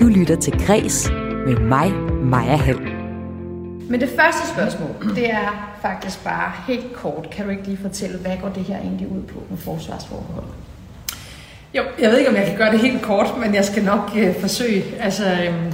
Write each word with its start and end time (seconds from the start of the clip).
Du 0.00 0.06
lytter 0.06 0.36
til 0.36 0.52
Græs 0.66 1.10
med 1.46 1.56
mig, 1.60 1.92
Maja 2.24 2.56
Hall. 2.56 2.80
Men 3.90 4.00
det 4.00 4.08
første 4.08 4.52
spørgsmål, 4.54 5.14
det 5.14 5.30
er 5.30 5.78
faktisk 5.82 6.24
bare 6.24 6.52
helt 6.68 6.92
kort. 6.92 7.30
Kan 7.30 7.44
du 7.44 7.50
ikke 7.50 7.62
lige 7.62 7.78
fortælle, 7.78 8.18
hvad 8.18 8.36
går 8.42 8.48
det 8.48 8.64
her 8.64 8.78
egentlig 8.78 9.08
ud 9.08 9.22
på 9.22 9.42
med 9.50 9.58
forsvarsforhold? 9.58 10.44
Jo, 11.74 11.82
jeg 11.98 12.10
ved 12.10 12.18
ikke, 12.18 12.30
om 12.30 12.36
jeg 12.36 12.46
kan 12.46 12.56
gøre 12.56 12.72
det 12.72 12.80
helt 12.80 13.02
kort, 13.02 13.26
men 13.40 13.54
jeg 13.54 13.64
skal 13.64 13.84
nok 13.84 14.10
øh, 14.16 14.40
forsøge. 14.40 14.84
Altså, 15.00 15.24
øhm, 15.24 15.72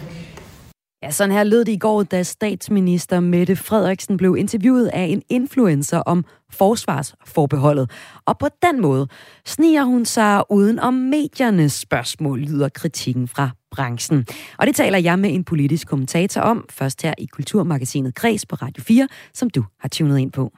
Ja, 1.03 1.11
sådan 1.11 1.35
her 1.35 1.45
lød 1.45 1.65
det 1.65 1.73
i 1.73 1.79
går, 1.79 2.03
da 2.03 2.23
statsminister 2.23 3.21
Mette 3.21 3.57
Frederiksen 3.57 4.17
blev 4.17 4.37
interviewet 4.39 4.87
af 4.87 5.05
en 5.05 5.23
influencer 5.29 5.99
om 5.99 6.25
forsvarsforbeholdet. 6.51 7.91
Og 8.27 8.39
på 8.39 8.47
den 8.63 8.81
måde 8.81 9.07
sniger 9.47 9.85
hun 9.85 10.05
sig 10.05 10.43
uden 10.51 10.79
om 10.79 10.95
mediernes 10.95 11.73
spørgsmål, 11.73 12.39
lyder 12.39 12.69
kritikken 12.69 13.29
fra 13.29 13.51
branchen. 13.73 14.27
Og 14.59 14.67
det 14.67 14.77
taler 14.77 14.99
jeg 14.99 15.19
med 15.19 15.35
en 15.35 15.45
politisk 15.45 15.89
kommentator 15.89 16.41
om, 16.41 16.65
først 16.71 17.03
her 17.03 17.15
i 17.19 17.27
Kulturmagasinet 17.27 18.15
Græs 18.15 18.47
på 18.47 18.57
Radio 18.57 18.83
4, 18.83 19.09
som 19.35 19.51
du 19.51 19.65
har 19.81 19.89
tunet 19.89 20.19
ind 20.19 20.33
på. 20.33 20.53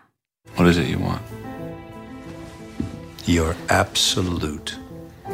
What 0.59 0.71
is 0.71 0.77
it 0.77 0.87
you 0.95 1.03
want? 1.03 1.23
Your 3.29 3.55
absolute, 3.69 4.77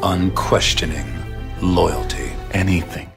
unquestioning 0.03 1.21
loyalty. 1.63 2.31
Anything. 2.55 3.10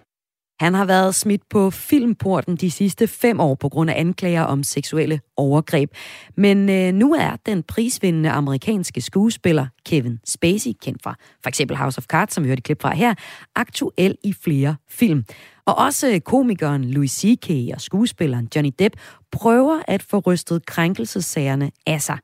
Han 0.64 0.74
har 0.74 0.86
været 0.86 1.16
smidt 1.16 1.42
på 1.50 1.70
filmporten 1.70 2.56
de 2.56 2.72
sidste 2.72 3.08
fem 3.08 3.40
år 3.40 3.56
på 3.56 3.70
grund 3.70 3.90
af 3.90 4.00
anklager 4.00 4.42
om 4.42 4.64
seksuelle 4.64 5.22
overgreb. 5.38 5.92
Men 6.38 6.70
øh, 6.70 6.94
nu 6.94 7.14
er 7.14 7.36
den 7.46 7.64
prisvindende 7.64 8.30
amerikanske 8.30 9.02
skuespiller 9.02 9.68
Kevin 9.86 10.20
Spacey, 10.26 10.72
kendt 10.82 11.04
fra 11.04 11.16
for 11.42 11.48
eksempel 11.48 11.78
House 11.78 11.98
of 11.98 12.04
Cards, 12.04 12.34
som 12.34 12.44
vi 12.44 12.50
hørte 12.50 12.60
et 12.60 12.64
klip 12.64 12.82
fra 12.82 12.96
her, 12.96 13.14
aktuel 13.56 14.18
i 14.24 14.34
flere 14.44 14.76
film. 14.90 15.24
Og 15.66 15.78
også 15.78 16.20
komikeren 16.26 16.86
Louis 16.86 17.12
C.K. 17.12 17.50
og 17.74 17.82
skuespilleren 17.82 18.50
Johnny 18.56 18.72
Depp 18.80 18.96
prøver 19.32 19.82
at 19.88 20.04
få 20.04 20.20
rystet 20.20 20.66
krænkelsessagerne 20.66 21.72
af 21.88 22.02
sig. 22.02 22.18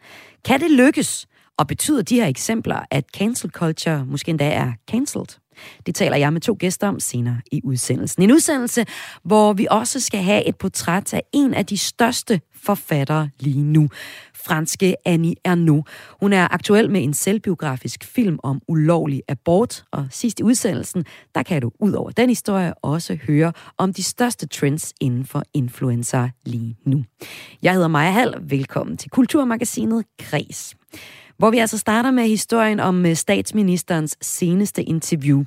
Kan 0.45 0.59
det 0.59 0.72
lykkes? 0.72 1.28
Og 1.58 1.67
betyder 1.67 2.02
de 2.02 2.16
her 2.16 2.28
eksempler, 2.28 2.80
at 2.91 3.06
cancel 3.17 3.50
culture 3.50 4.06
måske 4.06 4.30
endda 4.30 4.50
er 4.50 4.72
cancelled? 4.91 5.39
Det 5.85 5.95
taler 5.95 6.17
jeg 6.17 6.33
med 6.33 6.41
to 6.41 6.57
gæster 6.59 6.88
om 6.88 6.99
senere 6.99 7.41
i 7.52 7.61
udsendelsen. 7.63 8.23
En 8.23 8.31
udsendelse, 8.31 8.85
hvor 9.23 9.53
vi 9.53 9.67
også 9.71 9.99
skal 9.99 10.23
have 10.23 10.47
et 10.47 10.55
portræt 10.55 11.13
af 11.13 11.23
en 11.33 11.53
af 11.53 11.66
de 11.66 11.77
største 11.77 12.41
forfattere 12.63 13.29
lige 13.39 13.63
nu. 13.63 13.89
Franske 14.45 14.95
Annie 15.05 15.35
Ernaux. 15.45 15.89
Hun 16.21 16.33
er 16.33 16.53
aktuel 16.53 16.91
med 16.91 17.03
en 17.03 17.13
selvbiografisk 17.13 18.03
film 18.03 18.39
om 18.43 18.61
ulovlig 18.67 19.21
abort, 19.27 19.83
og 19.91 20.07
sidst 20.11 20.39
i 20.39 20.43
udsendelsen, 20.43 21.05
der 21.35 21.43
kan 21.43 21.61
du 21.61 21.71
ud 21.79 21.94
over 21.94 22.11
den 22.11 22.29
historie 22.29 22.73
også 22.73 23.17
høre 23.27 23.53
om 23.77 23.94
de 23.94 24.03
største 24.03 24.47
trends 24.47 24.94
inden 25.01 25.25
for 25.25 25.44
influencer 25.53 26.29
lige 26.45 26.77
nu. 26.85 27.03
Jeg 27.63 27.73
hedder 27.73 27.88
Maja 27.88 28.11
Hall. 28.11 28.35
Velkommen 28.41 28.97
til 28.97 29.09
Kulturmagasinet 29.09 30.05
Kres 30.19 30.75
hvor 31.39 31.49
vi 31.49 31.57
altså 31.57 31.77
starter 31.77 32.11
med 32.11 32.27
historien 32.27 32.79
om 32.79 33.05
øh, 33.05 33.15
statsministerens 33.15 34.17
seneste 34.21 34.83
interview. 34.83 35.43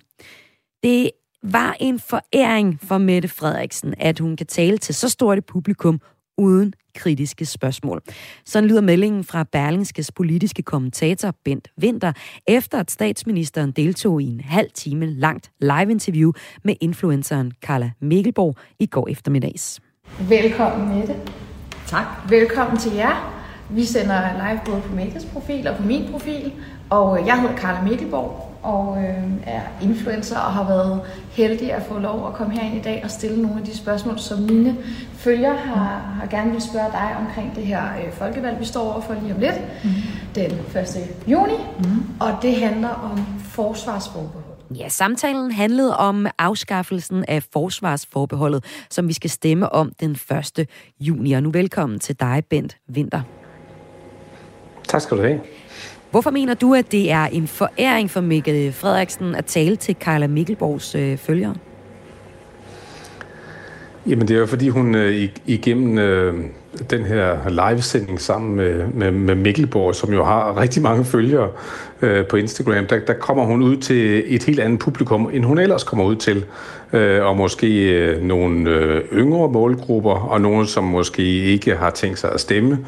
Det 0.82 1.10
var 1.42 1.76
en 1.80 1.98
foræring 1.98 2.80
for 2.82 2.98
Mette 2.98 3.28
Frederiksen, 3.28 3.94
at 3.98 4.18
hun 4.18 4.36
kan 4.36 4.46
tale 4.46 4.78
til 4.78 4.94
så 4.94 5.08
stort 5.08 5.38
et 5.38 5.44
publikum 5.44 6.00
uden 6.38 6.74
kritiske 6.94 7.46
spørgsmål. 7.46 8.02
Sådan 8.46 8.68
lyder 8.68 8.80
meldingen 8.80 9.24
fra 9.24 9.44
Berlingskes 9.52 10.12
politiske 10.12 10.62
kommentator 10.62 11.34
Bent 11.44 11.68
Winter, 11.82 12.12
efter 12.46 12.78
at 12.78 12.90
statsministeren 12.90 13.70
deltog 13.70 14.22
i 14.22 14.26
en 14.26 14.40
halv 14.40 14.70
time 14.74 15.06
langt 15.06 15.50
live-interview 15.60 16.32
med 16.64 16.74
influenceren 16.80 17.52
Carla 17.62 17.90
Mikkelborg 18.00 18.56
i 18.78 18.86
går 18.86 19.08
eftermiddags. 19.08 19.80
Velkommen, 20.28 20.98
Mette. 20.98 21.16
tak. 21.86 22.06
Velkommen 22.28 22.78
til 22.78 22.92
jer. 22.92 23.41
Vi 23.74 23.84
sender 23.84 24.48
live 24.48 24.60
både 24.64 24.80
på 24.80 24.94
Mettes 24.94 25.24
profil 25.24 25.68
og 25.68 25.76
på 25.76 25.82
min 25.82 26.08
profil. 26.10 26.52
Og 26.90 27.20
øh, 27.20 27.26
jeg 27.26 27.40
hedder 27.40 27.56
Karla 27.56 27.82
Mikkelborg 27.82 28.48
og 28.62 28.98
øh, 28.98 29.32
er 29.46 29.62
influencer 29.82 30.38
og 30.38 30.52
har 30.52 30.64
været 30.64 31.00
heldig 31.32 31.72
at 31.72 31.82
få 31.82 31.98
lov 31.98 32.26
at 32.28 32.34
komme 32.34 32.58
herind 32.58 32.76
i 32.76 32.82
dag 32.82 33.00
og 33.04 33.10
stille 33.10 33.42
nogle 33.42 33.60
af 33.60 33.66
de 33.66 33.76
spørgsmål, 33.76 34.18
som 34.18 34.38
mine 34.38 34.76
følgere 35.14 35.56
har, 35.56 36.16
har 36.20 36.26
gerne 36.30 36.50
vil 36.50 36.62
spørge 36.62 36.92
dig 36.92 37.16
omkring 37.20 37.54
det 37.56 37.66
her 37.66 37.82
øh, 37.82 38.12
folkevalg, 38.12 38.60
vi 38.60 38.64
står 38.64 38.92
overfor 38.92 39.14
lige 39.22 39.34
om 39.34 39.40
lidt, 39.40 39.84
mm. 39.84 39.90
den 40.34 40.50
1. 40.50 40.96
juni. 41.26 41.56
Mm. 41.78 41.84
Og 42.20 42.38
det 42.42 42.56
handler 42.56 42.88
om 42.88 43.26
forsvarsforbehold. 43.38 44.44
Ja, 44.76 44.88
samtalen 44.88 45.50
handlede 45.50 45.96
om 45.96 46.26
afskaffelsen 46.38 47.24
af 47.28 47.42
forsvarsforbeholdet, 47.52 48.64
som 48.90 49.08
vi 49.08 49.12
skal 49.12 49.30
stemme 49.30 49.72
om 49.72 49.92
den 50.00 50.10
1. 50.10 50.66
juni. 51.00 51.32
Og 51.32 51.42
nu 51.42 51.50
velkommen 51.50 51.98
til 51.98 52.20
dig, 52.20 52.42
Bent 52.50 52.76
Winter. 52.94 53.22
Tak 54.92 55.00
skal 55.00 55.16
du 55.16 55.22
have. 55.22 55.40
Hvorfor 56.10 56.30
mener 56.30 56.54
du, 56.54 56.74
at 56.74 56.92
det 56.92 57.10
er 57.10 57.24
en 57.24 57.46
foræring 57.46 58.10
for 58.10 58.20
Mikkel 58.20 58.72
Frederiksen 58.72 59.34
at 59.34 59.44
tale 59.44 59.76
til 59.76 59.96
Carla 60.00 60.26
Mikkelborgs 60.26 60.94
øh, 60.94 61.18
følgere? 61.18 61.54
Jamen 64.06 64.28
det 64.28 64.34
er 64.34 64.40
jo 64.40 64.46
fordi 64.46 64.68
hun 64.68 64.94
øh, 64.94 65.28
igennem 65.46 65.98
øh, 65.98 66.44
den 66.90 67.04
her 67.04 67.48
livesending 67.48 68.20
sammen 68.20 68.56
med, 68.56 68.86
med, 68.86 69.10
med 69.10 69.34
Mikkelborg, 69.34 69.94
som 69.94 70.12
jo 70.12 70.24
har 70.24 70.60
rigtig 70.60 70.82
mange 70.82 71.04
følgere 71.04 71.48
øh, 72.02 72.26
på 72.26 72.36
Instagram, 72.36 72.86
der, 72.86 72.98
der 72.98 73.14
kommer 73.14 73.44
hun 73.44 73.62
ud 73.62 73.76
til 73.76 74.34
et 74.34 74.44
helt 74.44 74.60
andet 74.60 74.78
publikum, 74.78 75.30
end 75.32 75.44
hun 75.44 75.58
ellers 75.58 75.84
kommer 75.84 76.04
ud 76.04 76.16
til. 76.16 76.44
Øh, 76.92 77.24
og 77.24 77.36
måske 77.36 77.90
øh, 77.90 78.22
nogle 78.22 78.70
øh, 78.70 79.02
yngre 79.12 79.48
målgrupper, 79.48 80.14
og 80.14 80.40
nogle, 80.40 80.66
som 80.66 80.84
måske 80.84 81.22
ikke 81.24 81.76
har 81.76 81.90
tænkt 81.90 82.18
sig 82.18 82.32
at 82.32 82.40
stemme 82.40 82.78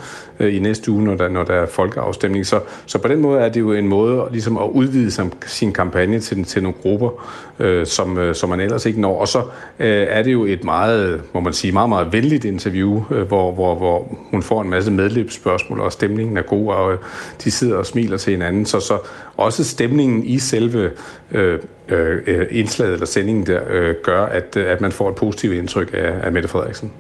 øh, 0.41 0.57
i 0.57 0.59
næste 0.59 0.91
uge, 0.91 1.05
når 1.05 1.15
der, 1.15 1.29
når 1.29 1.45
der 1.45 1.55
er 1.55 1.67
folkeafstemning. 1.67 2.47
Så, 2.47 2.61
så 2.87 2.99
på 2.99 3.09
den 3.09 3.21
måde 3.21 3.41
er 3.41 3.49
det 3.49 3.61
jo 3.61 3.73
en 3.73 3.89
måde 3.89 4.29
ligesom 4.31 4.59
at 4.59 4.69
udvide 4.73 5.11
sin, 5.11 5.33
sin 5.47 5.73
kampagne 5.73 6.21
til, 6.21 6.45
til 6.45 6.63
nogle 6.63 6.79
grupper, 6.83 7.11
øh, 7.59 7.87
som, 7.87 8.19
øh, 8.19 8.35
som 8.35 8.49
man 8.49 8.61
ellers 8.61 8.87
ikke 8.87 9.01
når. 9.01 9.21
Og 9.21 9.29
så 9.29 9.39
øh, 9.79 10.07
er 10.09 10.23
det 10.23 10.33
jo 10.33 10.45
et 10.45 10.65
meget, 10.65 11.23
må 11.33 11.41
man 11.41 11.53
sige, 11.53 11.73
meget, 11.73 11.89
meget 11.89 12.13
venligt 12.13 12.45
interview, 12.45 13.05
øh, 13.11 13.23
hvor, 13.23 13.53
hvor, 13.53 13.75
hvor 13.75 14.17
hun 14.31 14.43
får 14.43 14.63
en 14.63 14.71
masse 14.71 14.91
medløbsspørgsmål, 14.91 15.81
og 15.81 15.93
stemningen 15.93 16.37
er 16.37 16.43
god, 16.43 16.69
og 16.69 16.93
øh, 16.93 16.99
de 17.45 17.51
sidder 17.51 17.77
og 17.77 17.87
smiler 17.87 18.17
til 18.17 18.31
hinanden. 18.31 18.67
Så, 18.67 18.81
så 18.81 18.99
også 19.37 19.65
stemningen 19.65 20.25
i 20.25 20.39
selve 20.39 20.91
øh, 21.33 21.59
øh, 21.89 22.19
øh 22.27 22.47
indslaget 22.51 22.93
eller 22.93 23.07
sendingen 23.07 23.47
der 23.47 23.61
øh, 23.71 23.94
gør, 24.03 24.27
at, 24.27 24.57
øh, 24.57 24.73
at 24.73 24.81
man 24.81 24.93
får 24.93 25.09
et 25.09 25.15
positivt 25.15 25.55
indtryk 25.55 25.91
af, 25.95 26.15
af 26.23 26.33
Mette 26.33 26.49
Frederiksen. 26.49 26.93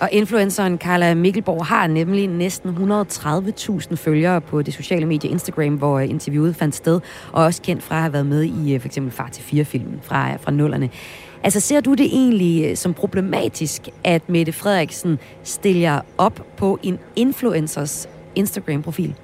Og 0.00 0.08
influenceren 0.12 0.78
Carla 0.78 1.14
Mikkelborg 1.14 1.66
har 1.66 1.86
nemlig 1.86 2.28
næsten 2.28 2.70
130.000 2.70 3.94
følgere 3.96 4.40
på 4.40 4.62
det 4.62 4.74
sociale 4.74 5.06
medie 5.06 5.30
Instagram, 5.30 5.74
hvor 5.74 5.98
øh, 5.98 6.10
interviewet 6.10 6.56
fandt 6.56 6.74
sted, 6.74 7.00
og 7.32 7.44
også 7.44 7.62
kendt 7.62 7.82
fra 7.82 7.94
at 7.94 8.00
have 8.00 8.12
været 8.12 8.26
med 8.26 8.42
i 8.42 8.74
øh, 8.74 8.80
for 8.80 8.88
eksempel 8.88 9.12
Far 9.12 9.28
til 9.28 9.42
4-filmen 9.42 10.00
fra, 10.02 10.36
fra 10.36 10.50
nullerne. 10.50 10.90
Altså 11.44 11.60
ser 11.60 11.80
du 11.80 11.94
det 11.94 12.06
egentlig 12.06 12.78
som 12.78 12.94
problematisk, 12.94 13.88
at 14.04 14.28
Mette 14.28 14.52
Frederiksen 14.52 15.18
stiller 15.44 16.00
op 16.18 16.46
på 16.56 16.78
en 16.82 16.98
influencers 17.16 18.08
Instagram-profil? 18.34 19.14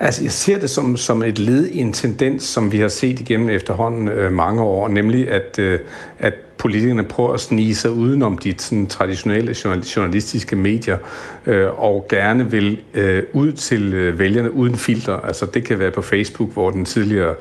Altså, 0.00 0.22
jeg 0.22 0.32
ser 0.32 0.58
det 0.58 0.70
som, 0.70 0.96
som 0.96 1.22
et 1.22 1.38
led 1.38 1.66
i 1.66 1.78
en 1.78 1.92
tendens, 1.92 2.42
som 2.42 2.72
vi 2.72 2.80
har 2.80 2.88
set 2.88 3.20
igennem 3.20 3.48
efterhånden 3.48 4.08
øh, 4.08 4.32
mange 4.32 4.62
år, 4.62 4.88
nemlig 4.88 5.30
at, 5.30 5.58
øh, 5.58 5.80
at 6.18 6.34
politikerne 6.58 7.04
prøver 7.04 7.32
at 7.32 7.40
snige 7.40 7.74
sig 7.74 7.90
udenom 7.90 8.38
de 8.38 8.54
sådan, 8.58 8.86
traditionelle 8.86 9.56
journalistiske 9.96 10.56
medier 10.56 10.98
øh, 11.46 11.82
og 11.82 12.06
gerne 12.08 12.50
vil 12.50 12.78
øh, 12.94 13.22
ud 13.32 13.52
til 13.52 13.94
øh, 13.94 14.18
vælgerne 14.18 14.52
uden 14.52 14.76
filter. 14.76 15.16
Altså 15.16 15.46
det 15.46 15.64
kan 15.64 15.78
være 15.78 15.90
på 15.90 16.02
Facebook, 16.02 16.52
hvor 16.52 16.70
den 16.70 16.84
tidligere 16.84 17.34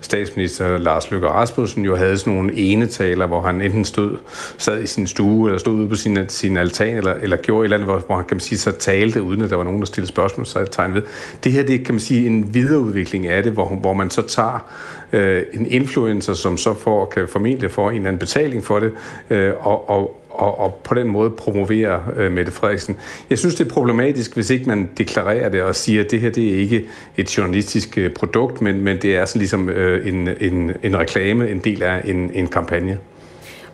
statsminister 0.00 0.78
Lars 0.78 1.10
Løkke 1.10 1.28
Rasmussen 1.28 1.84
jo 1.84 1.96
havde 1.96 2.18
sådan 2.18 2.32
nogle 2.32 2.54
enetaler, 2.54 3.26
hvor 3.26 3.42
han 3.42 3.62
enten 3.62 3.84
stod, 3.84 4.16
sad 4.58 4.82
i 4.82 4.86
sin 4.86 5.06
stue 5.06 5.48
eller 5.48 5.58
stod 5.58 5.74
ude 5.74 5.88
på 5.88 5.94
sin, 5.94 6.18
sin 6.28 6.56
altan 6.56 6.96
eller, 6.96 7.14
eller 7.14 7.36
gjorde 7.36 7.60
et 7.60 7.64
eller 7.64 7.76
andet, 7.76 7.88
hvor, 7.88 7.98
hvor 8.06 8.16
han 8.16 8.24
kan 8.24 8.34
man 8.34 8.40
sige, 8.40 8.58
så 8.58 8.72
talte, 8.72 9.22
uden 9.22 9.42
at 9.42 9.50
der 9.50 9.56
var 9.56 9.64
nogen, 9.64 9.80
der 9.80 9.86
stillede 9.86 10.08
spørgsmål, 10.08 10.46
så 10.46 10.64
tegn 10.70 10.94
ved. 10.94 11.02
Det 11.44 11.52
her, 11.52 11.62
det 11.62 11.84
kan 11.84 11.94
man 11.94 12.00
sige 12.00 12.26
en 12.26 12.54
videreudvikling 12.54 13.26
af 13.26 13.42
det, 13.42 13.52
hvor, 13.52 13.68
hvor 13.68 13.92
man 13.92 14.10
så 14.10 14.22
tager 14.22 14.64
øh, 15.12 15.42
en 15.52 15.66
influencer, 15.70 16.34
som 16.34 16.56
så 16.56 16.74
får, 16.74 17.04
kan 17.04 17.28
formentlig 17.28 17.70
få 17.70 17.88
en 17.88 17.94
eller 17.94 18.08
anden 18.08 18.18
betaling 18.18 18.64
for 18.64 18.80
det, 18.80 18.92
øh, 19.30 19.66
og, 19.66 19.90
og, 19.90 20.22
og, 20.30 20.58
og 20.58 20.80
på 20.84 20.94
den 20.94 21.08
måde 21.08 21.30
promovere 21.30 22.02
øh, 22.16 22.32
Mette 22.32 22.52
Frederiksen. 22.52 22.96
Jeg 23.30 23.38
synes, 23.38 23.54
det 23.54 23.66
er 23.66 23.70
problematisk, 23.70 24.34
hvis 24.34 24.50
ikke 24.50 24.68
man 24.68 24.90
deklarerer 24.98 25.48
det 25.48 25.62
og 25.62 25.76
siger, 25.76 26.04
at 26.04 26.10
det 26.10 26.20
her 26.20 26.30
det 26.30 26.54
er 26.54 26.58
ikke 26.58 26.84
et 27.16 27.38
journalistisk 27.38 27.98
øh, 27.98 28.10
produkt, 28.14 28.62
men, 28.62 28.80
men 28.80 28.98
det 29.02 29.16
er 29.16 29.24
sådan 29.24 29.38
ligesom 29.38 29.68
øh, 29.68 30.08
en, 30.08 30.28
en, 30.40 30.72
en 30.82 30.98
reklame, 30.98 31.50
en 31.50 31.58
del 31.58 31.82
af 31.82 32.00
en, 32.04 32.30
en 32.34 32.46
kampagne. 32.46 32.98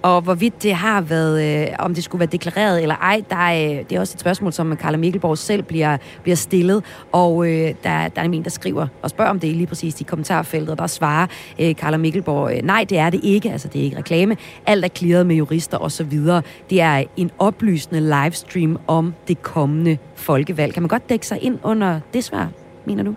Og 0.03 0.21
hvorvidt 0.21 0.63
det 0.63 0.75
har 0.75 1.01
været, 1.01 1.67
øh, 1.69 1.75
om 1.79 1.95
det 1.95 2.05
skulle 2.05 2.21
være 2.21 2.29
deklareret 2.33 2.83
eller 2.83 2.95
ej, 2.95 3.23
der 3.31 3.37
er, 3.37 3.71
øh, 3.71 3.85
det 3.91 3.93
er 3.93 4.01
også 4.01 4.15
et 4.17 4.21
spørgsmål, 4.21 4.53
som 4.53 4.77
Karla 4.77 4.97
Mikkelborg 4.97 5.39
selv 5.39 5.63
bliver, 5.63 5.97
bliver 6.23 6.37
stillet. 6.37 6.85
Og 7.13 7.47
øh, 7.47 7.75
der, 7.85 8.09
der 8.09 8.23
er 8.23 8.23
en, 8.23 8.45
der 8.45 8.51
skriver 8.51 8.87
og 9.03 9.11
spørger 9.11 9.31
om 9.31 9.41
det 9.41 9.57
lige 9.57 9.67
præcis 9.67 10.01
i 10.01 10.05
kommentarfeltet, 10.05 10.71
og 10.71 10.79
der 10.79 10.87
svarer 10.87 11.27
øh, 11.61 11.77
Karla 11.77 11.97
Mikkelborg, 11.97 12.53
øh, 12.53 12.63
nej, 12.63 12.85
det 12.89 12.99
er 12.99 13.11
det 13.11 13.21
ikke, 13.23 13.53
altså 13.53 13.69
det 13.69 13.81
er 13.81 13.85
ikke 13.85 13.97
reklame. 13.97 14.37
Alt 14.67 14.85
er 14.85 14.89
klaret 14.89 15.27
med 15.27 15.37
jurister 15.37 15.79
osv. 15.79 16.19
Det 16.71 16.81
er 16.81 17.05
en 17.17 17.31
oplysende 17.39 18.01
livestream 18.01 18.79
om 18.87 19.15
det 19.29 19.43
kommende 19.43 19.99
folkevalg. 20.15 20.75
Kan 20.75 20.83
man 20.83 20.89
godt 20.89 21.09
dække 21.09 21.27
sig 21.27 21.43
ind 21.43 21.59
under 21.63 22.01
det 22.15 22.25
svar, 22.25 22.49
mener 22.87 23.03
du? 23.03 23.15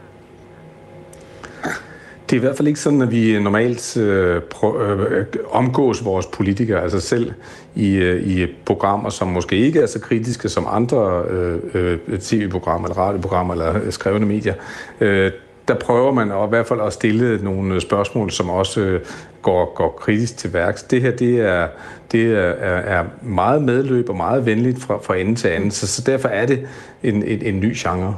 Det 2.31 2.37
er 2.37 2.41
i 2.41 2.45
hvert 2.45 2.57
fald 2.57 2.67
ikke 2.67 2.79
sådan, 2.79 3.01
at 3.01 3.11
vi 3.11 3.39
normalt 3.39 3.97
øh, 3.97 4.41
prø- 4.53 4.83
øh, 4.83 5.25
omgås 5.49 6.05
vores 6.05 6.25
politikere, 6.25 6.81
altså 6.81 6.99
selv 6.99 7.31
i, 7.75 7.95
øh, 7.95 8.23
i 8.23 8.47
programmer, 8.65 9.09
som 9.09 9.27
måske 9.27 9.55
ikke 9.55 9.81
er 9.81 9.85
så 9.85 9.99
kritiske 9.99 10.49
som 10.49 10.67
andre 10.69 11.23
øh, 11.29 11.59
øh 11.73 12.19
tv-programmer, 12.19 12.87
eller 12.87 13.01
radioprogrammer, 13.01 13.53
eller 13.53 13.75
øh, 13.83 13.91
skrevne 13.91 14.25
medier. 14.25 14.53
Øh, 15.01 15.31
der 15.67 15.73
prøver 15.73 16.11
man 16.11 16.31
og 16.31 16.45
i 16.45 16.49
hvert 16.49 16.67
fald 16.67 16.81
at 16.81 16.93
stille 16.93 17.43
nogle 17.43 17.81
spørgsmål, 17.81 18.31
som 18.31 18.49
også 18.49 18.81
øh, 18.81 19.01
går, 19.41 19.73
går 19.75 19.89
kritisk 19.89 20.37
til 20.37 20.53
værks. 20.53 20.83
Det 20.83 21.01
her, 21.01 21.11
det 21.11 21.39
er, 21.39 21.67
det 22.11 22.33
er, 22.33 22.77
er 22.77 23.03
meget 23.21 23.61
medløb 23.61 24.09
og 24.09 24.15
meget 24.17 24.45
venligt 24.45 24.83
fra, 24.83 24.97
fra 25.03 25.17
ende 25.17 25.35
til 25.35 25.47
anden, 25.47 25.71
så, 25.71 25.87
så 25.87 26.01
derfor 26.05 26.27
er 26.27 26.45
det 26.45 26.67
en, 27.03 27.23
en, 27.23 27.41
en 27.41 27.59
ny 27.59 27.73
genre. 27.75 28.15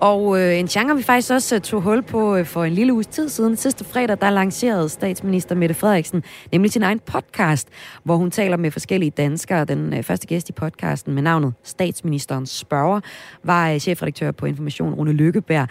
Og 0.00 0.40
øh, 0.40 0.58
en 0.58 0.66
genre, 0.66 0.96
vi 0.96 1.02
faktisk 1.02 1.30
også 1.30 1.54
øh, 1.54 1.60
tog 1.60 1.82
hul 1.82 2.02
på 2.02 2.36
øh, 2.36 2.46
for 2.46 2.64
en 2.64 2.72
lille 2.72 2.92
uges 2.92 3.06
tid 3.06 3.28
siden. 3.28 3.56
Sidste 3.56 3.84
fredag, 3.84 4.16
der 4.20 4.30
lancerede 4.30 4.88
statsminister 4.88 5.54
Mette 5.54 5.74
Frederiksen 5.74 6.22
nemlig 6.52 6.72
sin 6.72 6.82
egen 6.82 7.00
podcast, 7.00 7.68
hvor 8.04 8.16
hun 8.16 8.30
taler 8.30 8.56
med 8.56 8.70
forskellige 8.70 9.10
danskere. 9.10 9.64
Den 9.64 9.94
øh, 9.94 10.02
første 10.02 10.26
gæst 10.26 10.48
i 10.48 10.52
podcasten 10.52 11.14
med 11.14 11.22
navnet 11.22 11.54
Statsministerens 11.62 12.50
Spørger 12.50 13.00
var 13.44 13.70
øh, 13.70 13.78
chefredaktør 13.78 14.30
på 14.30 14.46
Information 14.46 14.94
Rune 14.94 15.12
Lykkeberg. 15.12 15.68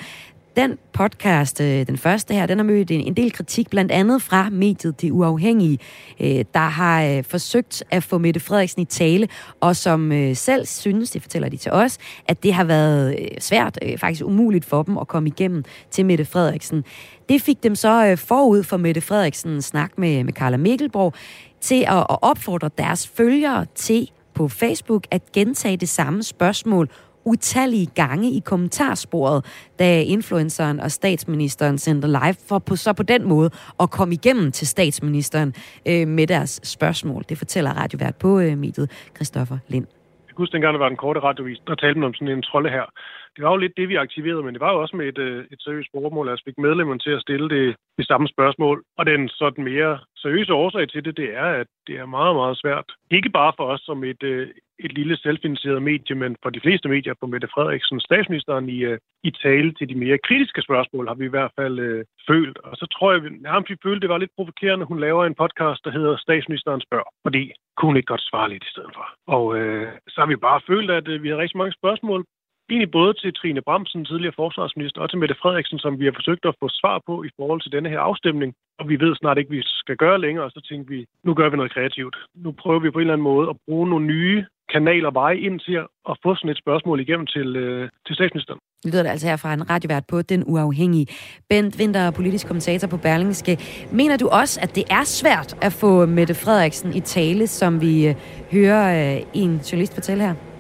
Den 0.56 0.78
podcast, 0.94 1.62
øh, 1.62 1.88
den 1.88 1.98
første 1.98 2.34
her, 2.34 2.46
den 2.46 2.58
har 2.58 2.66
mødt 2.66 2.92
en 2.92 3.14
del 3.14 3.32
kritik, 3.32 3.70
blandt 3.70 3.92
andet 3.92 4.22
fra 4.22 4.50
mediet 4.50 5.02
Det 5.02 5.12
Uafhængige, 5.12 5.80
øh, 6.20 6.46
der 6.54 6.60
har 6.60 7.04
øh, 7.04 7.24
forsøgt 7.24 7.84
at 7.92 8.04
få 8.04 8.18
Mette 8.18 8.40
Frederiksen 8.40 8.82
i 8.82 8.86
tale, 8.86 9.28
og 9.60 9.76
som 9.76 10.12
selv 10.34 10.66
synes, 10.66 11.12
det 11.12 11.22
fortæller 11.22 11.50
de 11.50 11.58
til 11.58 11.72
os, 11.72 11.98
at 12.28 12.44
det 12.44 12.54
har 12.54 12.64
været 12.64 13.30
svært, 13.40 13.80
faktisk 13.98 14.26
umuligt 14.26 14.66
for 14.66 14.84
dem 14.84 14.98
at 14.98 15.08
komme 15.08 15.30
igennem 15.30 15.64
til 15.92 16.06
Mette 16.06 16.26
Frederiksen. 16.26 16.84
Det 17.30 17.42
fik 17.42 17.64
dem 17.64 17.76
så 17.76 18.16
forud 18.16 18.64
for 18.64 18.78
Mette 18.78 19.02
Frederiksen 19.02 19.62
snak 19.62 19.98
med, 19.98 20.24
med 20.24 20.34
Carla 20.34 20.58
Mikkelborg 20.58 21.14
til 21.62 21.86
at, 21.88 21.98
at 21.98 22.18
opfordre 22.22 22.70
deres 22.78 23.08
følgere 23.08 23.66
til 23.76 24.10
på 24.34 24.48
Facebook 24.48 25.08
at 25.12 25.32
gentage 25.32 25.78
det 25.78 25.90
samme 25.90 26.24
spørgsmål 26.24 26.90
utallige 27.26 27.86
gange 27.86 28.32
i 28.32 28.40
kommentarsporet, 28.46 29.46
da 29.80 30.02
influenceren 30.02 30.80
og 30.80 30.92
statsministeren 30.92 31.78
sendte 31.78 32.08
live, 32.08 32.36
for 32.48 32.60
på, 32.60 32.76
så 32.76 32.94
på 32.94 33.04
den 33.04 33.28
måde 33.28 33.50
at 33.80 33.92
komme 33.92 34.14
igennem 34.14 34.52
til 34.52 34.68
statsministeren 34.68 35.54
øh, 35.88 36.08
med 36.08 36.28
deres 36.28 36.60
spørgsmål. 36.64 37.24
Det 37.30 37.38
fortæller 37.38 37.72
radiovært 37.72 38.16
på 38.16 38.40
øh, 38.40 38.58
mediet, 38.58 38.92
Christoffer 39.16 39.58
Lind. 39.68 39.88
Jeg 40.28 40.36
husker 40.38 40.56
dengang, 40.56 40.74
der 40.74 40.80
var 40.80 40.88
en 40.88 40.96
korte 40.96 41.20
radiovis, 41.20 41.60
der 41.68 41.76
talte 41.76 42.00
man 42.00 42.08
om 42.08 42.14
sådan 42.14 42.28
en 42.28 42.42
trolde 42.42 42.70
her. 42.70 42.86
Det 43.36 43.44
var 43.44 43.52
jo 43.52 43.58
lidt 43.58 43.78
det, 43.78 43.90
vi 43.90 43.96
aktiverede, 43.96 44.44
men 44.44 44.54
det 44.54 44.62
var 44.62 44.74
jo 44.74 44.82
også 44.82 44.96
med 44.96 45.08
et, 45.08 45.18
øh, 45.18 45.46
et 45.52 45.62
seriøst 45.62 45.90
formål. 45.92 46.30
Altså 46.30 46.44
fik 46.46 46.58
medlemmerne 46.58 47.00
til 47.00 47.10
at 47.10 47.22
stille 47.22 47.50
det, 47.50 47.76
det 47.98 48.08
samme 48.08 48.28
spørgsmål. 48.28 48.84
Og 48.98 49.06
den 49.06 49.30
sådan 49.30 49.64
mere 49.64 50.00
seriøse 50.18 50.54
årsag 50.54 50.90
til 50.90 51.06
det, 51.06 51.18
det 51.18 51.30
er, 51.38 51.50
at 51.62 51.68
det 51.88 51.96
er 51.96 52.06
meget, 52.06 52.36
meget 52.36 52.58
svært. 52.58 52.86
Ikke 53.12 53.30
bare 53.30 53.54
for 53.58 53.66
os 53.74 53.82
som 53.82 54.04
et, 54.04 54.24
øh, 54.24 54.48
et 54.80 54.94
lille 54.94 55.18
selvfinansieret 55.18 55.82
medie, 55.82 56.16
men 56.16 56.36
for 56.44 56.50
de 56.50 56.60
fleste 56.60 56.90
medier 56.90 57.14
på 57.20 57.26
Mette 57.28 57.48
Frederiksen, 57.54 58.00
statsministeren, 58.00 58.70
i, 58.70 58.80
øh, 58.84 59.00
i 59.24 59.32
tale 59.32 59.74
til 59.74 59.90
de 59.90 59.96
mere 59.96 60.18
kritiske 60.28 60.62
spørgsmål, 60.62 61.08
har 61.08 61.16
vi 61.16 61.26
i 61.26 61.36
hvert 61.36 61.52
fald 61.60 61.80
øh, 61.80 62.06
følt. 62.28 62.58
Og 62.58 62.78
så 62.78 62.86
tror 62.86 63.12
jeg, 63.12 63.22
at 63.58 63.70
vi 63.70 63.76
følte, 63.84 64.02
det 64.02 64.10
var 64.10 64.18
lidt 64.18 64.36
provokerende. 64.36 64.86
Hun 64.86 65.00
laver 65.00 65.26
en 65.26 65.36
podcast, 65.36 65.86
der 65.86 65.92
hedder 65.92 66.18
Statsministeren 66.18 66.82
spørger, 66.82 67.10
fordi 67.26 67.52
kunne 67.78 67.90
hun 67.90 67.98
ikke 67.98 68.14
godt 68.14 68.30
svare 68.30 68.50
lidt 68.50 68.64
i 68.64 68.72
stedet 68.74 68.92
for. 68.94 69.06
Og 69.28 69.58
øh, 69.58 69.88
så 70.08 70.22
har 70.22 70.28
vi 70.28 70.36
bare 70.36 70.62
følt, 70.68 70.92
at 70.92 71.08
øh, 71.08 71.24
vi 71.24 71.30
har 71.30 71.38
rigtig 71.38 71.58
mange 71.58 71.74
spørgsmål 71.74 72.26
egentlig 72.70 72.92
både 72.92 73.14
til 73.14 73.34
Trine 73.34 73.62
Bramsen, 73.62 74.06
tidligere 74.06 74.40
forsvarsminister, 74.42 75.02
og 75.02 75.10
til 75.10 75.20
Mette 75.20 75.36
Frederiksen, 75.42 75.80
som 75.80 76.00
vi 76.00 76.06
har 76.06 76.16
forsøgt 76.16 76.46
at 76.46 76.56
få 76.62 76.68
svar 76.70 77.02
på 77.08 77.24
i 77.24 77.30
forhold 77.38 77.62
til 77.62 77.72
denne 77.72 77.90
her 77.90 78.00
afstemning. 78.00 78.54
Og 78.80 78.90
vi 78.90 78.96
ved 79.00 79.16
snart 79.16 79.38
ikke, 79.38 79.50
hvad 79.50 79.58
vi 79.58 79.64
skal 79.66 79.98
gøre 79.98 80.22
længere, 80.22 80.46
og 80.46 80.52
så 80.52 80.62
tænkte 80.70 80.94
vi, 80.94 81.06
nu 81.24 81.34
gør 81.34 81.50
vi 81.50 81.58
noget 81.58 81.74
kreativt. 81.74 82.16
Nu 82.36 82.52
prøver 82.52 82.80
vi 82.80 82.92
på 82.92 83.00
en 83.00 83.02
eller 83.02 83.14
anden 83.14 83.32
måde 83.32 83.50
at 83.50 83.56
bruge 83.68 83.90
nogle 83.90 84.06
nye 84.06 84.46
kanaler 84.74 85.12
veje 85.12 85.38
ind 85.38 85.60
til 85.60 85.76
at 86.10 86.16
få 86.24 86.36
sådan 86.36 86.50
et 86.50 86.58
spørgsmål 86.58 87.00
igennem 87.00 87.28
til, 87.28 87.56
øh, 87.56 87.90
til 88.08 88.16
statsministeren. 88.16 88.60
Det 88.84 88.92
lyder 88.92 89.04
det 89.04 89.10
altså 89.10 89.28
her 89.28 89.38
fra 89.38 89.54
en 89.54 89.70
radiovært 89.70 90.06
på 90.08 90.22
Den 90.22 90.44
Uafhængige. 90.48 91.08
Bent 91.50 91.80
Winter, 91.80 92.12
politisk 92.12 92.48
kommentator 92.48 92.88
på 92.88 92.98
Berlingske. 92.98 93.58
Mener 93.92 94.18
du 94.18 94.28
også, 94.28 94.60
at 94.64 94.76
det 94.76 94.86
er 94.90 95.04
svært 95.04 95.58
at 95.62 95.74
få 95.74 96.06
Mette 96.06 96.36
Frederiksen 96.36 96.96
i 96.96 97.00
tale, 97.00 97.48
som 97.48 97.82
vi 97.82 98.08
øh, 98.08 98.16
hører 98.52 99.16
øh, 99.16 99.22
en 99.34 99.52
journalist 99.58 99.94
fortælle 99.94 100.24
her? 100.24 100.53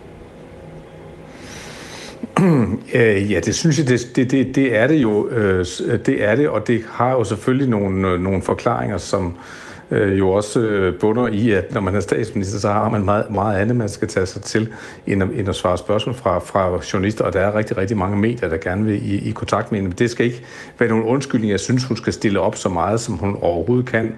Øh, 2.94 3.31
ja, 3.31 3.39
det 3.39 3.56
synes 3.56 3.80
jeg, 3.80 3.88
det, 3.88 4.12
det, 4.15 4.31
det, 4.31 4.56
det 4.56 4.77
er 4.77 4.88
det 4.88 4.95
jo. 4.95 5.27
Øh, 5.27 5.65
øh, 5.85 6.00
det 6.06 6.24
er 6.24 6.35
det, 6.35 6.50
og 6.50 6.68
det 6.68 6.83
har 6.89 7.12
jo 7.12 7.24
selvfølgelig 7.24 7.69
nogle, 7.69 8.24
nogle 8.24 8.41
forklaringer, 8.41 8.97
som, 8.97 9.38
jo 9.91 10.30
også 10.30 10.91
bunder 11.00 11.27
i, 11.27 11.51
at 11.51 11.74
når 11.74 11.81
man 11.81 11.95
er 11.95 12.00
statsminister, 12.00 12.59
så 12.59 12.71
har 12.71 12.89
man 12.89 13.06
meget, 13.06 13.30
meget 13.30 13.57
andet, 13.57 13.75
man 13.75 13.89
skal 13.89 14.07
tage 14.07 14.25
sig 14.25 14.41
til, 14.41 14.74
end 15.07 15.24
at, 15.24 15.30
end 15.35 15.50
at 15.50 15.56
svare 15.56 15.77
spørgsmål 15.77 16.15
fra, 16.15 16.39
fra 16.39 16.80
journalister, 16.94 17.25
og 17.25 17.33
der 17.33 17.39
er 17.39 17.56
rigtig, 17.56 17.77
rigtig 17.77 17.97
mange 17.97 18.18
medier, 18.18 18.50
der 18.50 18.57
gerne 18.57 18.86
vil 18.86 19.12
i, 19.12 19.29
i 19.29 19.31
kontakt 19.31 19.71
med 19.71 19.79
hende. 19.79 19.89
Men 19.89 19.97
det 19.97 20.09
skal 20.09 20.25
ikke 20.25 20.45
være 20.79 20.89
nogen 20.89 21.03
undskyldning. 21.03 21.51
Jeg 21.51 21.59
synes, 21.59 21.83
hun 21.83 21.97
skal 21.97 22.13
stille 22.13 22.39
op 22.39 22.56
så 22.56 22.69
meget, 22.69 23.00
som 23.00 23.15
hun 23.15 23.38
overhovedet 23.41 23.86
kan, 23.86 24.15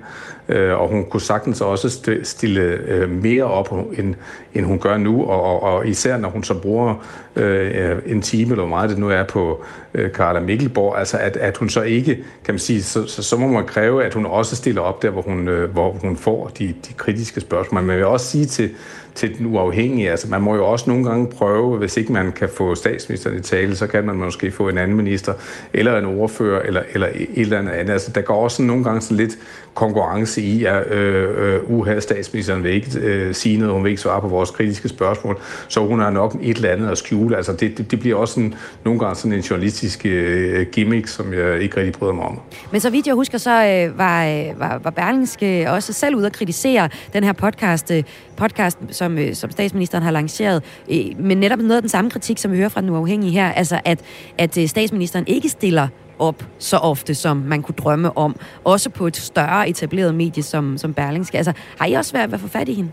Øh, 0.49 0.81
og 0.81 0.87
hun 0.87 1.05
kunne 1.05 1.21
sagtens 1.21 1.61
også 1.61 2.17
stille 2.23 2.61
øh, 2.61 3.09
mere 3.09 3.43
op, 3.43 3.73
end, 3.97 4.15
end 4.53 4.65
hun 4.65 4.79
gør 4.79 4.97
nu, 4.97 5.23
og, 5.25 5.43
og, 5.43 5.63
og 5.63 5.87
især 5.87 6.17
når 6.17 6.29
hun 6.29 6.43
så 6.43 6.53
bruger 6.53 7.05
øh, 7.35 7.97
en 8.05 8.21
time, 8.21 8.51
eller 8.51 8.63
hvor 8.63 8.75
meget 8.75 8.89
det 8.89 8.97
nu 8.97 9.09
er 9.09 9.23
på 9.23 9.63
øh, 9.93 10.11
Carla 10.11 10.39
Mikkelborg, 10.39 10.97
altså 10.97 11.17
at, 11.17 11.37
at 11.37 11.57
hun 11.57 11.69
så 11.69 11.81
ikke, 11.81 12.15
kan 12.45 12.53
man 12.53 12.59
sige, 12.59 12.83
så, 12.83 13.07
så, 13.07 13.23
så 13.23 13.37
må 13.37 13.47
man 13.47 13.65
kræve, 13.65 14.03
at 14.03 14.13
hun 14.13 14.25
også 14.25 14.55
stiller 14.55 14.81
op 14.81 15.01
der, 15.01 15.09
hvor 15.09 15.21
hun, 15.21 15.47
øh, 15.47 15.71
hvor 15.71 15.91
hun 15.91 16.17
får 16.17 16.51
de, 16.59 16.67
de 16.67 16.93
kritiske 16.97 17.41
spørgsmål. 17.41 17.81
Men 17.81 17.89
jeg 17.89 17.97
vil 17.97 18.05
også 18.05 18.25
sige 18.25 18.45
til, 18.45 18.69
til 19.15 19.37
den 19.37 19.45
uafhængige. 19.45 20.11
Altså, 20.11 20.29
man 20.29 20.41
må 20.41 20.55
jo 20.55 20.65
også 20.65 20.89
nogle 20.89 21.05
gange 21.05 21.27
prøve, 21.27 21.77
hvis 21.77 21.97
ikke 21.97 22.11
man 22.11 22.31
kan 22.31 22.49
få 22.49 22.75
statsministeren 22.75 23.37
i 23.37 23.41
tale, 23.41 23.75
så 23.75 23.87
kan 23.87 24.05
man 24.05 24.15
måske 24.15 24.51
få 24.51 24.69
en 24.69 24.77
anden 24.77 24.97
minister, 24.97 25.33
eller 25.73 25.97
en 25.97 26.05
ordfører, 26.05 26.61
eller, 26.61 26.83
eller 26.93 27.07
et 27.13 27.29
eller 27.35 27.59
andet. 27.59 27.89
Altså, 27.89 28.11
der 28.11 28.21
går 28.21 28.43
også 28.43 28.61
nogle 28.61 28.83
gange 28.83 29.01
sådan 29.01 29.17
lidt 29.17 29.37
konkurrence 29.75 30.41
i, 30.41 30.65
at 30.65 30.91
øh, 30.91 31.53
øh, 31.53 31.71
uha, 31.71 31.99
statsministeren 31.99 32.63
vil 32.63 32.71
ikke 32.71 32.99
øh, 32.99 33.35
sige 33.35 33.57
noget, 33.57 33.73
hun 33.73 33.83
vil 33.83 33.89
ikke 33.89 34.01
svare 34.01 34.21
på 34.21 34.27
vores 34.27 34.51
kritiske 34.51 34.89
spørgsmål, 34.89 35.39
så 35.67 35.79
hun 35.79 35.99
har 35.99 36.09
nok 36.09 36.35
et 36.41 36.55
eller 36.55 36.69
andet 36.69 36.89
at 36.89 36.97
skjule. 36.97 37.37
Altså, 37.37 37.53
det, 37.53 37.77
det, 37.77 37.91
det 37.91 37.99
bliver 37.99 38.15
også 38.15 38.39
en, 38.39 38.55
nogle 38.83 38.99
gange 38.99 39.15
sådan 39.15 39.33
en 39.33 39.41
journalistisk 39.41 40.05
øh, 40.05 40.67
gimmick, 40.71 41.07
som 41.07 41.33
jeg 41.33 41.61
ikke 41.61 41.77
rigtig 41.77 41.93
bryder 41.93 42.13
mig 42.13 42.25
om. 42.25 42.39
Men 42.71 42.81
så 42.81 42.89
vidt 42.89 43.07
jeg 43.07 43.15
husker, 43.15 43.37
så 43.37 43.51
øh, 43.51 43.97
var, 43.97 44.25
øh, 44.25 44.59
var, 44.59 44.79
var 44.83 44.89
Berlingske 44.89 45.61
øh, 45.63 45.73
også 45.73 45.93
selv 45.93 46.15
ude 46.15 46.25
at 46.25 46.33
kritisere 46.33 46.89
den 47.13 47.23
her 47.23 47.33
podcast, 47.33 47.91
øh, 47.91 48.03
podcast 48.37 48.77
som, 48.91 49.17
øh, 49.17 49.35
som 49.35 49.51
statsministeren 49.51 50.03
har 50.03 50.11
lanceret, 50.11 50.63
øh, 50.91 51.05
men 51.19 51.37
netop 51.37 51.59
noget 51.59 51.75
af 51.75 51.81
den 51.81 51.89
samme 51.89 52.11
kritik, 52.11 52.37
som 52.37 52.51
vi 52.51 52.57
hører 52.57 52.69
fra 52.69 52.81
den 52.81 52.89
uafhængige 52.89 53.31
her, 53.31 53.51
altså 53.51 53.79
at, 53.85 53.99
at 54.37 54.57
øh, 54.57 54.67
statsministeren 54.67 55.27
ikke 55.27 55.49
stiller 55.49 55.87
op 56.19 56.43
så 56.59 56.77
ofte, 56.77 57.15
som 57.15 57.37
man 57.37 57.61
kunne 57.61 57.75
drømme 57.75 58.17
om. 58.17 58.35
Også 58.63 58.89
på 58.89 59.07
et 59.07 59.17
større 59.17 59.69
etableret 59.69 60.15
medie 60.15 60.43
som, 60.43 60.77
som 60.77 60.93
Berlingske. 60.93 61.37
Altså, 61.37 61.53
har 61.79 61.85
I 61.85 61.93
også 61.93 62.13
været 62.13 62.29
ved 62.29 62.33
at 62.33 62.41
få 62.41 62.47
fat 62.47 62.69
i 62.69 62.73
hende? 62.73 62.91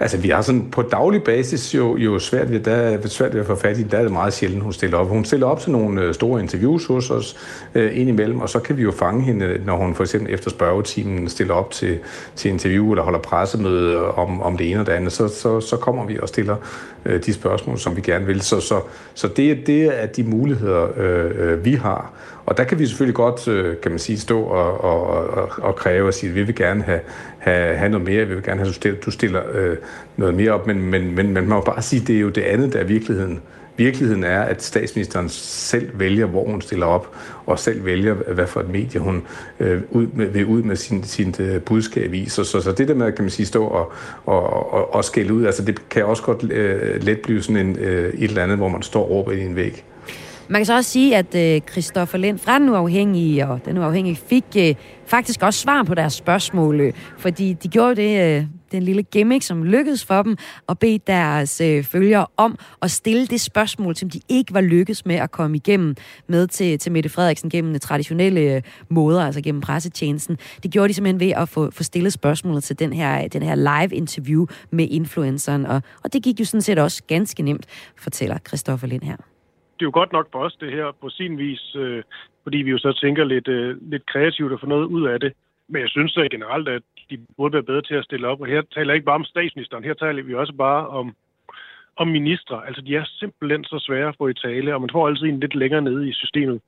Altså, 0.00 0.18
vi 0.18 0.28
har 0.28 0.42
sådan 0.42 0.70
på 0.70 0.82
daglig 0.82 1.22
basis 1.22 1.74
jo, 1.74 1.96
jo 1.96 2.18
svært, 2.18 2.50
ved, 2.50 2.60
der 2.60 3.08
svært 3.08 3.34
ved 3.34 3.40
at 3.40 3.46
få 3.46 3.54
fat 3.54 3.78
i, 3.78 3.82
der 3.82 3.98
er 3.98 4.02
det 4.02 4.12
meget 4.12 4.32
sjældent, 4.32 4.62
hun 4.62 4.72
stiller 4.72 4.98
op. 4.98 5.08
Hun 5.08 5.24
stiller 5.24 5.46
op 5.46 5.60
til 5.60 5.72
nogle 5.72 6.02
øh, 6.02 6.14
store 6.14 6.40
interviews 6.40 6.86
hos 6.86 7.10
os 7.10 7.36
øh, 7.74 7.98
indimellem, 8.00 8.40
og 8.40 8.48
så 8.48 8.58
kan 8.58 8.76
vi 8.76 8.82
jo 8.82 8.92
fange 8.92 9.22
hende, 9.22 9.60
når 9.64 9.76
hun 9.76 9.94
for 9.94 10.02
eksempel 10.02 10.34
efter 10.34 10.50
spørgetimen 10.50 11.28
stiller 11.28 11.54
op 11.54 11.70
til, 11.70 11.98
til 12.36 12.50
interview 12.50 12.90
eller 12.90 13.02
holder 13.02 13.18
pressemøde 13.18 14.10
om, 14.10 14.42
om 14.42 14.56
det 14.56 14.70
ene 14.70 14.80
og 14.80 14.86
det 14.86 14.92
andet, 14.92 15.12
så, 15.12 15.28
så, 15.28 15.60
så 15.60 15.76
kommer 15.76 16.06
vi 16.06 16.18
og 16.18 16.28
stiller 16.28 16.56
øh, 17.06 17.24
de 17.24 17.32
spørgsmål, 17.32 17.78
som 17.78 17.96
vi 17.96 18.00
gerne 18.00 18.26
vil. 18.26 18.40
Så, 18.40 18.60
så, 18.60 18.80
så 19.14 19.28
det, 19.28 19.66
det 19.66 20.02
er 20.02 20.06
de 20.06 20.24
muligheder, 20.24 20.88
øh, 20.96 21.30
øh, 21.36 21.64
vi 21.64 21.72
har. 21.72 22.12
Og 22.46 22.56
der 22.56 22.64
kan 22.64 22.78
vi 22.78 22.86
selvfølgelig 22.86 23.14
godt, 23.14 23.48
øh, 23.48 23.76
kan 23.82 23.90
man 23.90 23.98
sige, 23.98 24.18
stå 24.18 24.42
og, 24.42 24.84
og, 24.84 25.06
og, 25.06 25.50
og 25.58 25.76
kræve 25.76 26.08
og 26.08 26.14
sige, 26.14 26.30
at 26.30 26.36
vi 26.36 26.42
vil 26.42 26.54
gerne 26.54 26.82
have, 26.82 27.00
have, 27.38 27.76
have 27.76 27.90
noget 27.90 28.06
mere, 28.06 28.24
vi 28.24 28.34
vil 28.34 28.42
gerne 28.42 28.60
have, 28.60 28.68
at 28.68 28.74
du 28.74 28.74
stiller, 28.74 29.00
du 29.00 29.10
stiller 29.10 29.42
øh, 29.52 29.76
noget 30.16 30.34
mere 30.34 30.50
op, 30.50 30.66
men, 30.66 30.82
men, 30.82 31.14
men 31.14 31.32
man 31.32 31.48
må 31.48 31.60
bare 31.60 31.82
sige, 31.82 32.02
at 32.02 32.08
det 32.08 32.16
er 32.16 32.20
jo 32.20 32.28
det 32.28 32.42
andet, 32.42 32.72
der 32.72 32.78
er 32.78 32.84
virkeligheden 32.84 33.40
Virkeligheden 33.78 34.24
er, 34.24 34.40
at 34.40 34.62
statsministeren 34.62 35.28
selv 35.28 35.90
vælger, 35.98 36.26
hvor 36.26 36.44
hun 36.44 36.60
stiller 36.60 36.86
op, 36.86 37.14
og 37.46 37.58
selv 37.58 37.84
vælger, 37.84 38.14
hvad 38.14 38.46
for 38.46 38.60
et 38.60 38.68
medie 38.68 39.00
hun 39.00 39.22
øh, 39.60 39.80
ud 39.90 40.06
med, 40.06 40.26
vil 40.26 40.46
ud 40.46 40.62
med 40.62 40.76
sin, 40.76 41.04
sin 41.04 41.34
uh, 41.38 41.62
budskab 41.62 42.14
i. 42.14 42.28
Så, 42.28 42.44
så, 42.44 42.60
så 42.60 42.72
det 42.72 42.88
der 42.88 42.94
med, 42.94 43.12
kan 43.12 43.24
man 43.24 43.30
sige, 43.30 43.46
stå 43.46 43.64
og, 43.64 43.92
og, 44.26 44.72
og, 44.72 44.94
og 44.94 45.04
skælde 45.04 45.34
ud, 45.34 45.44
altså 45.44 45.64
det 45.64 45.88
kan 45.88 46.04
også 46.04 46.22
godt 46.22 46.52
øh, 46.52 47.02
let 47.02 47.20
blive 47.20 47.42
sådan 47.42 47.66
en, 47.66 47.78
øh, 47.78 48.14
et 48.14 48.24
eller 48.24 48.42
andet, 48.42 48.56
hvor 48.56 48.68
man 48.68 48.82
står 48.82 49.02
og 49.02 49.10
råber 49.10 49.32
i 49.32 49.40
en 49.40 49.56
væg. 49.56 49.84
Man 50.48 50.58
kan 50.58 50.66
så 50.66 50.76
også 50.76 50.90
sige, 50.90 51.16
at 51.16 51.34
øh, 51.34 51.60
Christoffer 51.70 52.18
Lind 52.18 52.38
fra 52.38 52.58
Den 52.58 52.68
Uafhængige 52.68 53.48
og 53.48 53.60
Den 53.64 53.78
Uafhængige 53.78 54.16
fik 54.16 54.44
øh, 54.58 54.74
faktisk 55.06 55.42
også 55.42 55.60
svar 55.60 55.82
på 55.82 55.94
deres 55.94 56.12
spørgsmål, 56.12 56.80
øh, 56.80 56.92
fordi 57.18 57.52
de 57.52 57.68
gjorde 57.68 57.96
det, 57.96 58.38
øh, 58.38 58.44
den 58.76 58.82
lille 58.82 59.02
gimmick, 59.02 59.42
som 59.42 59.64
lykkedes 59.64 60.04
for 60.04 60.22
dem, 60.22 60.36
og 60.66 60.78
bede 60.78 60.98
deres 61.06 61.60
øh, 61.60 61.84
følgere 61.84 62.26
om 62.36 62.58
at 62.82 62.90
stille 62.90 63.26
det 63.26 63.40
spørgsmål, 63.40 63.96
som 63.96 64.10
de 64.10 64.20
ikke 64.28 64.54
var 64.54 64.60
lykkedes 64.60 65.06
med 65.06 65.16
at 65.16 65.30
komme 65.30 65.56
igennem 65.56 65.94
med 66.26 66.46
til, 66.46 66.78
til 66.78 66.92
Mette 66.92 67.08
Frederiksen 67.08 67.50
gennem 67.50 67.72
de 67.72 67.78
traditionelle 67.78 68.40
øh, 68.40 68.62
måder, 68.88 69.22
altså 69.26 69.40
gennem 69.42 69.60
pressetjenesten. 69.60 70.36
Det 70.62 70.70
gjorde 70.72 70.88
de 70.88 70.94
simpelthen 70.94 71.20
ved 71.20 71.32
at 71.36 71.48
få, 71.48 71.70
få 71.70 71.82
stillet 71.82 72.12
spørgsmålet 72.12 72.64
til 72.64 72.78
den 72.78 72.92
her, 72.92 73.28
den 73.28 73.42
her 73.42 73.54
live-interview 73.54 74.46
med 74.70 74.88
influenceren, 74.90 75.66
og, 75.66 75.82
og 76.04 76.12
det 76.12 76.22
gik 76.22 76.40
jo 76.40 76.44
sådan 76.44 76.62
set 76.62 76.78
også 76.78 77.02
ganske 77.06 77.42
nemt, 77.42 77.66
fortæller 77.98 78.38
Christoffer 78.38 78.86
Lind 78.86 79.02
her 79.02 79.16
det 79.76 79.82
er 79.82 79.90
jo 79.90 80.00
godt 80.00 80.12
nok 80.12 80.28
for 80.32 80.38
os, 80.38 80.56
det 80.60 80.72
her, 80.72 80.92
på 81.00 81.08
sin 81.08 81.38
vis, 81.38 81.76
øh, 81.76 82.02
fordi 82.42 82.58
vi 82.58 82.70
jo 82.70 82.78
så 82.78 82.92
tænker 83.02 83.24
lidt, 83.24 83.48
øh, 83.48 83.90
lidt 83.92 84.06
kreativt 84.06 84.52
at 84.52 84.60
få 84.60 84.66
noget 84.66 84.86
ud 84.86 85.06
af 85.06 85.20
det. 85.20 85.32
Men 85.68 85.82
jeg 85.82 85.88
synes 85.88 86.14
da 86.14 86.20
generelt, 86.20 86.68
at 86.68 86.82
de 87.10 87.18
burde 87.36 87.52
være 87.52 87.62
bedre 87.62 87.82
til 87.82 87.94
at 87.94 88.04
stille 88.04 88.28
op. 88.28 88.40
Og 88.40 88.46
her 88.46 88.62
taler 88.62 88.92
jeg 88.92 88.96
ikke 88.96 89.04
bare 89.04 89.22
om 89.22 89.24
statsministeren, 89.24 89.84
her 89.84 89.94
taler 89.94 90.22
vi 90.22 90.34
også 90.34 90.52
bare 90.52 90.88
om, 90.88 91.16
om 91.96 92.08
ministre. 92.08 92.66
Altså, 92.66 92.82
de 92.82 92.96
er 92.96 93.04
simpelthen 93.04 93.64
så 93.64 93.78
svære 93.78 94.08
at 94.08 94.16
få 94.18 94.28
i 94.28 94.34
tale, 94.34 94.74
og 94.74 94.80
man 94.80 94.90
får 94.92 95.08
altid 95.08 95.26
en 95.26 95.40
lidt 95.40 95.54
længere 95.54 95.82
nede 95.82 96.08
i 96.08 96.12
systemet. 96.12 96.60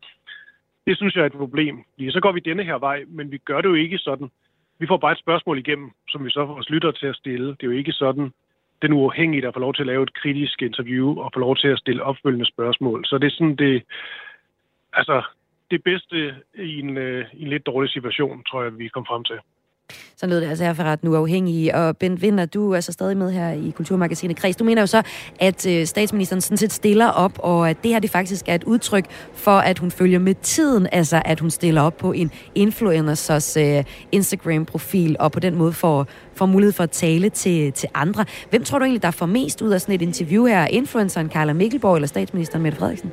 Det 0.86 0.96
synes 0.96 1.14
jeg 1.14 1.22
er 1.22 1.26
et 1.26 1.32
problem. 1.32 1.84
Så 2.10 2.20
går 2.22 2.32
vi 2.32 2.40
denne 2.40 2.64
her 2.64 2.78
vej, 2.78 3.04
men 3.08 3.30
vi 3.30 3.38
gør 3.38 3.60
det 3.60 3.68
jo 3.68 3.74
ikke 3.74 3.98
sådan. 3.98 4.30
Vi 4.78 4.86
får 4.86 4.96
bare 4.96 5.12
et 5.12 5.18
spørgsmål 5.18 5.58
igennem, 5.58 5.90
som 6.08 6.24
vi 6.24 6.30
så 6.30 6.46
får 6.46 6.58
os 6.58 6.70
lytter 6.70 6.90
til 6.90 7.06
at 7.06 7.16
stille. 7.16 7.48
Det 7.48 7.62
er 7.62 7.66
jo 7.66 7.78
ikke 7.78 7.92
sådan, 7.92 8.32
den 8.82 8.92
uafhængige, 8.92 9.42
der 9.42 9.52
får 9.52 9.60
lov 9.60 9.74
til 9.74 9.82
at 9.82 9.86
lave 9.86 10.02
et 10.02 10.14
kritisk 10.14 10.62
interview 10.62 11.18
og 11.20 11.30
får 11.34 11.40
lov 11.40 11.56
til 11.56 11.68
at 11.68 11.78
stille 11.78 12.02
opfølgende 12.02 12.46
spørgsmål. 12.46 13.04
Så 13.04 13.18
det 13.18 13.26
er 13.26 13.30
sådan 13.30 13.56
det, 13.56 13.82
altså 14.92 15.22
det 15.70 15.84
bedste 15.84 16.34
i 16.54 16.80
en, 16.80 16.96
øh, 16.96 17.26
i 17.32 17.42
en 17.42 17.48
lidt 17.48 17.66
dårlig 17.66 17.90
situation, 17.90 18.44
tror 18.44 18.62
jeg, 18.62 18.78
vi 18.78 18.88
kom 18.88 19.06
frem 19.06 19.24
til. 19.24 19.38
Så 20.20 20.26
lød 20.26 20.40
det 20.40 20.48
altså 20.48 20.64
her 20.64 20.72
fra 20.72 20.96
nu 21.02 21.10
uafhængige. 21.10 21.74
Og 21.74 21.96
Bent 21.96 22.22
Winter, 22.22 22.46
du 22.46 22.70
er 22.70 22.74
altså 22.74 22.92
stadig 22.92 23.16
med 23.16 23.32
her 23.32 23.50
i 23.50 23.70
Kulturmagasinet 23.70 24.36
Kreds. 24.36 24.56
Du 24.56 24.64
mener 24.64 24.82
jo 24.82 24.86
så, 24.86 25.02
at 25.40 25.66
øh, 25.66 25.86
statsministeren 25.86 26.40
sådan 26.40 26.56
set 26.56 26.72
stiller 26.72 27.06
op, 27.06 27.38
og 27.38 27.70
at 27.70 27.76
det 27.82 27.90
her 27.90 27.98
det 27.98 28.10
faktisk 28.10 28.48
er 28.48 28.54
et 28.54 28.64
udtryk 28.64 29.04
for, 29.32 29.58
at 29.58 29.78
hun 29.78 29.90
følger 29.90 30.18
med 30.18 30.34
tiden, 30.34 30.88
altså 30.92 31.22
at 31.24 31.40
hun 31.40 31.50
stiller 31.50 31.82
op 31.82 31.96
på 31.96 32.12
en 32.12 32.30
influencers 32.54 33.56
uh, 33.56 33.84
Instagram-profil, 34.12 35.16
og 35.18 35.32
på 35.32 35.40
den 35.40 35.54
måde 35.54 35.72
får, 35.72 36.06
får 36.34 36.46
mulighed 36.46 36.72
for 36.72 36.84
at 36.84 36.90
tale 36.90 37.28
til, 37.28 37.72
til 37.72 37.88
andre. 37.94 38.24
Hvem 38.50 38.64
tror 38.64 38.78
du 38.78 38.84
egentlig, 38.84 39.02
der 39.02 39.10
får 39.10 39.26
mest 39.26 39.62
ud 39.62 39.70
af 39.70 39.80
sådan 39.80 39.94
et 39.94 40.02
interview 40.02 40.46
her? 40.46 40.66
Influenceren 40.66 41.30
Carla 41.30 41.52
Mikkelborg 41.52 41.94
eller 41.94 42.08
statsministeren 42.08 42.62
Mette 42.62 42.78
Frederiksen? 42.78 43.12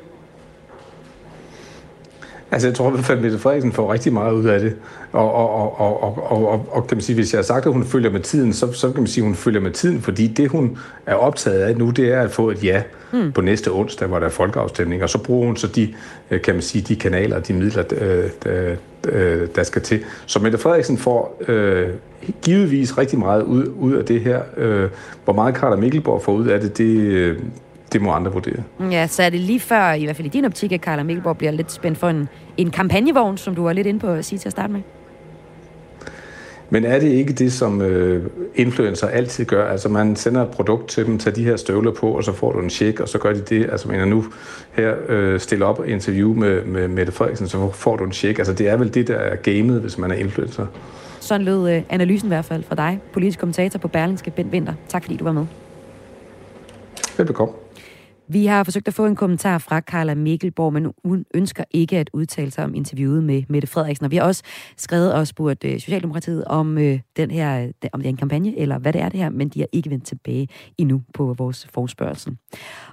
Altså, 2.50 2.68
jeg 2.68 2.74
tror 2.74 2.88
i 2.88 2.90
hvert 2.90 3.04
fald, 3.04 3.18
at 3.18 3.24
Mette 3.24 3.38
Frederiksen 3.38 3.72
får 3.72 3.92
rigtig 3.92 4.12
meget 4.12 4.32
ud 4.32 4.44
af 4.44 4.60
det. 4.60 4.74
Og, 5.12 5.34
og, 5.34 5.50
og, 5.50 5.80
og, 5.80 6.32
og, 6.32 6.48
og, 6.48 6.66
og 6.70 6.86
kan 6.86 6.96
man 6.96 7.02
sige, 7.02 7.16
hvis 7.16 7.32
jeg 7.32 7.38
har 7.38 7.42
sagt, 7.44 7.66
at 7.66 7.72
hun 7.72 7.84
følger 7.84 8.10
med 8.10 8.20
tiden, 8.20 8.52
så, 8.52 8.72
så 8.72 8.90
kan 8.90 9.00
man 9.00 9.06
sige, 9.06 9.22
at 9.22 9.26
hun 9.26 9.34
følger 9.34 9.60
med 9.60 9.70
tiden, 9.70 10.00
fordi 10.00 10.26
det, 10.26 10.48
hun 10.48 10.78
er 11.06 11.14
optaget 11.14 11.60
af 11.60 11.76
nu, 11.76 11.90
det 11.90 12.12
er 12.12 12.20
at 12.20 12.30
få 12.30 12.50
et 12.50 12.64
ja 12.64 12.82
hmm. 13.12 13.32
på 13.32 13.40
næste 13.40 13.72
onsdag, 13.72 14.08
hvor 14.08 14.18
der 14.18 14.26
er 14.26 14.30
folkeafstemning. 14.30 15.02
Og 15.02 15.10
så 15.10 15.18
bruger 15.18 15.46
hun 15.46 15.56
så 15.56 15.66
de, 15.66 15.94
øh, 16.30 16.40
kan 16.42 16.54
man 16.54 16.62
sige, 16.62 16.82
de 16.82 16.96
kanaler 16.96 17.36
og 17.36 17.48
de 17.48 17.52
midler, 17.52 17.84
øh, 18.00 18.24
der, 18.44 18.76
øh, 19.08 19.48
der 19.56 19.62
skal 19.62 19.82
til. 19.82 20.04
Så 20.26 20.38
Mette 20.38 20.58
Frederiksen 20.58 20.98
får 20.98 21.42
øh, 21.48 21.88
givetvis 22.42 22.98
rigtig 22.98 23.18
meget 23.18 23.42
ud, 23.42 23.66
ud 23.78 23.92
af 23.92 24.04
det 24.04 24.20
her. 24.20 24.40
Hvor 25.24 25.32
meget 25.32 25.54
Karl 25.54 25.78
Mikkelborg 25.78 26.22
får 26.22 26.32
ud 26.32 26.46
af 26.46 26.60
det, 26.60 26.78
det, 26.78 27.36
det 27.92 28.02
må 28.02 28.10
andre 28.10 28.32
vurdere. 28.32 28.62
Ja, 28.90 29.06
så 29.06 29.22
er 29.22 29.30
det 29.30 29.40
lige 29.40 29.60
før, 29.60 29.92
i 29.92 30.04
hvert 30.04 30.16
fald 30.16 30.26
i 30.26 30.30
din 30.30 30.44
optik, 30.44 30.72
at 30.72 30.80
Karla 30.80 31.02
Mikkelborg 31.02 31.38
bliver 31.38 31.50
lidt 31.50 31.72
spændt 31.72 31.98
for 31.98 32.08
en, 32.08 32.28
en 32.56 32.70
kampagnevogn, 32.70 33.36
som 33.36 33.54
du 33.54 33.62
var 33.62 33.72
lidt 33.72 33.86
inde 33.86 34.00
på 34.00 34.06
at 34.06 34.24
sige 34.24 34.38
til 34.38 34.48
at 34.48 34.52
starte 34.52 34.72
med? 34.72 34.80
Men 36.70 36.84
er 36.84 36.98
det 36.98 37.08
ikke 37.08 37.32
det, 37.32 37.52
som 37.52 37.82
øh, 37.82 38.30
influencer 38.54 39.06
altid 39.06 39.44
gør? 39.44 39.68
Altså 39.68 39.88
man 39.88 40.16
sender 40.16 40.42
et 40.42 40.50
produkt 40.50 40.88
til 40.88 41.06
dem, 41.06 41.18
tager 41.18 41.34
de 41.34 41.44
her 41.44 41.56
støvler 41.56 41.92
på, 41.92 42.10
og 42.10 42.24
så 42.24 42.32
får 42.32 42.52
du 42.52 42.60
en 42.60 42.70
check, 42.70 43.00
og 43.00 43.08
så 43.08 43.18
gør 43.18 43.32
de 43.32 43.40
det. 43.40 43.70
Altså 43.70 43.88
man 43.88 44.00
er 44.00 44.04
nu 44.04 44.24
her 44.72 44.94
øh, 45.08 45.40
stiller 45.40 45.66
op 45.66 45.88
interview 45.88 46.34
med, 46.34 46.64
med 46.64 46.88
Mette 46.88 47.12
Frederiksen, 47.12 47.48
så 47.48 47.70
får 47.70 47.96
du 47.96 48.04
en 48.04 48.12
check. 48.12 48.38
Altså 48.38 48.52
det 48.52 48.68
er 48.68 48.76
vel 48.76 48.94
det, 48.94 49.08
der 49.08 49.14
er 49.14 49.36
gamet, 49.36 49.80
hvis 49.80 49.98
man 49.98 50.10
er 50.10 50.14
influencer. 50.14 50.66
Sådan 51.20 51.44
lød 51.44 51.70
øh, 51.70 51.82
analysen 51.90 52.26
i 52.26 52.30
hvert 52.30 52.44
fald 52.44 52.62
fra 52.62 52.74
dig, 52.74 53.00
politisk 53.12 53.38
kommentator 53.38 53.78
på 53.78 53.88
Berlingske, 53.88 54.30
Bent 54.30 54.52
Winter. 54.52 54.72
Tak 54.88 55.02
fordi 55.02 55.16
du 55.16 55.24
var 55.24 55.32
med. 55.32 55.46
Velbekomme. 57.16 57.54
Vi 58.28 58.46
har 58.46 58.64
forsøgt 58.64 58.88
at 58.88 58.94
få 58.94 59.06
en 59.06 59.16
kommentar 59.16 59.58
fra 59.58 59.80
Carla 59.80 60.14
Mikkelborg, 60.14 60.72
men 60.72 60.92
hun 61.04 61.24
ønsker 61.34 61.64
ikke 61.70 61.98
at 61.98 62.10
udtale 62.12 62.50
sig 62.50 62.64
om 62.64 62.74
interviewet 62.74 63.24
med 63.24 63.42
Mette 63.48 63.68
Frederiksen. 63.68 64.04
Og 64.04 64.10
vi 64.10 64.16
har 64.16 64.24
også 64.24 64.42
skrevet 64.76 65.12
og 65.12 65.26
spurgt 65.26 65.64
øh, 65.64 65.80
Socialdemokratiet 65.80 66.44
om 66.44 66.78
øh, 66.78 67.00
den 67.16 67.30
her, 67.30 67.62
øh, 67.62 67.88
om 67.92 68.00
det 68.00 68.06
er 68.06 68.10
en 68.10 68.16
kampagne, 68.16 68.58
eller 68.58 68.78
hvad 68.78 68.92
det 68.92 69.00
er 69.00 69.08
det 69.08 69.20
her, 69.20 69.30
men 69.30 69.48
de 69.48 69.60
har 69.60 69.66
ikke 69.72 69.90
vendt 69.90 70.06
tilbage 70.06 70.48
endnu 70.78 71.02
på 71.14 71.34
vores 71.38 71.66
forspørgsel. 71.74 72.36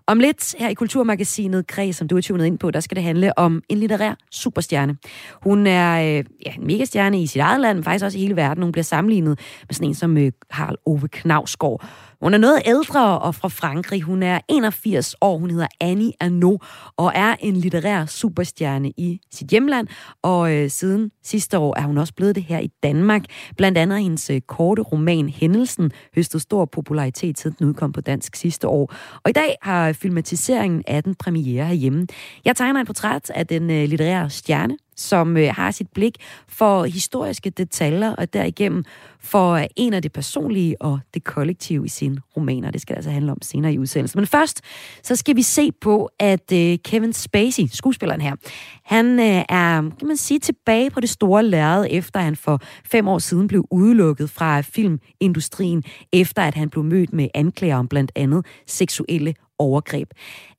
Om 0.08 0.20
lidt 0.20 0.56
her 0.60 0.70
i 0.70 0.74
Kulturmagasinet 0.74 1.68
Kreds, 1.68 1.96
som 1.96 2.08
du 2.08 2.18
er 2.18 2.22
tunet 2.22 2.46
ind 2.46 2.60
på, 2.60 2.72
der 2.72 2.80
skal 2.80 2.96
det 2.96 3.04
handle 3.04 3.38
om 3.38 3.62
en 3.70 3.78
litterær 3.78 4.16
superstjerne. 4.32 4.98
Hun 5.44 5.68
er 5.68 5.98
ja, 5.98 6.54
en 6.58 6.68
megastjerne 6.68 7.22
i 7.22 7.28
sit 7.28 7.42
eget 7.42 7.62
land, 7.62 7.78
men 7.78 7.84
faktisk 7.84 8.06
også 8.06 8.18
i 8.18 8.22
hele 8.22 8.36
verden. 8.36 8.64
Hun 8.64 8.72
bliver 8.72 8.84
sammenlignet 8.84 9.40
med 9.68 9.74
sådan 9.74 9.88
en 9.88 9.96
som 9.96 10.18
uh, 10.18 10.28
Harald 10.50 10.78
Ove 10.86 11.08
Knavsgaard. 11.08 11.86
Hun 12.24 12.34
er 12.34 12.38
noget 12.38 12.62
ældre 12.66 13.20
og 13.20 13.36
fra 13.36 13.48
Frankrig. 13.48 14.02
Hun 14.02 14.24
er 14.24 14.40
81 14.48 15.16
år. 15.22 15.38
Hun 15.38 15.52
hedder 15.52 15.68
Annie 15.82 16.12
Arnaud 16.20 16.58
og 16.98 17.12
er 17.16 17.36
en 17.40 17.56
litterær 17.56 18.06
superstjerne 18.06 18.90
i 18.90 19.20
sit 19.32 19.48
hjemland. 19.48 19.88
Og 20.22 20.54
øh, 20.54 20.70
siden 20.70 21.12
sidste 21.24 21.58
år 21.58 21.80
er 21.80 21.82
hun 21.82 21.98
også 21.98 22.14
blevet 22.14 22.36
det 22.36 22.44
her 22.44 22.60
i 22.60 22.70
Danmark. 22.84 23.24
Blandt 23.58 23.78
andet 23.78 24.02
hendes 24.02 24.30
øh, 24.30 24.42
korte 24.42 24.82
roman 24.82 25.30
Hændelsen 25.30 25.92
høstede 26.16 26.44
stor 26.44 26.66
popularitet, 26.66 27.40
siden 27.40 27.56
den 27.60 27.68
udkom 27.68 27.92
på 27.92 28.02
dansk 28.02 28.36
sidste 28.36 28.68
år. 28.68 28.94
Og 29.24 29.30
i 29.30 29.34
dag 29.34 29.56
har 29.62 29.94
filmatiseringen 29.94 30.84
af 30.88 31.04
den 31.04 31.16
premiere 31.16 31.66
herhjemme. 31.66 32.08
Jeg 32.46 32.56
tegner 32.56 32.82
et 32.82 32.88
portræt 32.88 33.30
af 33.30 33.48
den 33.48 33.70
øh, 33.70 33.90
litterære 33.90 34.30
stjerne, 34.30 34.78
som 34.96 35.38
øh, 35.38 35.50
har 35.56 35.72
sit 35.72 35.88
blik 35.90 36.18
for 36.48 36.84
historiske 36.84 37.50
detaljer, 37.50 38.16
og 38.16 38.34
derigennem 38.34 38.84
for 39.20 39.52
øh, 39.52 39.66
en 39.76 39.94
af 39.94 40.02
det 40.02 40.12
personlige 40.12 40.82
og 40.82 41.00
det 41.14 41.24
kollektive 41.24 41.86
i 41.86 41.90
sine 41.90 42.22
romaner. 42.38 42.72
Det 42.72 42.82
skal 42.82 42.96
altså 42.96 43.12
handle 43.12 43.32
om 43.32 43.42
senere 43.42 43.74
i 43.74 43.80
udsendelsen. 43.80 44.20
Men 44.20 44.28
først, 44.28 44.62
så 45.04 45.16
skal 45.16 45.36
vi 45.36 45.42
se 45.42 45.72
på, 45.72 46.10
at 46.20 46.52
øh, 46.54 46.78
Kevin 46.84 47.14
Spacey, 47.14 47.64
skuespilleren 47.72 48.22
her, 48.22 48.36
han 48.84 49.20
øh, 49.20 49.46
er, 49.50 49.82
kan 50.00 50.08
man 50.08 50.18
sige, 50.18 50.40
tilbage 50.40 50.90
på 50.90 51.00
det 51.00 51.10
store 51.10 51.44
lærred, 51.44 51.88
efter 51.90 52.20
han 52.20 52.36
for 52.36 52.62
fem 52.86 53.08
år 53.08 53.20
siden 53.20 53.48
blev 53.48 53.66
udelukket 53.72 54.30
fra 54.30 54.62
filmindustrien, 54.62 55.84
efter 56.14 56.42
at 56.42 56.56
han 56.56 56.70
blev 56.70 56.84
mødt 56.84 57.14
med 57.14 57.28
anklager 57.34 57.76
om 57.76 57.88
blandt 57.88 58.12
andet 58.16 58.46
seksuelle 58.68 59.34
overgreb. 59.60 60.10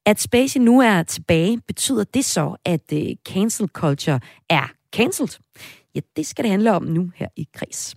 At 0.06 0.20
Spacey 0.20 0.61
nu 0.61 0.80
er 0.80 1.02
tilbage, 1.02 1.61
betyder 1.66 2.04
det 2.04 2.25
så, 2.25 2.56
at 2.64 2.92
uh, 2.92 2.99
cancel 3.28 3.68
culture 3.68 4.20
er 4.50 4.73
cancelled? 4.94 5.38
Ja, 5.94 6.00
det 6.16 6.26
skal 6.26 6.42
det 6.44 6.50
handle 6.50 6.73
om 6.73 6.82
nu 6.82 7.11
her 7.16 7.28
i 7.37 7.46
Kres. 7.54 7.94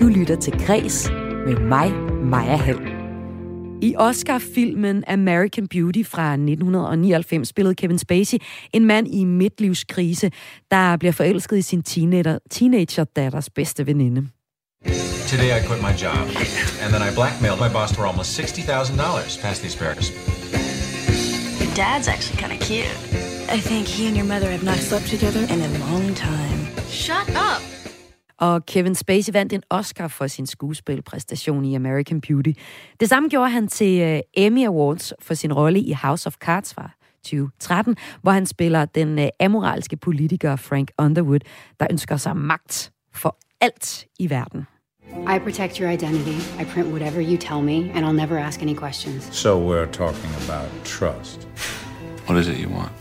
Du 0.00 0.06
lytter 0.06 0.36
til 0.40 0.52
Kres 0.52 1.10
med 1.46 1.56
mig, 1.56 1.92
Maja 2.24 2.56
Hall. 2.56 3.02
I 3.82 3.94
Oscar-filmen 3.96 5.04
American 5.06 5.68
Beauty 5.68 6.02
fra 6.04 6.32
1999 6.32 7.48
spillede 7.48 7.74
Kevin 7.74 7.98
Spacey 7.98 8.38
en 8.72 8.84
mand 8.84 9.08
i 9.08 9.24
midtlivskrise, 9.24 10.30
der 10.70 10.96
bliver 10.96 11.12
forelsket 11.12 11.56
i 11.56 11.62
sin 11.62 11.82
teenager, 11.82 12.38
teenager-datters 12.50 13.50
bedste 13.50 13.86
veninde. 13.86 14.28
Today 15.32 15.56
I 15.56 15.60
quit 15.60 15.80
my 15.80 15.94
job, 15.94 16.28
and 16.82 16.92
then 16.92 17.00
I 17.00 17.10
blackmailed 17.14 17.58
my 17.58 17.70
boss 17.76 17.90
for 17.96 18.04
almost 18.06 18.38
$60,000 18.38 19.40
past 19.40 19.62
the 19.62 19.66
asparagus. 19.66 20.10
Your 21.60 21.74
dad's 21.74 22.06
actually 22.08 22.38
kind 22.42 22.52
of 22.52 22.60
cute. 22.60 22.96
I 23.48 23.58
think 23.68 23.86
he 23.86 24.06
and 24.08 24.16
your 24.16 24.26
mother 24.26 24.50
have 24.50 24.62
not 24.62 24.76
slept 24.76 25.06
together 25.06 25.40
in 25.54 25.60
a 25.62 25.68
long 25.78 26.14
time. 26.14 26.58
Shut 26.88 27.28
up! 27.30 27.62
Og 28.38 28.66
Kevin 28.66 28.94
Spacey 28.94 29.32
vandt 29.32 29.52
en 29.52 29.62
Oscar 29.70 30.08
for 30.08 30.26
sin 30.26 30.46
skuespilpræstation 30.46 31.64
i 31.64 31.74
American 31.74 32.20
Beauty. 32.20 32.52
Det 33.00 33.08
samme 33.08 33.28
gjorde 33.28 33.50
han 33.50 33.68
til 33.68 34.14
uh, 34.14 34.20
Emmy 34.36 34.66
Awards 34.66 35.12
for 35.20 35.34
sin 35.34 35.52
rolle 35.52 35.80
i 35.80 35.92
House 35.92 36.26
of 36.26 36.34
Cards 36.34 36.74
fra 36.74 36.90
2013, 37.24 37.96
hvor 38.22 38.32
han 38.32 38.46
spiller 38.46 38.84
den 38.84 39.18
uh, 39.18 39.24
amoralske 39.40 39.96
politiker 39.96 40.56
Frank 40.56 40.90
Underwood, 40.98 41.40
der 41.80 41.86
ønsker 41.90 42.16
sig 42.16 42.36
magt 42.36 42.92
for 43.14 43.38
alt 43.60 44.06
i 44.18 44.30
verden. 44.30 44.66
I 45.26 45.38
protect 45.38 45.78
your 45.78 45.88
identity. 45.88 46.38
I 46.58 46.64
print 46.64 46.88
whatever 46.88 47.20
you 47.20 47.38
tell 47.38 47.62
me, 47.62 47.90
and 47.94 48.04
I'll 48.04 48.12
never 48.12 48.38
ask 48.38 48.62
any 48.62 48.74
questions. 48.74 49.34
So 49.36 49.58
we're 49.58 49.86
talking 49.86 50.30
about 50.44 50.68
trust. 50.84 51.44
What 52.26 52.38
is 52.38 52.48
it 52.48 52.58
you 52.58 52.68
want? 52.68 52.92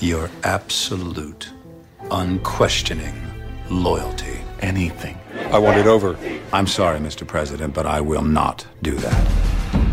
Your 0.00 0.30
absolute, 0.44 1.50
unquestioning 2.10 3.14
loyalty. 3.70 4.38
Anything. 4.60 5.18
I 5.52 5.58
want 5.58 5.78
it 5.78 5.86
over. 5.86 6.18
I'm 6.52 6.66
sorry, 6.66 6.98
Mr. 6.98 7.26
President, 7.26 7.74
but 7.74 7.86
I 7.86 8.00
will 8.00 8.22
not 8.22 8.66
do 8.82 8.92
that. 8.92 9.85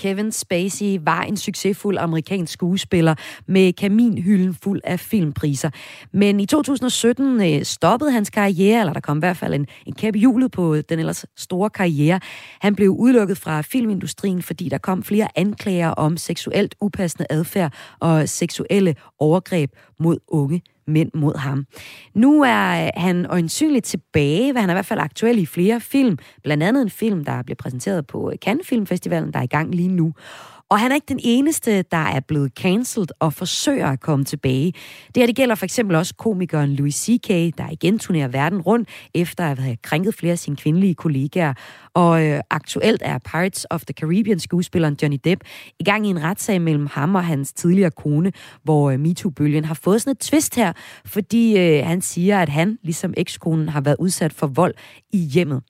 Kevin 0.00 0.32
Spacey 0.32 0.98
var 1.04 1.22
en 1.22 1.36
succesfuld 1.36 1.98
amerikansk 1.98 2.52
skuespiller 2.52 3.14
med 3.46 3.72
kaminhylden 3.72 4.54
fuld 4.62 4.80
af 4.84 5.00
filmpriser. 5.00 5.70
Men 6.12 6.40
i 6.40 6.46
2017 6.46 7.42
øh, 7.42 7.64
stoppede 7.64 8.12
hans 8.12 8.30
karriere, 8.30 8.80
eller 8.80 8.92
der 8.92 9.00
kom 9.00 9.18
i 9.18 9.20
hvert 9.20 9.36
fald 9.36 9.54
en, 9.54 9.66
en 9.86 9.94
kæp 9.94 10.14
hjulet 10.16 10.50
på 10.50 10.76
den 10.76 10.98
ellers 10.98 11.24
store 11.36 11.70
karriere. 11.70 12.20
Han 12.60 12.74
blev 12.74 12.90
udelukket 12.90 13.38
fra 13.38 13.60
filmindustrien, 13.62 14.42
fordi 14.42 14.68
der 14.68 14.78
kom 14.78 15.02
flere 15.02 15.28
anklager 15.36 15.88
om 15.88 16.16
seksuelt 16.16 16.74
upassende 16.80 17.26
adfærd 17.30 17.72
og 18.00 18.28
seksuelle 18.28 18.94
overgreb 19.18 19.70
mod 19.98 20.18
unge 20.28 20.62
mænd 20.90 21.10
mod 21.14 21.36
ham. 21.36 21.66
Nu 22.14 22.42
er 22.42 22.84
øh, 22.84 22.90
han 22.96 23.26
øjensynligt 23.26 23.84
tilbage, 23.84 24.52
hvad 24.52 24.60
han 24.60 24.70
er 24.70 24.74
i 24.74 24.76
hvert 24.76 24.86
fald 24.86 25.00
aktuel 25.00 25.38
i 25.38 25.46
flere 25.46 25.80
film. 25.80 26.18
Blandt 26.42 26.62
andet 26.62 26.82
en 26.82 26.90
film, 26.90 27.24
der 27.24 27.42
bliver 27.42 27.56
præsenteret 27.56 28.06
på 28.06 28.30
øh, 28.30 28.36
Cannes 28.36 28.66
Filmfestivalen, 28.66 29.32
der 29.32 29.38
er 29.38 29.44
i 29.44 29.46
gang 29.46 29.74
lige 29.74 29.88
nu. 29.88 30.12
Og 30.70 30.80
han 30.80 30.90
er 30.90 30.94
ikke 30.94 31.08
den 31.08 31.20
eneste, 31.22 31.82
der 31.82 31.96
er 31.96 32.20
blevet 32.20 32.52
cancelled 32.52 33.08
og 33.18 33.32
forsøger 33.32 33.86
at 33.86 34.00
komme 34.00 34.24
tilbage. 34.24 34.72
Det 35.06 35.16
her 35.16 35.26
det 35.26 35.36
gælder 35.36 35.54
for 35.54 35.64
eksempel 35.64 35.96
også 35.96 36.14
komikeren 36.14 36.74
Louis 36.74 36.94
C.K., 36.94 37.28
der 37.58 37.70
igen 37.70 37.98
turnerer 37.98 38.28
verden 38.28 38.60
rundt, 38.60 38.88
efter 39.14 39.50
at 39.50 39.58
have 39.58 39.76
krænket 39.82 40.14
flere 40.14 40.32
af 40.32 40.38
sine 40.38 40.56
kvindelige 40.56 40.94
kollegaer. 40.94 41.54
Og 41.94 42.26
øh, 42.26 42.40
aktuelt 42.50 43.02
er 43.04 43.18
Pirates 43.18 43.66
of 43.70 43.84
the 43.84 43.94
Caribbean-skuespilleren 44.00 44.96
Johnny 45.02 45.18
Depp 45.24 45.44
i 45.80 45.84
gang 45.84 46.06
i 46.06 46.10
en 46.10 46.22
retssag 46.22 46.60
mellem 46.60 46.86
ham 46.86 47.14
og 47.14 47.24
hans 47.24 47.52
tidligere 47.52 47.90
kone, 47.90 48.32
hvor 48.62 48.90
øh, 48.90 48.98
MeToo-bølgen 48.98 49.64
har 49.64 49.74
fået 49.74 50.00
sådan 50.00 50.10
et 50.10 50.18
twist 50.18 50.54
her, 50.54 50.72
fordi 51.04 51.58
øh, 51.58 51.86
han 51.86 52.00
siger, 52.00 52.42
at 52.42 52.48
han, 52.48 52.78
ligesom 52.82 53.14
ekskonen, 53.16 53.68
har 53.68 53.80
været 53.80 53.96
udsat 53.98 54.32
for 54.32 54.46
vold 54.46 54.74
i 55.12 55.18
hjemmet. 55.18 55.62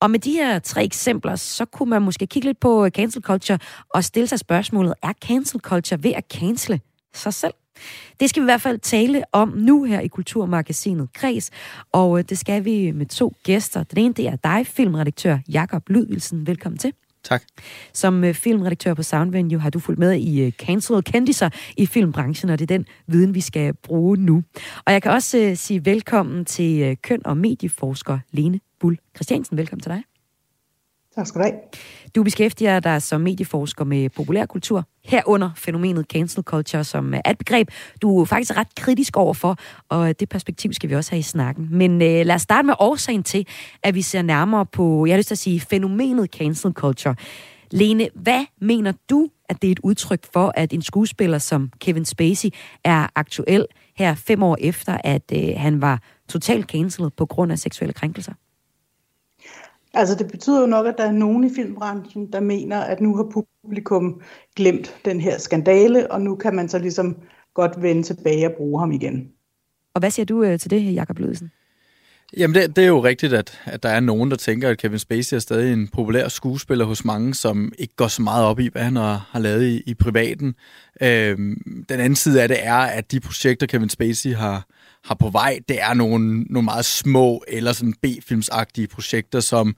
Og 0.00 0.10
med 0.10 0.18
de 0.18 0.32
her 0.32 0.58
tre 0.58 0.84
eksempler, 0.84 1.36
så 1.36 1.64
kunne 1.64 1.90
man 1.90 2.02
måske 2.02 2.26
kigge 2.26 2.48
lidt 2.48 2.60
på 2.60 2.88
cancel 2.88 3.22
culture 3.22 3.58
og 3.94 4.04
stille 4.04 4.26
sig 4.26 4.38
spørgsmålet, 4.38 4.94
er 5.02 5.12
cancel 5.12 5.60
culture 5.60 6.02
ved 6.02 6.12
at 6.12 6.24
cancele 6.32 6.80
sig 7.14 7.34
selv? 7.34 7.54
Det 8.20 8.30
skal 8.30 8.42
vi 8.42 8.44
i 8.44 8.50
hvert 8.50 8.60
fald 8.60 8.78
tale 8.78 9.22
om 9.32 9.48
nu 9.48 9.84
her 9.84 10.00
i 10.00 10.06
Kulturmagasinet 10.06 11.08
Kreds, 11.12 11.50
og 11.92 12.18
øh, 12.18 12.24
det 12.28 12.38
skal 12.38 12.64
vi 12.64 12.90
med 12.90 13.06
to 13.06 13.34
gæster. 13.42 13.82
Den 13.82 13.98
ene, 13.98 14.14
det 14.14 14.26
er 14.28 14.36
dig, 14.36 14.66
filmredaktør 14.66 15.38
Jakob 15.48 15.88
Ludvigsen. 15.88 16.46
Velkommen 16.46 16.78
til. 16.78 16.92
Tak. 17.24 17.42
Som 17.92 18.24
øh, 18.24 18.34
filmredaktør 18.34 18.94
på 18.94 19.02
Soundvenue 19.02 19.60
har 19.60 19.70
du 19.70 19.78
fulgt 19.78 19.98
med 19.98 20.14
i 20.14 20.50
cancelled 20.50 21.02
kendiser 21.02 21.50
i 21.76 21.86
filmbranchen, 21.86 22.50
og 22.50 22.58
det 22.58 22.70
er 22.70 22.76
den 22.76 22.86
viden, 23.06 23.34
vi 23.34 23.40
skal 23.40 23.74
bruge 23.74 24.16
nu. 24.16 24.42
Og 24.84 24.92
jeg 24.92 25.02
kan 25.02 25.12
også 25.12 25.52
sige 25.54 25.84
velkommen 25.84 26.44
til 26.44 26.98
køn- 27.02 27.26
og 27.26 27.36
medieforsker 27.36 28.18
Lene 28.30 28.60
Bull 28.80 28.98
Christiansen. 29.16 29.56
Velkommen 29.56 29.80
til 29.80 29.90
dig. 29.90 30.02
Tak 31.18 31.26
skal 31.26 31.40
du 31.40 31.44
have. 31.44 31.60
Du 32.14 32.22
beskæftiger 32.22 32.80
dig 32.80 33.02
som 33.02 33.20
medieforsker 33.20 33.84
med 33.84 34.10
populærkultur, 34.10 34.84
herunder 35.04 35.50
fænomenet 35.56 36.06
cancel 36.06 36.42
culture, 36.42 36.84
som 36.84 37.14
er 37.14 37.30
et 37.30 37.38
begreb, 37.38 37.70
du 38.02 38.20
er 38.20 38.24
faktisk 38.24 38.56
ret 38.56 38.74
kritisk 38.74 39.16
overfor, 39.16 39.56
og 39.88 40.20
det 40.20 40.28
perspektiv 40.28 40.72
skal 40.72 40.90
vi 40.90 40.94
også 40.94 41.10
have 41.10 41.18
i 41.18 41.22
snakken. 41.22 41.68
Men 41.70 42.02
øh, 42.02 42.26
lad 42.26 42.34
os 42.34 42.42
starte 42.42 42.66
med 42.66 42.74
årsagen 42.78 43.22
til, 43.22 43.46
at 43.82 43.94
vi 43.94 44.02
ser 44.02 44.22
nærmere 44.22 44.66
på, 44.66 45.06
jeg 45.06 45.12
har 45.12 45.18
lyst 45.18 45.28
til 45.28 45.34
at 45.34 45.38
sige, 45.38 45.60
fænomenet 45.60 46.30
cancel 46.30 46.72
culture. 46.72 47.14
Lene, 47.70 48.08
hvad 48.14 48.44
mener 48.60 48.92
du, 49.10 49.28
at 49.48 49.62
det 49.62 49.68
er 49.68 49.72
et 49.72 49.80
udtryk 49.82 50.20
for, 50.32 50.52
at 50.56 50.72
en 50.72 50.82
skuespiller 50.82 51.38
som 51.38 51.70
Kevin 51.80 52.04
Spacey 52.04 52.48
er 52.84 53.06
aktuel 53.14 53.66
her 53.96 54.14
fem 54.14 54.42
år 54.42 54.56
efter, 54.60 54.98
at 55.04 55.32
øh, 55.32 55.48
han 55.56 55.80
var 55.80 56.02
totalt 56.28 56.66
cancelled 56.66 57.10
på 57.10 57.26
grund 57.26 57.52
af 57.52 57.58
seksuelle 57.58 57.92
krænkelser? 57.92 58.32
Altså 59.98 60.14
det 60.14 60.30
betyder 60.30 60.60
jo 60.60 60.66
nok, 60.66 60.86
at 60.86 60.94
der 60.98 61.04
er 61.04 61.12
nogen 61.12 61.44
i 61.44 61.50
filmbranchen, 61.56 62.32
der 62.32 62.40
mener, 62.40 62.80
at 62.80 63.00
nu 63.00 63.16
har 63.16 63.44
publikum 63.64 64.22
glemt 64.56 64.96
den 65.04 65.20
her 65.20 65.38
skandale, 65.38 66.12
og 66.12 66.20
nu 66.20 66.36
kan 66.36 66.54
man 66.54 66.68
så 66.68 66.78
ligesom 66.78 67.16
godt 67.54 67.82
vende 67.82 68.02
tilbage 68.02 68.46
og 68.46 68.52
bruge 68.56 68.80
ham 68.80 68.92
igen. 68.92 69.28
Og 69.94 70.00
hvad 70.00 70.10
siger 70.10 70.26
du 70.26 70.42
øh, 70.42 70.58
til 70.58 70.70
det, 70.70 70.94
Jakob 70.94 71.18
Lødsen? 71.18 71.50
Jamen 72.36 72.54
det, 72.54 72.76
det 72.76 72.84
er 72.84 72.88
jo 72.88 73.04
rigtigt, 73.04 73.32
at, 73.32 73.60
at 73.64 73.82
der 73.82 73.88
er 73.88 74.00
nogen, 74.00 74.30
der 74.30 74.36
tænker, 74.36 74.68
at 74.68 74.78
Kevin 74.78 74.98
Spacey 74.98 75.34
er 75.34 75.38
stadig 75.38 75.72
en 75.72 75.88
populær 75.88 76.28
skuespiller 76.28 76.84
hos 76.84 77.04
mange, 77.04 77.34
som 77.34 77.72
ikke 77.78 77.96
går 77.96 78.08
så 78.08 78.22
meget 78.22 78.44
op 78.44 78.60
i, 78.60 78.68
hvad 78.72 78.82
han 78.82 78.96
har, 78.96 79.28
har 79.30 79.38
lavet 79.38 79.66
i, 79.66 79.82
i 79.86 79.94
privaten. 79.94 80.54
Øhm, 81.02 81.84
den 81.88 82.00
anden 82.00 82.16
side 82.16 82.42
af 82.42 82.48
det 82.48 82.66
er, 82.66 82.74
at 82.74 83.12
de 83.12 83.20
projekter, 83.20 83.66
Kevin 83.66 83.88
Spacey 83.88 84.34
har, 84.34 84.66
har 85.04 85.14
på 85.14 85.30
vej, 85.30 85.58
det 85.68 85.82
er 85.82 85.94
nogle, 85.94 86.42
nogle 86.42 86.64
meget 86.64 86.84
små 86.84 87.44
eller 87.48 87.72
sådan 87.72 87.94
B-filmsagtige 88.02 88.86
projekter, 88.86 89.40
som 89.40 89.76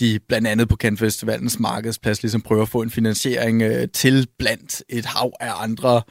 de 0.00 0.18
blandt 0.28 0.48
andet 0.48 0.68
på 0.68 0.76
Cannes 0.76 1.00
Festivalens 1.00 1.60
markedsplads 1.60 2.22
ligesom 2.22 2.40
prøver 2.40 2.62
at 2.62 2.68
få 2.68 2.82
en 2.82 2.90
finansiering 2.90 3.62
øh, 3.62 3.88
til 3.92 4.28
blandt 4.38 4.82
et 4.88 5.04
hav 5.04 5.32
af 5.40 5.62
andre 5.62 6.02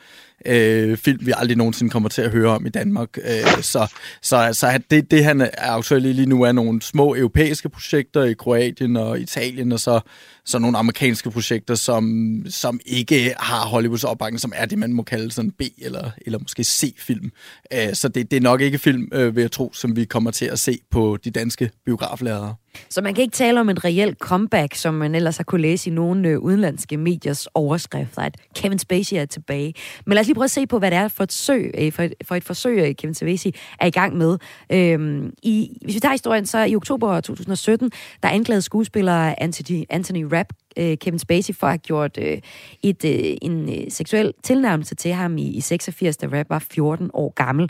øh, 0.45 0.97
film, 0.97 1.25
vi 1.25 1.33
aldrig 1.35 1.57
nogensinde 1.57 1.91
kommer 1.91 2.09
til 2.09 2.21
at 2.21 2.31
høre 2.31 2.49
om 2.49 2.65
i 2.65 2.69
Danmark. 2.69 3.17
Øh, 3.17 3.61
så 3.61 3.87
så, 4.21 4.49
så 4.53 4.79
det, 4.91 5.11
det, 5.11 5.23
han 5.23 5.41
er 5.41 5.49
aktuelt 5.61 6.05
lige 6.05 6.25
nu, 6.25 6.43
er 6.43 6.51
nogle 6.51 6.81
små 6.81 7.15
europæiske 7.15 7.69
projekter 7.69 8.23
i 8.23 8.33
Kroatien 8.33 8.97
og 8.97 9.19
Italien, 9.19 9.71
og 9.71 9.79
så, 9.79 9.99
så 10.45 10.59
nogle 10.59 10.77
amerikanske 10.77 11.31
projekter, 11.31 11.75
som, 11.75 12.45
som 12.49 12.79
ikke 12.85 13.33
har 13.39 13.65
Hollywoods 13.65 14.03
opbakning, 14.03 14.39
som 14.39 14.53
er 14.55 14.65
det, 14.65 14.77
man 14.77 14.93
må 14.93 15.03
kalde 15.03 15.31
sådan 15.31 15.51
B- 15.51 15.61
eller, 15.77 16.11
eller 16.25 16.39
måske 16.39 16.63
C-film. 16.63 17.31
Øh, 17.73 17.93
så 17.93 18.07
det, 18.07 18.31
det 18.31 18.37
er 18.37 18.41
nok 18.41 18.61
ikke 18.61 18.77
film, 18.77 19.07
øh, 19.13 19.35
vil 19.35 19.41
jeg 19.41 19.51
tro, 19.51 19.73
som 19.73 19.95
vi 19.95 20.05
kommer 20.05 20.31
til 20.31 20.45
at 20.45 20.59
se 20.59 20.79
på 20.91 21.17
de 21.23 21.31
danske 21.31 21.71
biograflærere. 21.85 22.55
Så 22.89 23.01
man 23.01 23.13
kan 23.13 23.21
ikke 23.21 23.35
tale 23.35 23.59
om 23.59 23.69
en 23.69 23.85
reel 23.85 24.15
comeback, 24.19 24.75
som 24.75 24.93
man 24.93 25.15
ellers 25.15 25.37
har 25.37 25.43
kunne 25.43 25.61
læse 25.61 25.89
i 25.89 25.93
nogle 25.93 26.29
øh, 26.29 26.39
udenlandske 26.39 26.97
mediers 26.97 27.47
overskrifter, 27.53 28.21
at 28.21 28.37
Kevin 28.55 28.79
Spacey 28.79 29.15
er 29.15 29.25
tilbage. 29.25 29.73
Men 30.05 30.13
lad 30.13 30.21
os 30.21 30.27
lige 30.27 30.35
prøve 30.35 30.43
at 30.43 30.51
se 30.51 30.67
på, 30.67 30.79
hvad 30.79 30.91
det 30.91 30.97
er 30.97 31.07
for 31.07 31.23
et, 31.23 31.31
søg, 31.31 31.71
for 31.93 32.03
et, 32.03 32.13
for 32.23 32.35
et 32.35 32.43
forsøg, 32.43 32.97
Kevin 32.97 33.13
Spacey 33.13 33.49
er 33.79 33.85
i 33.85 33.89
gang 33.89 34.17
med. 34.17 34.37
Øhm, 34.69 35.33
i, 35.43 35.77
hvis 35.81 35.95
vi 35.95 35.99
tager 35.99 36.11
historien, 36.11 36.45
så 36.45 36.63
i 36.63 36.75
oktober 36.75 37.21
2017, 37.21 37.91
der 38.23 38.29
anklagede 38.29 38.61
skuespiller 38.61 39.35
Anthony, 39.37 39.83
Anthony 39.89 40.23
Rapp 40.37 40.49
øh, 40.77 40.97
Kevin 40.97 41.19
Spacey 41.19 41.53
for 41.53 41.67
at 41.67 41.71
have 41.71 41.77
gjort 41.77 42.17
øh, 42.17 42.37
et, 42.83 43.05
øh, 43.05 43.37
en 43.41 43.69
øh, 43.69 43.91
seksuel 43.91 44.33
tilnærmelse 44.43 44.95
til 44.95 45.13
ham 45.13 45.37
i, 45.37 45.47
i 45.47 45.61
86, 45.61 46.17
da 46.17 46.27
rap 46.27 46.49
var 46.49 46.59
14 46.59 47.09
år 47.13 47.33
gammel. 47.33 47.69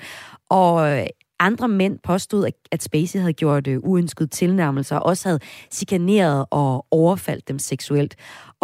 Og 0.49 0.99
øh, 0.99 1.05
andre 1.39 1.67
mænd 1.67 1.99
påstod, 2.03 2.49
at 2.71 2.83
Spacey 2.83 3.19
havde 3.19 3.33
gjort 3.33 3.67
øh, 3.67 3.79
uønskede 3.83 4.29
tilnærmelser, 4.29 4.95
og 4.95 5.05
også 5.05 5.29
havde 5.29 5.39
chikaneret 5.73 6.45
og 6.51 6.85
overfaldt 6.91 7.47
dem 7.47 7.59
seksuelt. 7.59 8.15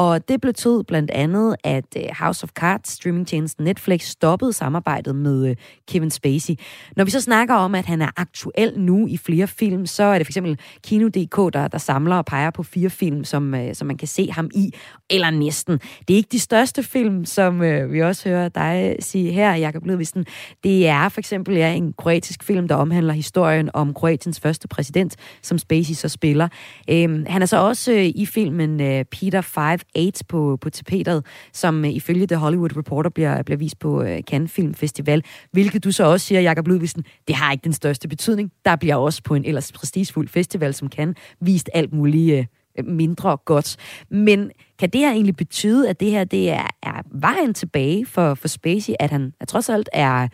Og 0.02 0.28
det 0.28 0.42
betød 0.42 0.84
blandt 0.84 1.12
andet, 1.12 1.56
at 1.64 1.86
øh, 1.98 2.04
House 2.20 2.44
of 2.44 2.50
Cards, 2.50 2.90
streamingtjenesten 2.90 3.64
Netflix, 3.64 4.02
stoppede 4.02 4.54
samarbejdet 4.54 5.16
med 5.16 5.48
øh, 5.48 5.56
Kevin 5.88 6.12
Spacey. 6.12 6.54
Når 6.98 7.04
vi 7.04 7.12
så 7.12 7.22
snakker 7.22 7.56
om, 7.56 7.76
at 7.76 7.86
han 7.86 8.02
er 8.02 8.10
aktuel 8.18 8.80
nu 8.80 9.08
i 9.08 9.18
flere 9.18 9.48
film, 9.48 9.86
så 9.86 10.04
er 10.04 10.18
det 10.18 10.28
for 10.28 10.30
eksempel 10.32 10.60
Kino.dk, 10.84 11.54
der, 11.54 11.68
der 11.68 11.78
samler 11.78 12.16
og 12.16 12.26
peger 12.26 12.50
på 12.50 12.64
fire 12.64 12.90
film, 12.90 13.24
som, 13.24 13.56
øh, 13.56 13.76
som 13.76 13.88
man 13.88 13.98
kan 13.98 14.08
se 14.08 14.32
ham 14.32 14.50
i, 14.56 14.74
eller 15.10 15.30
næsten. 15.30 15.80
Det 16.08 16.14
er 16.14 16.18
ikke 16.18 16.30
de 16.32 16.40
største 16.40 16.84
film, 16.84 17.26
som 17.26 17.62
vi 17.92 18.02
også 18.02 18.30
hører 18.30 18.50
dig 18.50 18.96
sige 19.00 19.32
her, 19.32 19.56
Jakob 19.56 19.86
Ludvigsen. 19.86 20.26
Det 20.64 20.88
er 20.88 21.10
for 21.10 21.20
eksempel 21.20 21.56
ja, 21.56 21.74
en 21.74 21.94
kroatisk 21.98 22.44
film, 22.44 22.68
der 22.68 22.76
omhandler 22.76 23.14
historien 23.14 23.70
om 23.74 23.94
Kroatiens 23.94 24.40
første 24.40 24.68
præsident, 24.68 25.16
som 25.42 25.58
Spacey 25.58 25.94
så 25.94 26.10
spiller. 26.10 26.48
Øhm, 26.90 27.26
han 27.28 27.42
er 27.42 27.46
så 27.46 27.58
også 27.58 27.92
øh, 27.92 28.06
i 28.06 28.26
filmen 28.26 28.82
øh, 28.82 29.06
Peter 29.06 29.42
5 29.42 29.80
AIDS 29.96 30.24
på, 30.24 30.58
på 30.62 30.70
tapetet, 30.70 31.26
som 31.54 31.86
øh, 31.86 31.92
ifølge 31.92 32.28
The 32.28 32.36
Hollywood 32.36 32.78
Reporter 32.78 33.10
bliver, 33.10 33.44
bliver 33.44 33.58
vist 33.58 33.80
på 33.80 34.04
øh, 34.04 34.22
Cannes 34.22 34.52
Film 34.52 34.74
Festival, 34.74 35.24
hvilket 35.52 35.84
du 35.84 35.92
så 35.92 36.04
også 36.04 36.26
siger, 36.26 36.42
Jakob 36.42 36.68
Ludvigsen, 36.68 37.04
det 37.28 37.36
har 37.36 37.52
ikke 37.52 37.64
den 37.64 37.74
største 37.74 38.08
betydning. 38.08 38.52
Der 38.66 38.76
bliver 38.76 38.96
også 38.96 39.24
på 39.24 39.36
en 39.36 39.46
ellers 39.46 39.72
prestigefuld 39.72 40.28
festival 40.28 40.74
som 40.74 40.90
kan 40.90 41.16
vist 41.40 41.70
alt 41.74 41.94
muligt 41.94 42.38
øh, 42.38 42.46
mindre 42.86 43.38
godt. 43.38 43.78
Men 44.10 44.52
kan 44.80 44.90
det 44.90 45.02
her 45.02 45.12
egentlig 45.12 45.36
betyde, 45.36 45.90
at 45.90 46.00
det 46.00 46.12
her 46.12 46.24
det 46.24 46.50
er, 46.50 46.68
er 46.84 47.02
vejen 47.12 47.54
tilbage 47.54 48.06
for, 48.06 48.34
for 48.34 48.48
Spacey, 48.48 48.94
at 49.00 49.12
han 49.12 49.34
at 49.40 49.48
trods 49.48 49.70
alt 49.70 49.90
er, 49.94 50.28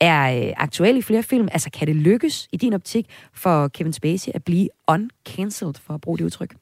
er 0.00 0.52
aktuel 0.56 0.96
i 0.96 1.02
flere 1.02 1.22
film? 1.22 1.48
Altså 1.52 1.70
kan 1.70 1.88
det 1.88 1.96
lykkes 1.96 2.48
i 2.52 2.56
din 2.56 2.72
optik 2.72 3.06
for 3.34 3.68
Kevin 3.68 3.92
Spacey 3.92 4.32
at 4.34 4.44
blive 4.44 4.68
uncancelled, 4.88 5.74
for 5.74 5.94
at 5.94 6.00
bruge 6.00 6.18
det 6.18 6.24
udtryk? 6.24 6.54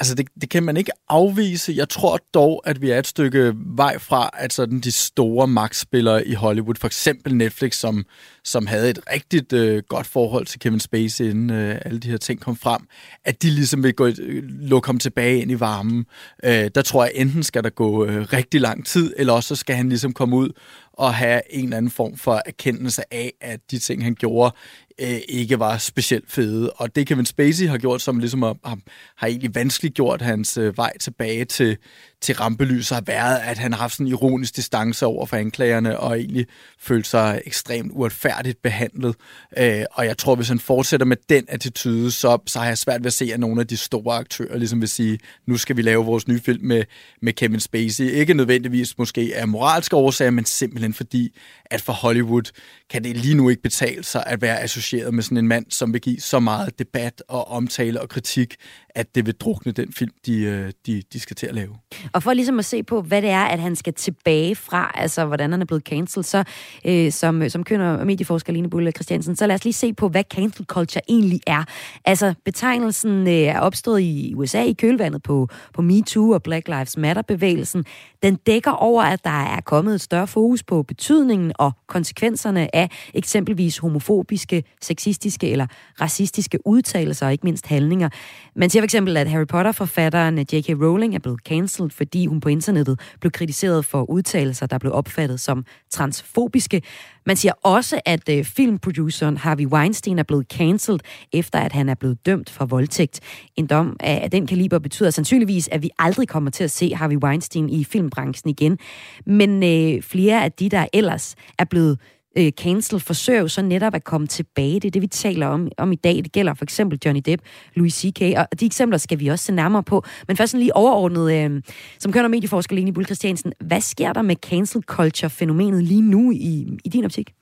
Altså, 0.00 0.14
det, 0.14 0.28
det 0.40 0.50
kan 0.50 0.62
man 0.62 0.76
ikke 0.76 0.92
afvise. 1.08 1.72
Jeg 1.76 1.88
tror 1.88 2.18
dog, 2.34 2.62
at 2.64 2.80
vi 2.80 2.90
er 2.90 2.98
et 2.98 3.06
stykke 3.06 3.52
vej 3.56 3.98
fra, 3.98 4.30
at 4.34 4.52
sådan 4.52 4.80
de 4.80 4.92
store 4.92 5.46
magtspillere 5.46 6.26
i 6.26 6.34
Hollywood, 6.34 6.74
for 6.74 6.86
eksempel 6.86 7.34
Netflix, 7.34 7.74
som, 7.74 8.04
som 8.44 8.66
havde 8.66 8.90
et 8.90 8.98
rigtigt 9.12 9.52
øh, 9.52 9.82
godt 9.88 10.06
forhold 10.06 10.46
til 10.46 10.60
Kevin 10.60 10.80
Spacey, 10.80 11.24
inden 11.24 11.50
øh, 11.50 11.80
alle 11.84 11.98
de 11.98 12.10
her 12.10 12.16
ting 12.16 12.40
kom 12.40 12.56
frem, 12.56 12.82
at 13.24 13.42
de 13.42 13.50
ligesom 13.50 13.82
vil 13.82 13.94
gå, 13.94 14.06
øh, 14.06 14.42
lukke 14.44 14.86
ham 14.86 14.98
tilbage 14.98 15.40
ind 15.42 15.50
i 15.50 15.60
varmen. 15.60 16.06
Øh, 16.44 16.70
der 16.74 16.82
tror 16.82 17.04
jeg, 17.04 17.12
enten 17.14 17.42
skal 17.42 17.64
der 17.64 17.70
gå 17.70 18.06
øh, 18.06 18.32
rigtig 18.32 18.60
lang 18.60 18.86
tid, 18.86 19.14
eller 19.16 19.32
også 19.32 19.56
skal 19.56 19.76
han 19.76 19.88
ligesom 19.88 20.12
komme 20.12 20.36
ud 20.36 20.50
og 20.92 21.14
have 21.14 21.40
en 21.50 21.64
eller 21.64 21.76
anden 21.76 21.90
form 21.90 22.16
for 22.16 22.42
erkendelse 22.46 23.14
af, 23.14 23.32
at 23.40 23.60
de 23.70 23.78
ting, 23.78 24.04
han 24.04 24.14
gjorde, 24.14 24.54
øh, 25.00 25.20
ikke 25.28 25.58
var 25.58 25.78
specielt 25.78 26.30
fede. 26.30 26.70
Og 26.70 26.96
det 26.96 27.06
Kevin 27.06 27.26
Spacey 27.26 27.68
har 27.68 27.78
gjort, 27.78 28.02
som 28.02 28.18
ligesom 28.18 28.42
har, 28.42 28.78
har 29.16 29.26
egentlig 29.26 29.54
vanskeligt 29.54 29.94
gjort 29.94 30.22
hans 30.22 30.56
øh, 30.56 30.76
vej 30.76 30.98
tilbage 30.98 31.44
til, 31.44 31.76
til 32.20 32.34
rampelyset, 32.34 32.94
har 32.94 33.02
været, 33.06 33.38
at 33.38 33.58
han 33.58 33.72
har 33.72 33.80
haft 33.80 33.92
sådan 33.92 34.06
en 34.06 34.12
ironisk 34.12 34.56
distance 34.56 35.06
over 35.06 35.26
for 35.26 35.36
anklagerne, 35.36 36.00
og 36.00 36.18
egentlig 36.18 36.46
følt 36.80 37.06
sig 37.06 37.42
ekstremt 37.46 37.92
uretfærdigt 37.94 38.62
behandlet. 38.62 39.14
Øh, 39.58 39.84
og 39.92 40.06
jeg 40.06 40.18
tror, 40.18 40.34
hvis 40.34 40.48
han 40.48 40.58
fortsætter 40.58 41.06
med 41.06 41.16
den 41.28 41.44
attitude, 41.48 42.10
så, 42.10 42.38
så 42.46 42.58
har 42.58 42.66
jeg 42.66 42.78
svært 42.78 43.00
ved 43.00 43.06
at 43.06 43.12
se, 43.12 43.30
at 43.32 43.40
nogle 43.40 43.60
af 43.60 43.66
de 43.66 43.76
store 43.76 44.16
aktører 44.16 44.58
ligesom 44.58 44.80
vil 44.80 44.88
sige, 44.88 45.18
nu 45.46 45.56
skal 45.56 45.76
vi 45.76 45.82
lave 45.82 46.04
vores 46.04 46.28
nye 46.28 46.40
film 46.40 46.64
med, 46.64 46.84
med 47.22 47.32
Kevin 47.32 47.60
Spacey. 47.60 48.04
Ikke 48.04 48.34
nødvendigvis 48.34 48.98
måske 48.98 49.32
af 49.34 49.48
moralske 49.48 49.96
årsager, 49.96 50.30
men 50.30 50.44
simpelthen 50.44 50.94
fordi, 50.94 51.36
at 51.64 51.80
for 51.80 51.92
Hollywood 51.92 52.52
kan 52.90 53.04
det 53.04 53.16
lige 53.16 53.34
nu 53.34 53.48
ikke 53.48 53.62
betale 53.62 54.04
sig 54.04 54.24
at 54.26 54.42
være 54.42 54.60
associeret 54.60 55.14
med 55.14 55.22
sådan 55.22 55.38
en 55.38 55.48
mand, 55.48 55.66
som 55.70 55.92
vil 55.92 56.00
give 56.00 56.20
så 56.20 56.40
meget 56.40 56.78
debat 56.78 57.22
og 57.28 57.48
omtale 57.48 58.00
og 58.00 58.08
kritik, 58.08 58.56
at 58.90 59.14
det 59.14 59.26
vil 59.26 59.34
drukne 59.34 59.72
den 59.72 59.92
film, 59.92 60.10
de, 60.26 60.40
øh, 60.40 60.72
de, 60.86 61.02
de 61.12 61.20
skal 61.20 61.36
til 61.36 61.46
at 61.46 61.54
lave. 61.54 61.76
Og 62.12 62.22
for 62.22 62.32
ligesom 62.32 62.58
at 62.58 62.64
se 62.64 62.82
på, 62.82 63.02
hvad 63.02 63.22
det 63.22 63.30
er, 63.30 63.44
at 63.44 63.58
han 63.58 63.76
skal 63.76 63.94
tilbage 63.94 64.54
fra, 64.54 64.92
altså 64.94 65.24
hvordan 65.24 65.52
han 65.52 65.60
er 65.60 65.66
blevet 65.66 65.82
cancelled, 65.82 66.24
så 66.24 66.44
øh, 66.84 67.12
som, 67.12 67.42
øh, 67.42 67.50
som 67.50 67.64
kønner 67.64 67.96
og 67.96 68.06
medieforsker 68.06 68.52
Line 68.52 68.70
Bulle 68.70 68.90
Christiansen, 68.90 69.36
så 69.36 69.46
lad 69.46 69.54
os 69.54 69.64
lige 69.64 69.72
se 69.72 69.92
på, 69.92 70.08
hvad 70.08 70.24
cancel 70.30 70.64
culture 70.64 71.02
egentlig 71.08 71.40
er. 71.46 71.64
Altså 72.04 72.34
betegnelsen 72.44 73.28
øh, 73.28 73.32
er 73.32 73.60
opstået 73.60 74.00
i 74.00 74.34
USA 74.36 74.62
i 74.62 74.72
kølvandet 74.72 75.22
på, 75.22 75.48
på 75.74 75.82
MeToo 75.82 76.30
og 76.30 76.42
Black 76.42 76.68
Lives 76.68 76.96
Matter-bevægelsen. 76.96 77.84
Den 78.22 78.36
dækker 78.36 78.70
over, 78.70 79.02
at 79.02 79.24
der 79.24 79.42
er 79.42 79.60
kommet 79.60 79.94
et 79.94 80.00
større 80.00 80.26
fokus 80.26 80.62
på 80.62 80.82
betydningen 80.82 81.52
og 81.54 81.72
konsekvenserne 81.86 82.76
af 82.76 82.90
eksempelvis 83.14 83.78
homofobiske, 83.78 84.64
sexistiske 84.82 85.50
eller 85.50 85.66
racistiske 86.00 86.58
udtalelser 86.66 87.26
og 87.26 87.32
ikke 87.32 87.46
mindst 87.46 87.66
handlinger. 87.66 88.08
Man 88.56 88.70
siger 88.70 88.82
for 88.82 88.84
eksempel, 88.84 89.16
at 89.16 89.28
Harry 89.28 89.46
Potter-forfatteren 89.46 90.38
J.K. 90.38 90.68
Rowling 90.68 91.14
er 91.14 91.18
blevet 91.18 91.40
cancelled, 91.44 91.90
fordi 91.98 92.26
hun 92.26 92.40
på 92.40 92.48
internettet 92.48 93.00
blev 93.20 93.30
kritiseret 93.30 93.84
for 93.84 94.10
udtalelser, 94.10 94.66
der 94.66 94.78
blev 94.78 94.92
opfattet 94.92 95.40
som 95.40 95.64
transfobiske. 95.90 96.82
Man 97.26 97.36
siger 97.36 97.52
også, 97.62 98.00
at 98.04 98.28
øh, 98.28 98.44
filmproduceren 98.44 99.36
Harvey 99.36 99.66
Weinstein 99.66 100.18
er 100.18 100.22
blevet 100.22 100.46
cancelled, 100.52 101.00
efter 101.32 101.58
at 101.58 101.72
han 101.72 101.88
er 101.88 101.94
blevet 101.94 102.26
dømt 102.26 102.50
for 102.50 102.66
voldtægt. 102.66 103.20
En 103.56 103.66
dom 103.66 103.96
af 104.00 104.30
den 104.30 104.46
kaliber 104.46 104.78
betyder 104.78 105.10
sandsynligvis, 105.10 105.68
at 105.72 105.82
vi 105.82 105.90
aldrig 105.98 106.28
kommer 106.28 106.50
til 106.50 106.64
at 106.64 106.70
se 106.70 106.94
Harvey 106.94 107.16
Weinstein 107.16 107.70
i 107.70 107.84
filmbranchen 107.84 108.50
igen. 108.50 108.78
Men 109.26 109.62
øh, 109.62 110.02
flere 110.02 110.44
af 110.44 110.52
de, 110.52 110.68
der 110.68 110.86
ellers 110.92 111.34
er 111.58 111.64
blevet 111.64 111.98
øh, 112.38 112.52
cancel 112.52 113.00
forsøger 113.00 113.40
jo 113.40 113.48
så 113.48 113.62
netop 113.62 113.94
at 113.94 114.04
komme 114.04 114.26
tilbage. 114.26 114.74
Det 114.74 114.84
er 114.84 114.90
det, 114.90 115.02
vi 115.02 115.06
taler 115.06 115.46
om, 115.46 115.68
om 115.78 115.92
i 115.92 115.96
dag. 115.96 116.16
Det 116.16 116.32
gælder 116.32 116.54
for 116.54 116.64
eksempel 116.64 116.98
Johnny 117.04 117.20
Depp, 117.26 117.42
Louis 117.74 117.94
C.K., 117.94 118.20
og 118.36 118.60
de 118.60 118.66
eksempler 118.66 118.98
skal 118.98 119.20
vi 119.20 119.28
også 119.28 119.44
se 119.44 119.52
nærmere 119.52 119.82
på. 119.82 120.02
Men 120.28 120.36
først 120.36 120.50
sådan 120.50 120.60
lige 120.60 120.76
overordnet, 120.76 121.32
øh, 121.32 121.62
som 121.98 122.12
kører 122.12 122.28
medieforsker 122.28 122.76
Lene 122.76 122.92
Bull 122.92 123.06
Christiansen, 123.06 123.52
hvad 123.60 123.80
sker 123.80 124.12
der 124.12 124.22
med 124.22 124.36
cancel 124.36 124.82
culture-fænomenet 124.82 125.84
lige 125.84 126.02
nu 126.02 126.30
i, 126.30 126.78
i 126.84 126.88
din 126.88 127.04
optik? 127.04 127.34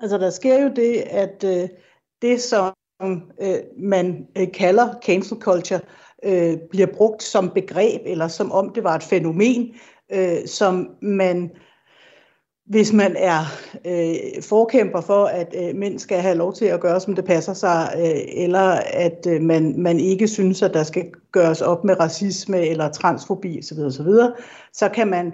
Altså, 0.00 0.18
der 0.18 0.30
sker 0.30 0.62
jo 0.62 0.70
det, 0.76 0.94
at 0.96 1.44
øh, 1.44 1.68
det, 2.22 2.40
som 2.40 2.74
øh, 3.42 3.58
man 3.78 4.26
øh, 4.38 4.46
kalder 4.54 4.94
cancel 5.04 5.38
culture, 5.40 5.80
øh, 6.24 6.56
bliver 6.70 6.86
brugt 6.96 7.22
som 7.22 7.50
begreb, 7.50 8.00
eller 8.04 8.28
som 8.28 8.52
om 8.52 8.72
det 8.74 8.84
var 8.84 8.94
et 8.94 9.02
fænomen, 9.02 9.74
øh, 10.12 10.46
som 10.46 10.88
man 11.02 11.50
hvis 12.66 12.92
man 12.92 13.16
er 13.18 13.40
øh, 13.84 14.14
forkæmper 14.42 15.00
for, 15.00 15.24
at 15.24 15.54
øh, 15.58 15.76
mænd 15.76 15.98
skal 15.98 16.18
have 16.18 16.34
lov 16.34 16.52
til 16.52 16.64
at 16.64 16.80
gøre, 16.80 17.00
som 17.00 17.14
det 17.14 17.24
passer 17.24 17.54
sig, 17.54 17.94
øh, 17.98 18.44
eller 18.44 18.80
at 18.92 19.26
øh, 19.28 19.42
man, 19.42 19.74
man 19.78 20.00
ikke 20.00 20.28
synes, 20.28 20.62
at 20.62 20.74
der 20.74 20.82
skal 20.82 21.12
gøres 21.32 21.62
op 21.62 21.84
med 21.84 22.00
racisme 22.00 22.66
eller 22.66 22.90
transfobi 22.90 23.58
osv., 23.58 23.78
osv., 23.78 24.06
så 24.72 24.88
kan 24.88 25.08
man 25.08 25.32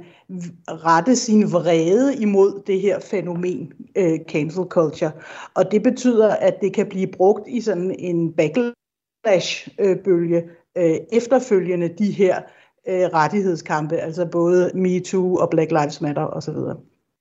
rette 0.68 1.16
sin 1.16 1.52
vrede 1.52 2.16
imod 2.16 2.62
det 2.66 2.80
her 2.80 3.00
fænomen, 3.00 3.72
øh, 3.96 4.18
cancel 4.28 4.64
culture. 4.64 5.10
Og 5.54 5.72
det 5.72 5.82
betyder, 5.82 6.30
at 6.30 6.60
det 6.60 6.74
kan 6.74 6.86
blive 6.86 7.06
brugt 7.06 7.48
i 7.48 7.60
sådan 7.60 7.94
en 7.98 8.32
backlash-bølge 8.32 10.42
øh, 10.76 10.90
øh, 10.90 10.96
efterfølgende 11.12 11.88
de 11.88 12.10
her 12.10 12.40
øh, 12.88 13.08
rettighedskampe, 13.14 13.96
altså 13.96 14.26
både 14.26 14.70
MeToo 14.74 15.36
og 15.36 15.50
Black 15.50 15.70
Lives 15.70 16.00
Matter 16.00 16.26
osv 16.26 16.56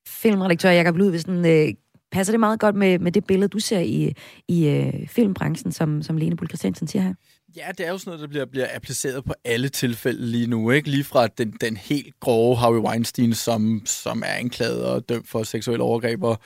filmredaktør 0.07 0.69
Jakob 0.69 0.97
Ludvigsen, 0.97 1.45
øh, 1.45 1.73
passer 2.11 2.33
det 2.33 2.39
meget 2.39 2.59
godt 2.59 2.75
med, 2.75 2.99
med 2.99 3.11
det 3.11 3.25
billede, 3.25 3.47
du 3.47 3.59
ser 3.59 3.79
i, 3.79 4.13
i 4.47 4.67
øh, 4.67 5.07
filmbranchen, 5.07 5.71
som, 5.71 6.01
som 6.01 6.17
Lene 6.17 6.35
Bull 6.35 6.49
Christiansen 6.49 6.87
siger 6.87 7.03
her? 7.03 7.13
Ja, 7.55 7.67
det 7.77 7.85
er 7.85 7.91
jo 7.91 7.97
sådan 7.97 8.11
noget, 8.11 8.21
der 8.21 8.27
bliver, 8.27 8.45
bliver 8.45 8.67
appliceret 8.75 9.23
på 9.23 9.33
alle 9.45 9.69
tilfælde 9.69 10.25
lige 10.25 10.47
nu. 10.47 10.71
Ikke? 10.71 10.89
Lige 10.89 11.03
fra 11.03 11.27
den, 11.27 11.53
den 11.61 11.77
helt 11.77 12.19
grove 12.19 12.57
Harvey 12.57 12.79
Weinstein, 12.79 13.33
som, 13.33 13.81
som 13.85 14.23
er 14.25 14.33
anklaget 14.33 14.85
og 14.85 15.09
dømt 15.09 15.29
for 15.29 15.43
seksuelle 15.43 15.83
overgreb 15.83 16.23
og 16.23 16.39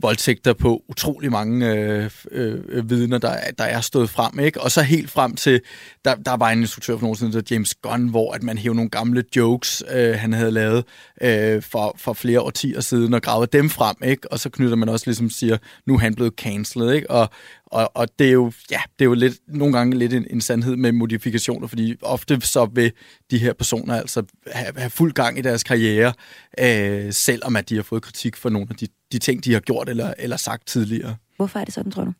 voldtægter 0.00 0.52
på 0.52 0.82
utrolig 0.88 1.30
mange 1.30 1.72
øh, 1.72 2.10
øh, 2.30 2.90
vidner, 2.90 3.18
der, 3.18 3.36
der 3.58 3.64
er 3.64 3.80
stået 3.80 4.10
frem. 4.10 4.38
Ikke? 4.38 4.60
Og 4.60 4.70
så 4.70 4.82
helt 4.82 5.10
frem 5.10 5.36
til, 5.36 5.60
der, 6.04 6.14
der 6.14 6.36
var 6.36 6.50
en 6.50 6.60
instruktør 6.60 6.96
for 6.96 7.02
nogen 7.02 7.32
der 7.32 7.42
James 7.50 7.74
Gunn, 7.74 8.08
hvor 8.08 8.32
at 8.32 8.42
man 8.42 8.58
hævde 8.58 8.76
nogle 8.76 8.90
gamle 8.90 9.24
jokes, 9.36 9.82
øh, 9.90 10.14
han 10.14 10.32
havde 10.32 10.50
lavet 10.50 10.84
øh, 11.22 11.62
for, 11.62 11.94
for 11.98 12.12
flere 12.12 12.40
årtier 12.40 12.80
siden, 12.80 13.14
og 13.14 13.22
gravede 13.22 13.58
dem 13.58 13.70
frem. 13.70 13.96
Ikke? 14.04 14.32
Og 14.32 14.38
så 14.38 14.50
knytter 14.50 14.76
man 14.76 14.88
også 14.88 15.06
ligesom 15.06 15.30
siger, 15.30 15.58
nu 15.86 15.94
er 15.94 15.98
han 15.98 16.14
blevet 16.14 16.32
cancelled. 16.36 16.92
Ikke? 16.92 17.10
Og, 17.10 17.30
og, 17.70 17.90
og 17.94 18.08
det 18.18 18.28
er 18.28 18.32
jo, 18.32 18.52
ja, 18.70 18.80
det 18.98 19.04
er 19.04 19.08
jo 19.08 19.14
lidt, 19.14 19.34
nogle 19.46 19.76
gange 19.76 19.98
lidt 19.98 20.12
en, 20.12 20.26
en 20.30 20.40
sandhed 20.40 20.76
med 20.76 20.92
modifikationer, 20.92 21.66
fordi 21.66 21.96
ofte 22.02 22.40
så 22.40 22.64
vil 22.64 22.92
de 23.30 23.38
her 23.38 23.52
personer 23.52 23.94
altså 23.94 24.22
have, 24.52 24.72
have 24.76 24.90
fuld 24.90 25.12
gang 25.12 25.38
i 25.38 25.42
deres 25.42 25.62
karriere, 25.64 26.12
øh, 26.60 27.12
selvom 27.12 27.56
at 27.56 27.68
de 27.68 27.76
har 27.76 27.82
fået 27.82 28.02
kritik 28.02 28.36
for 28.36 28.48
nogle 28.48 28.66
af 28.70 28.76
de, 28.76 28.86
de 29.12 29.18
ting, 29.18 29.44
de 29.44 29.52
har 29.52 29.60
gjort 29.60 29.88
eller, 29.88 30.14
eller 30.18 30.36
sagt 30.36 30.66
tidligere. 30.66 31.16
Hvorfor 31.36 31.58
er 31.58 31.64
det 31.64 31.74
sådan, 31.74 31.92
tror 31.92 32.04
du? 32.04 32.12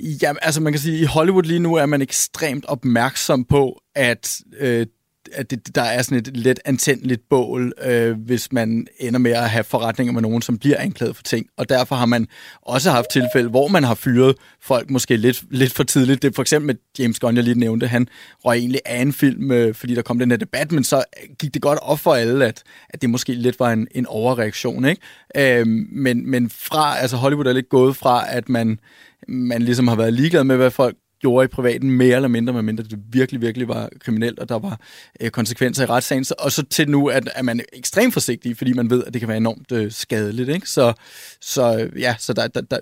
Ja, 0.00 0.32
altså 0.42 0.60
man 0.60 0.72
kan 0.72 0.80
sige, 0.80 0.94
at 0.94 1.02
i 1.02 1.04
Hollywood 1.04 1.42
lige 1.42 1.58
nu 1.58 1.74
er 1.74 1.86
man 1.86 2.02
ekstremt 2.02 2.64
opmærksom 2.64 3.44
på, 3.44 3.82
at 3.94 4.40
øh, 4.58 4.86
at 5.32 5.50
det, 5.50 5.74
der 5.74 5.82
er 5.82 6.02
sådan 6.02 6.18
et 6.18 6.36
let 6.36 6.60
antændeligt 6.64 7.22
bål, 7.30 7.72
øh, 7.84 8.20
hvis 8.20 8.52
man 8.52 8.86
ender 8.98 9.18
med 9.18 9.30
at 9.30 9.50
have 9.50 9.64
forretninger 9.64 10.12
med 10.12 10.22
nogen, 10.22 10.42
som 10.42 10.58
bliver 10.58 10.78
anklaget 10.78 11.16
for 11.16 11.22
ting. 11.22 11.46
Og 11.56 11.68
derfor 11.68 11.96
har 11.96 12.06
man 12.06 12.26
også 12.62 12.90
haft 12.90 13.10
tilfælde, 13.10 13.48
hvor 13.48 13.68
man 13.68 13.84
har 13.84 13.94
fyret 13.94 14.34
folk 14.60 14.90
måske 14.90 15.16
lidt, 15.16 15.44
lidt 15.50 15.72
for 15.72 15.84
tidligt. 15.84 16.22
Det 16.22 16.28
er 16.28 16.32
for 16.34 16.42
eksempel 16.42 16.66
med 16.66 16.74
James 16.98 17.20
Gunn, 17.20 17.36
jeg 17.36 17.44
lige 17.44 17.58
nævnte. 17.58 17.86
Han 17.86 18.08
røg 18.44 18.58
egentlig 18.58 18.80
af 18.84 19.02
en 19.02 19.12
film, 19.12 19.50
øh, 19.50 19.74
fordi 19.74 19.94
der 19.94 20.02
kom 20.02 20.18
den 20.18 20.30
her 20.30 20.38
debat, 20.38 20.72
men 20.72 20.84
så 20.84 21.04
gik 21.38 21.54
det 21.54 21.62
godt 21.62 21.78
op 21.82 21.98
for 21.98 22.14
alle, 22.14 22.46
at, 22.46 22.62
at 22.88 23.02
det 23.02 23.10
måske 23.10 23.34
lidt 23.34 23.60
var 23.60 23.72
en, 23.72 23.88
en 23.90 24.06
overreaktion. 24.06 24.84
Ikke? 24.84 25.60
Øh, 25.60 25.66
men, 25.92 26.30
men 26.30 26.50
fra, 26.50 26.98
altså 26.98 27.16
Hollywood 27.16 27.46
er 27.46 27.52
lidt 27.52 27.68
gået 27.68 27.96
fra, 27.96 28.24
at 28.28 28.48
man, 28.48 28.80
man 29.28 29.62
ligesom 29.62 29.88
har 29.88 29.96
været 29.96 30.12
ligeglad 30.12 30.44
med, 30.44 30.56
hvad 30.56 30.70
folk 30.70 30.96
gjorde 31.20 31.44
i 31.44 31.48
privaten, 31.48 31.90
mere 31.90 32.16
eller 32.16 32.28
mindre, 32.28 32.52
medmindre 32.52 32.84
det 32.84 32.98
virkelig, 33.10 33.40
virkelig 33.40 33.68
var 33.68 33.88
kriminelt, 34.00 34.38
og 34.38 34.48
der 34.48 34.58
var 34.58 34.80
øh, 35.20 35.30
konsekvenser 35.30 35.82
i 35.82 35.86
retssagen. 35.86 36.24
Og 36.38 36.52
så 36.52 36.62
til 36.62 36.90
nu, 36.90 37.06
at, 37.06 37.28
at 37.34 37.44
man 37.44 37.60
er 37.60 37.64
ekstremt 37.72 38.12
forsigtig, 38.12 38.56
fordi 38.56 38.72
man 38.72 38.90
ved, 38.90 39.04
at 39.04 39.12
det 39.12 39.20
kan 39.20 39.28
være 39.28 39.36
enormt 39.36 39.72
øh, 39.72 39.92
skadeligt. 39.92 40.48
Ikke? 40.48 40.70
Så, 40.70 40.92
så 41.40 41.90
ja, 41.98 42.14
så 42.18 42.32
der, 42.32 42.48
der, 42.48 42.60
der, 42.60 42.78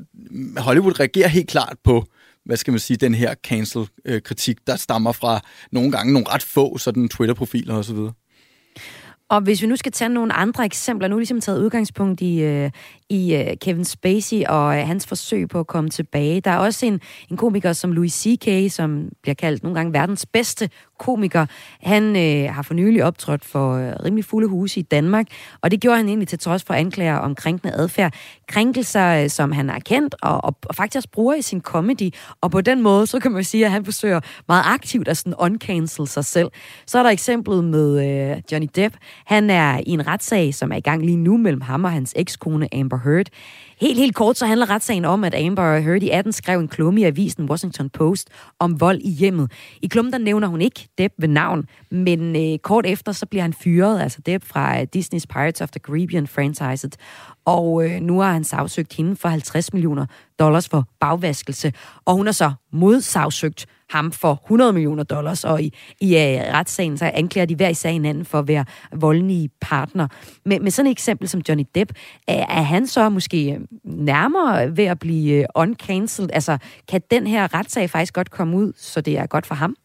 Hollywood 0.60 1.00
reagerer 1.00 1.28
helt 1.28 1.48
klart 1.48 1.76
på, 1.84 2.04
hvad 2.44 2.56
skal 2.56 2.72
man 2.72 2.80
sige, 2.80 2.96
den 2.96 3.14
her 3.14 3.34
cancel-kritik, 3.34 4.66
der 4.66 4.76
stammer 4.76 5.12
fra 5.12 5.40
nogle 5.72 5.92
gange 5.92 6.12
nogle 6.12 6.28
ret 6.28 6.42
få 6.42 6.78
sådan 6.78 7.08
Twitter-profiler 7.08 7.74
osv. 7.74 7.98
Og 9.28 9.40
hvis 9.40 9.62
vi 9.62 9.66
nu 9.66 9.76
skal 9.76 9.92
tage 9.92 10.08
nogle 10.08 10.32
andre 10.32 10.64
eksempler, 10.64 11.08
nu 11.08 11.14
er 11.14 11.20
ligesom 11.20 11.40
taget 11.40 11.60
udgangspunkt 11.60 12.20
i, 12.20 12.40
øh, 12.40 12.70
i 13.14 13.36
øh, 13.36 13.56
Kevin 13.60 13.84
Spacey 13.84 14.42
og 14.48 14.78
øh, 14.78 14.86
hans 14.86 15.06
forsøg 15.06 15.48
på 15.48 15.60
at 15.60 15.66
komme 15.66 15.90
tilbage. 15.90 16.40
Der 16.40 16.50
er 16.50 16.58
også 16.58 16.86
en, 16.86 17.00
en 17.30 17.36
komiker 17.36 17.72
som 17.72 17.92
Louis 17.92 18.12
C.K., 18.12 18.72
som 18.72 19.08
bliver 19.22 19.34
kaldt 19.34 19.62
nogle 19.62 19.78
gange 19.78 19.92
verdens 19.92 20.26
bedste 20.26 20.70
komiker. 20.98 21.46
Han 21.80 22.16
øh, 22.16 22.54
har 22.54 22.62
for 22.62 22.74
nylig 22.74 23.04
optrådt 23.04 23.44
for 23.44 23.74
øh, 23.74 23.92
rimelig 24.04 24.24
fulde 24.24 24.48
huse 24.48 24.80
i 24.80 24.82
Danmark, 24.82 25.26
og 25.60 25.70
det 25.70 25.80
gjorde 25.80 25.96
han 25.96 26.08
egentlig 26.08 26.28
til 26.28 26.38
trods 26.38 26.64
for 26.64 26.74
anklager 26.74 27.16
om 27.16 27.34
krænkende 27.34 27.74
adfærd. 27.74 28.14
Krænkelser, 28.48 29.22
øh, 29.22 29.30
som 29.30 29.52
han 29.52 29.68
har 29.68 29.78
kendt 29.78 30.14
og, 30.22 30.44
og, 30.44 30.56
og 30.66 30.74
faktisk 30.74 31.10
bruger 31.12 31.34
i 31.34 31.42
sin 31.42 31.60
comedy, 31.60 32.14
og 32.40 32.50
på 32.50 32.60
den 32.60 32.82
måde, 32.82 33.06
så 33.06 33.20
kan 33.20 33.32
man 33.32 33.44
sige, 33.44 33.64
at 33.64 33.70
han 33.70 33.84
forsøger 33.84 34.20
meget 34.48 34.62
aktivt 34.66 35.08
at 35.08 35.16
sådan 35.16 35.34
uncancel 35.38 36.08
sig 36.08 36.24
selv. 36.24 36.48
Så 36.86 36.98
er 36.98 37.02
der 37.02 37.10
eksemplet 37.10 37.64
med 37.64 38.06
øh, 38.06 38.42
Johnny 38.52 38.68
Depp. 38.76 38.96
Han 39.26 39.50
er 39.50 39.80
i 39.86 39.90
en 39.90 40.06
retssag, 40.06 40.54
som 40.54 40.72
er 40.72 40.76
i 40.76 40.80
gang 40.80 41.06
lige 41.06 41.16
nu 41.16 41.36
mellem 41.36 41.60
ham 41.60 41.84
og 41.84 41.90
hans 41.90 42.14
ekskone 42.16 42.74
Amber 42.74 42.96
Heard. 43.04 43.26
Helt, 43.80 43.98
helt 43.98 44.14
kort, 44.14 44.36
så 44.36 44.46
handler 44.46 44.70
retssagen 44.70 45.04
om, 45.04 45.24
at 45.24 45.34
Amber 45.34 45.78
Heard 45.78 46.02
i 46.02 46.10
18 46.10 46.32
skrev 46.32 46.60
en 46.60 46.68
klumme 46.68 47.00
i 47.00 47.04
avisen 47.04 47.44
Washington 47.50 47.90
Post 47.90 48.28
om 48.58 48.80
vold 48.80 49.00
i 49.00 49.10
hjemmet. 49.10 49.52
I 49.82 49.86
klummen, 49.86 50.12
der 50.12 50.18
nævner 50.18 50.48
hun 50.48 50.60
ikke 50.60 50.88
Depp 50.98 51.14
ved 51.18 51.28
navn, 51.28 51.64
men 51.90 52.36
øh, 52.36 52.58
kort 52.58 52.86
efter, 52.86 53.12
så 53.12 53.26
bliver 53.26 53.42
han 53.42 53.52
fyret, 53.52 54.00
altså 54.00 54.20
Depp 54.26 54.44
fra 54.44 54.80
øh, 54.80 54.86
Disney's 54.96 55.26
Pirates 55.28 55.60
of 55.60 55.70
the 55.70 55.80
Caribbean 55.80 56.26
franchise. 56.26 56.90
Og 57.44 57.84
øh, 57.84 58.00
nu 58.00 58.20
har 58.20 58.32
han 58.32 58.44
sagsøgt 58.44 58.92
hende 58.92 59.16
for 59.16 59.28
50 59.28 59.72
millioner 59.72 60.06
dollars 60.38 60.68
for 60.68 60.88
bagvaskelse. 61.00 61.72
Og 62.04 62.14
hun 62.14 62.26
har 62.26 62.32
så 62.32 62.52
modsagsøgt 62.72 63.66
ham 63.90 64.12
for 64.12 64.40
100 64.44 64.72
millioner 64.72 65.02
dollars, 65.02 65.44
og 65.44 65.62
i, 65.62 65.74
i 66.00 66.14
uh, 66.14 66.20
retssagen 66.54 66.98
så 66.98 67.10
anklager 67.14 67.46
de 67.46 67.54
hver 67.54 67.68
især 67.68 67.90
hinanden 67.90 68.24
for 68.24 68.38
at 68.38 68.48
være 68.48 68.64
voldelige 68.92 69.50
partner. 69.60 70.08
Med, 70.44 70.60
med 70.60 70.70
sådan 70.70 70.86
et 70.86 70.90
eksempel 70.90 71.28
som 71.28 71.42
Johnny 71.48 71.64
Depp, 71.74 71.92
er, 72.28 72.46
er 72.48 72.62
han 72.62 72.86
så 72.86 73.08
måske 73.08 73.52
øh, 73.52 73.60
nærmere 73.84 74.76
ved 74.76 74.84
at 74.84 74.98
blive 74.98 75.40
øh, 75.40 75.44
uncancelled? 75.54 76.30
Altså, 76.32 76.58
kan 76.88 77.00
den 77.10 77.26
her 77.26 77.54
retssag 77.54 77.90
faktisk 77.90 78.14
godt 78.14 78.30
komme 78.30 78.56
ud, 78.56 78.72
så 78.76 79.00
det 79.00 79.18
er 79.18 79.26
godt 79.26 79.46
for 79.46 79.54
ham? 79.54 79.76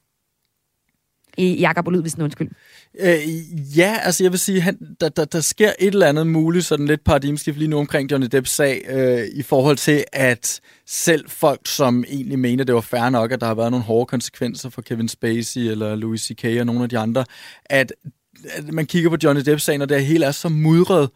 Jakob 1.44 1.88
Oludvisen, 1.88 2.22
undskyld. 2.22 2.50
Øh, 3.00 3.78
ja, 3.78 3.98
altså 4.04 4.24
jeg 4.24 4.32
vil 4.32 4.40
sige, 4.40 4.62
han, 4.62 4.78
der, 5.02 5.10
der, 5.10 5.26
der 5.26 5.42
sker 5.42 5.72
et 5.80 5.94
eller 5.94 6.08
andet 6.08 6.28
muligt, 6.28 6.66
sådan 6.66 6.86
lidt 6.86 7.04
paradigmeskift 7.04 7.58
lige 7.58 7.70
nu 7.70 7.78
omkring 7.78 8.12
Johnny 8.12 8.28
Depps 8.32 8.52
sag, 8.52 8.86
øh, 8.90 9.28
i 9.34 9.42
forhold 9.42 9.78
til, 9.78 10.04
at 10.14 10.60
selv 10.88 11.30
folk, 11.30 11.62
som 11.66 12.04
egentlig 12.08 12.40
mener, 12.40 12.64
det 12.64 12.76
var 12.76 12.82
fair 12.82 13.10
nok, 13.10 13.32
at 13.32 13.42
der 13.42 13.48
har 13.48 13.56
været 13.56 13.72
nogle 13.72 13.86
hårde 13.86 14.06
konsekvenser 14.06 14.70
for 14.70 14.82
Kevin 14.82 15.08
Spacey 15.08 15.62
eller 15.62 15.96
Louis 15.96 16.22
C.K. 16.22 16.46
og 16.60 16.66
nogle 16.66 16.84
af 16.84 16.90
de 16.90 16.98
andre, 16.98 17.26
at 17.66 17.92
at 18.50 18.74
man 18.74 18.86
kigger 18.86 19.10
på 19.10 19.18
Johnny 19.24 19.42
Depp-sagen, 19.42 19.82
og 19.82 19.90
det 19.90 20.06
hele 20.06 20.26
er 20.26 20.32
så 20.32 20.50
mudret, 20.50 21.10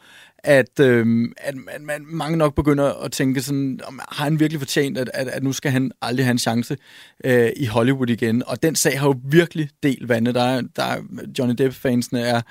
at, 0.43 0.79
øh, 0.79 1.27
at 1.37 1.55
man, 1.55 1.85
man, 1.85 2.05
mange 2.07 2.37
nok 2.37 2.55
begynder 2.55 2.93
at 2.93 3.11
tænke 3.11 3.41
sådan, 3.41 3.79
om, 3.83 3.99
har 4.09 4.23
han 4.23 4.39
virkelig 4.39 4.59
fortjent, 4.61 4.97
at, 4.97 5.11
at, 5.13 5.27
at 5.27 5.43
nu 5.43 5.53
skal 5.53 5.71
han 5.71 5.91
aldrig 6.01 6.25
have 6.25 6.31
en 6.31 6.39
chance 6.39 6.77
øh, 7.25 7.49
i 7.55 7.65
Hollywood 7.65 8.09
igen. 8.09 8.43
Og 8.47 8.63
den 8.63 8.75
sag 8.75 8.99
har 8.99 9.07
jo 9.07 9.15
virkelig 9.23 9.69
del 9.83 10.07
vandet. 10.07 10.35
Der 10.35 10.61
der 10.75 10.95
Johnny 11.39 11.55
Depp-fansene 11.57 12.21
er 12.21 12.41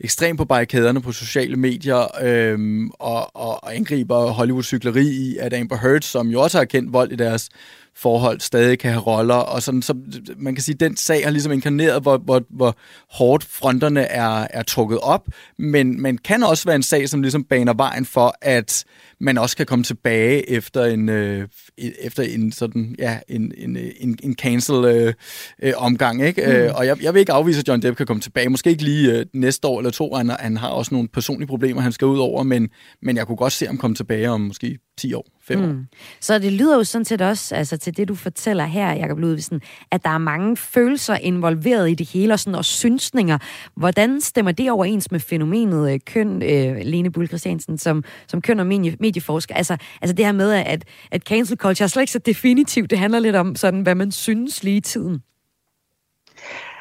ekstremt 0.00 0.38
på 0.38 0.44
barrikaderne 0.44 1.02
på 1.02 1.12
sociale 1.12 1.56
medier 1.56 2.22
øh, 2.22 2.86
og, 2.98 3.36
og, 3.36 3.64
og 3.64 3.76
angriber 3.76 4.32
Hollywood-cykleri 4.32 5.06
i, 5.06 5.36
at 5.36 5.54
Amber 5.54 5.76
Heard, 5.76 6.02
som 6.02 6.28
jo 6.28 6.40
også 6.40 6.58
har 6.58 6.64
kendt 6.64 6.92
vold 6.92 7.12
i 7.12 7.16
deres 7.16 7.48
forhold 7.96 8.40
stadig 8.40 8.78
kan 8.78 8.90
have 8.90 9.02
roller, 9.02 9.34
og 9.34 9.62
sådan, 9.62 9.82
så 9.82 9.94
man 10.36 10.54
kan 10.54 10.62
sige, 10.62 10.74
at 10.74 10.80
den 10.80 10.96
sag 10.96 11.24
har 11.24 11.30
ligesom 11.30 11.52
inkarneret, 11.52 12.02
hvor, 12.02 12.18
hvor, 12.18 12.42
hvor 12.50 12.76
hårdt 13.10 13.44
fronterne 13.44 14.00
er, 14.00 14.46
er 14.50 14.62
trukket 14.62 14.98
op, 14.98 15.26
men 15.58 16.00
man 16.00 16.18
kan 16.18 16.42
også 16.42 16.64
være 16.64 16.76
en 16.76 16.82
sag, 16.82 17.08
som 17.08 17.22
ligesom 17.22 17.44
baner 17.44 17.74
vejen 17.74 18.04
for, 18.04 18.34
at 18.42 18.84
man 19.20 19.38
også 19.38 19.56
kan 19.56 19.66
komme 19.66 19.84
tilbage 19.84 20.50
efter 20.50 20.84
en, 20.84 21.08
øh, 21.08 21.48
efter 21.78 22.22
en 22.22 22.52
sådan, 22.52 22.94
ja, 22.98 23.18
en, 23.28 23.52
en, 23.56 23.76
en, 23.76 24.18
en 24.22 24.34
cancel 24.34 24.84
øh, 24.84 25.14
øh, 25.62 25.72
omgang, 25.76 26.22
ikke? 26.22 26.42
Mm. 26.46 26.52
Øh, 26.52 26.74
og 26.74 26.86
jeg, 26.86 27.02
jeg 27.02 27.14
vil 27.14 27.20
ikke 27.20 27.32
afvise, 27.32 27.60
at 27.60 27.68
John 27.68 27.82
Depp 27.82 27.96
kan 27.96 28.06
komme 28.06 28.20
tilbage. 28.20 28.48
Måske 28.48 28.70
ikke 28.70 28.84
lige 28.84 29.12
øh, 29.12 29.26
næste 29.34 29.68
år 29.68 29.78
eller 29.78 29.90
to. 29.90 30.14
Han, 30.14 30.30
han 30.30 30.56
har 30.56 30.68
også 30.68 30.94
nogle 30.94 31.08
personlige 31.08 31.48
problemer, 31.48 31.80
han 31.80 31.92
skal 31.92 32.06
ud 32.06 32.18
over, 32.18 32.42
men, 32.42 32.68
men 33.02 33.16
jeg 33.16 33.26
kunne 33.26 33.36
godt 33.36 33.52
se 33.52 33.66
ham 33.66 33.78
komme 33.78 33.96
tilbage 33.96 34.30
om 34.30 34.40
måske 34.40 34.78
10 34.98 35.14
år, 35.14 35.26
5 35.48 35.58
mm. 35.58 35.64
år. 35.64 35.84
Så 36.20 36.38
det 36.38 36.52
lyder 36.52 36.76
jo 36.76 36.84
sådan 36.84 37.04
set 37.04 37.20
også, 37.20 37.54
altså 37.54 37.76
til 37.76 37.96
det 37.96 38.08
du 38.08 38.14
fortæller 38.14 38.64
her, 38.64 38.92
Jacob 38.92 39.18
Ludvigsen, 39.18 39.60
at 39.90 40.04
der 40.04 40.10
er 40.10 40.18
mange 40.18 40.56
følelser 40.56 41.14
involveret 41.14 41.90
i 41.90 41.94
det 41.94 42.08
hele, 42.08 42.32
og, 42.32 42.38
sådan, 42.40 42.54
og 42.54 42.64
synsninger. 42.64 43.38
Hvordan 43.76 44.20
stemmer 44.20 44.52
det 44.52 44.70
overens 44.70 45.10
med 45.10 45.20
fænomenet 45.20 45.92
øh, 45.92 46.00
køn, 46.06 46.42
øh, 46.42 46.76
Lene 46.82 47.10
Bull 47.10 47.28
Christiansen, 47.28 47.78
som, 47.78 48.04
som 48.26 48.42
køn- 48.42 48.60
og 48.60 48.66
medieforsker? 48.66 49.54
Altså, 49.54 49.76
altså 50.02 50.14
det 50.14 50.24
her 50.24 50.32
med, 50.32 50.52
at, 50.52 50.84
at 51.10 51.22
cancel 51.22 51.56
culture 51.56 51.84
er 51.84 51.88
slet 51.88 52.02
ikke 52.02 52.12
så 52.12 52.18
definitivt. 52.18 52.90
Det 52.90 52.98
handler 52.98 53.18
lidt 53.18 53.36
om, 53.36 53.56
sådan, 53.56 53.80
hvad 53.80 53.94
man 53.94 54.12
synes 54.12 54.62
lige 54.62 54.76
i 54.76 54.80
tiden. 54.80 55.22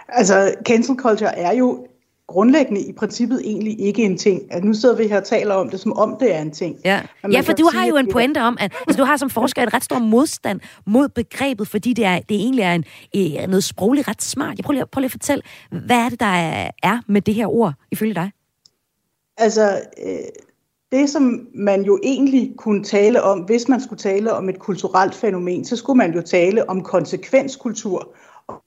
Altså, 0.07 0.53
cancel 0.67 0.95
culture 0.95 1.37
er 1.37 1.53
jo 1.53 1.87
grundlæggende 2.31 2.81
i 2.81 2.93
princippet 2.93 3.41
egentlig 3.43 3.79
ikke 3.79 4.03
en 4.03 4.17
ting. 4.17 4.53
At 4.53 4.63
nu 4.63 4.73
sidder 4.73 4.95
vi 4.95 5.07
her 5.07 5.17
og 5.17 5.23
taler 5.23 5.55
om 5.55 5.69
det, 5.69 5.79
som 5.79 5.93
om 5.93 6.17
det 6.19 6.35
er 6.35 6.41
en 6.41 6.51
ting. 6.51 6.75
Ja, 6.85 7.01
ja 7.31 7.41
for 7.41 7.53
du 7.53 7.69
har 7.73 7.85
jo 7.85 7.97
en 7.97 8.11
pointe 8.11 8.41
om, 8.41 8.57
at 8.59 8.73
altså, 8.87 9.01
du 9.01 9.05
har 9.05 9.17
som 9.17 9.29
forsker 9.29 9.63
et 9.63 9.73
ret 9.73 9.83
stor 9.83 9.99
modstand 9.99 10.59
mod 10.85 11.09
begrebet, 11.09 11.67
fordi 11.67 11.93
det, 11.93 12.05
er, 12.05 12.19
det 12.19 12.35
egentlig 12.35 12.63
er 12.63 12.73
en, 12.73 12.83
eh, 13.15 13.47
noget 13.47 13.63
sprogligt 13.63 14.07
ret 14.07 14.21
smart. 14.21 14.57
Jeg 14.57 14.65
prøver 14.65 14.73
lige, 14.73 14.85
prøver 14.91 15.01
lige 15.01 15.07
at 15.07 15.11
fortælle, 15.11 15.43
hvad 15.85 15.97
er 15.97 16.09
det, 16.09 16.19
der 16.19 16.25
er 16.83 16.99
med 17.07 17.21
det 17.21 17.33
her 17.33 17.47
ord, 17.47 17.73
ifølge 17.91 18.13
dig? 18.13 18.31
Altså, 19.37 19.81
øh, 20.05 20.13
det 20.91 21.09
som 21.09 21.47
man 21.55 21.83
jo 21.83 21.99
egentlig 22.03 22.53
kunne 22.57 22.83
tale 22.83 23.21
om, 23.21 23.39
hvis 23.39 23.67
man 23.67 23.81
skulle 23.81 23.99
tale 23.99 24.33
om 24.33 24.49
et 24.49 24.59
kulturelt 24.59 25.15
fænomen, 25.15 25.65
så 25.65 25.75
skulle 25.75 25.97
man 25.97 26.13
jo 26.13 26.21
tale 26.21 26.69
om 26.69 26.83
konsekvenskultur 26.83 28.15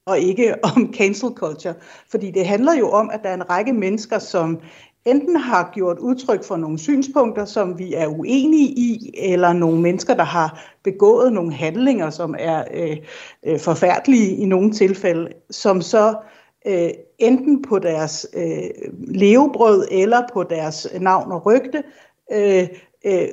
og 0.07 0.19
ikke 0.19 0.55
om 0.77 0.95
cancel 0.95 1.31
culture. 1.35 1.75
Fordi 2.11 2.31
det 2.31 2.47
handler 2.47 2.75
jo 2.75 2.91
om, 2.91 3.11
at 3.13 3.21
der 3.23 3.29
er 3.29 3.35
en 3.35 3.51
række 3.51 3.73
mennesker, 3.73 4.19
som 4.19 4.61
enten 5.05 5.37
har 5.37 5.71
gjort 5.75 5.99
udtryk 5.99 6.45
for 6.45 6.57
nogle 6.57 6.79
synspunkter, 6.79 7.45
som 7.45 7.79
vi 7.79 7.95
er 7.95 8.07
uenige 8.07 8.69
i, 8.69 9.15
eller 9.19 9.53
nogle 9.53 9.81
mennesker, 9.81 10.15
der 10.15 10.25
har 10.25 10.75
begået 10.85 11.33
nogle 11.33 11.53
handlinger, 11.53 12.11
som 12.11 12.35
er 12.39 12.65
øh, 12.75 12.97
øh 13.47 13.61
forfærdelige 13.61 14.37
i 14.37 14.47
nogle 14.47 14.73
tilfælde, 14.73 15.29
som 15.51 15.81
så 15.81 16.15
øh, 16.67 16.91
enten 17.19 17.63
på 17.63 17.79
deres 17.79 18.27
øh, 18.35 18.91
levebrød 19.09 19.89
eller 19.91 20.23
på 20.33 20.43
deres 20.43 20.89
navn 21.01 21.33
og 21.33 21.47
rygte 21.47 21.83
øh, 22.33 22.69
øh, 23.07 23.29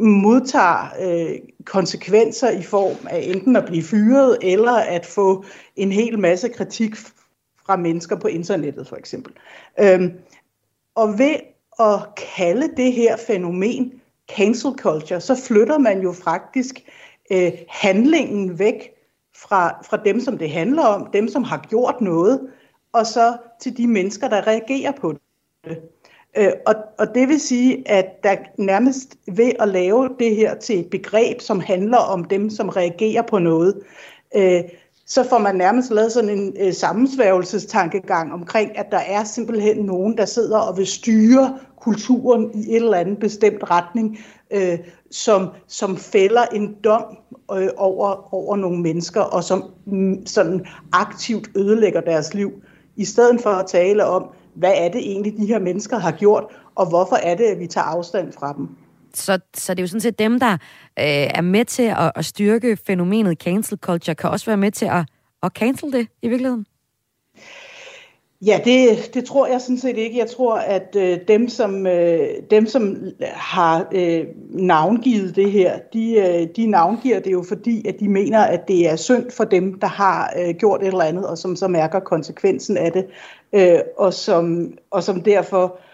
modtager 0.00 0.86
øh, 1.00 1.38
konsekvenser 1.64 2.50
i 2.50 2.62
form 2.62 3.06
af 3.10 3.18
enten 3.18 3.56
at 3.56 3.64
blive 3.64 3.82
fyret 3.82 4.38
eller 4.42 4.72
at 4.72 5.06
få 5.06 5.44
en 5.76 5.92
hel 5.92 6.18
masse 6.18 6.48
kritik 6.48 6.96
fra 7.66 7.76
mennesker 7.76 8.16
på 8.16 8.28
internettet 8.28 8.88
for 8.88 8.96
eksempel. 8.96 9.32
Øhm, 9.80 10.12
og 10.94 11.18
ved 11.18 11.36
at 11.80 11.98
kalde 12.36 12.68
det 12.76 12.92
her 12.92 13.16
fænomen 13.16 13.92
cancel 14.36 14.72
culture, 14.78 15.20
så 15.20 15.34
flytter 15.34 15.78
man 15.78 16.02
jo 16.02 16.12
faktisk 16.12 16.80
øh, 17.32 17.52
handlingen 17.68 18.58
væk 18.58 18.90
fra, 19.36 19.82
fra 19.82 19.96
dem, 19.96 20.20
som 20.20 20.38
det 20.38 20.50
handler 20.50 20.84
om, 20.84 21.10
dem, 21.12 21.28
som 21.28 21.44
har 21.44 21.66
gjort 21.68 22.00
noget, 22.00 22.40
og 22.92 23.06
så 23.06 23.36
til 23.60 23.76
de 23.76 23.86
mennesker, 23.86 24.28
der 24.28 24.46
reagerer 24.46 24.92
på 24.92 25.14
det. 25.64 25.78
Øh, 26.36 26.52
og, 26.66 26.74
og 26.98 27.14
det 27.14 27.28
vil 27.28 27.40
sige, 27.40 27.90
at 27.90 28.24
der 28.24 28.36
nærmest 28.58 29.16
ved 29.26 29.52
at 29.60 29.68
lave 29.68 30.08
det 30.18 30.36
her 30.36 30.54
til 30.54 30.80
et 30.80 30.90
begreb, 30.90 31.40
som 31.40 31.60
handler 31.60 31.98
om 31.98 32.24
dem, 32.24 32.50
som 32.50 32.68
reagerer 32.68 33.22
på 33.22 33.38
noget, 33.38 33.80
øh, 34.36 34.62
så 35.10 35.28
får 35.28 35.38
man 35.38 35.56
nærmest 35.56 35.90
lavet 35.90 36.12
sådan 36.12 36.38
en 36.38 36.56
øh, 36.60 36.72
sammensværgelsestankegang 36.72 38.32
omkring, 38.32 38.78
at 38.78 38.86
der 38.90 38.98
er 38.98 39.24
simpelthen 39.24 39.76
nogen, 39.76 40.18
der 40.18 40.24
sidder 40.24 40.58
og 40.58 40.76
vil 40.76 40.86
styre 40.86 41.58
kulturen 41.80 42.50
i 42.54 42.70
et 42.70 42.76
eller 42.76 42.98
andet 42.98 43.18
bestemt 43.18 43.70
retning, 43.70 44.18
øh, 44.50 44.78
som, 45.10 45.48
som 45.66 45.96
fælder 45.96 46.42
en 46.42 46.76
dom 46.84 47.02
øh, 47.52 47.68
over, 47.76 48.34
over 48.34 48.56
nogle 48.56 48.80
mennesker, 48.82 49.20
og 49.20 49.44
som 49.44 49.64
mh, 49.86 50.16
sådan 50.26 50.66
aktivt 50.92 51.50
ødelægger 51.56 52.00
deres 52.00 52.34
liv, 52.34 52.52
i 52.96 53.04
stedet 53.04 53.40
for 53.40 53.50
at 53.50 53.66
tale 53.66 54.04
om, 54.04 54.26
hvad 54.60 54.72
er 54.76 54.88
det 54.88 55.00
egentlig, 55.00 55.36
de 55.36 55.46
her 55.46 55.58
mennesker 55.58 55.98
har 55.98 56.10
gjort, 56.10 56.44
og 56.74 56.88
hvorfor 56.88 57.16
er 57.16 57.34
det, 57.34 57.44
at 57.44 57.58
vi 57.58 57.66
tager 57.66 57.84
afstand 57.84 58.32
fra 58.32 58.52
dem. 58.52 58.68
Så, 59.14 59.38
så 59.54 59.74
det 59.74 59.78
er 59.78 59.82
jo 59.82 59.86
sådan 59.86 60.00
set 60.00 60.18
dem, 60.18 60.40
der 60.40 60.52
øh, 60.52 60.58
er 61.34 61.40
med 61.40 61.64
til 61.64 61.82
at, 61.82 62.12
at 62.14 62.24
styrke 62.24 62.76
fænomenet 62.86 63.38
cancel 63.38 63.78
culture, 63.78 64.14
kan 64.14 64.30
også 64.30 64.46
være 64.46 64.56
med 64.56 64.70
til 64.70 64.86
at, 64.86 65.04
at 65.42 65.52
cancel 65.52 65.92
det 65.92 66.08
i 66.22 66.28
virkeligheden? 66.28 66.66
Ja, 68.46 68.60
det, 68.64 69.14
det 69.14 69.24
tror 69.24 69.46
jeg 69.46 69.60
sådan 69.60 69.78
set 69.78 69.96
ikke. 69.96 70.18
Jeg 70.18 70.30
tror, 70.30 70.54
at 70.56 70.96
øh, 70.96 71.18
dem, 71.28 71.48
som, 71.48 71.86
øh, 71.86 72.28
dem, 72.50 72.66
som 72.66 72.96
har 73.22 73.88
øh, 73.92 74.26
navngivet 74.50 75.36
det 75.36 75.52
her, 75.52 75.78
de, 75.92 76.14
øh, 76.14 76.48
de 76.56 76.66
navngiver 76.66 77.20
det 77.20 77.32
jo 77.32 77.44
fordi, 77.48 77.88
at 77.88 78.00
de 78.00 78.08
mener, 78.08 78.40
at 78.40 78.68
det 78.68 78.90
er 78.90 78.96
synd 78.96 79.30
for 79.30 79.44
dem, 79.44 79.80
der 79.80 79.86
har 79.86 80.32
øh, 80.38 80.54
gjort 80.54 80.82
et 80.82 80.86
eller 80.86 81.04
andet, 81.04 81.26
og 81.26 81.38
som 81.38 81.56
så 81.56 81.68
mærker 81.68 82.00
konsekvensen 82.00 82.76
af 82.76 82.92
det, 82.92 83.06
øh, 83.52 83.80
og, 83.98 84.14
som, 84.14 84.72
og 84.90 85.02
som 85.02 85.22
derfor 85.22 85.64
øh, 85.64 85.89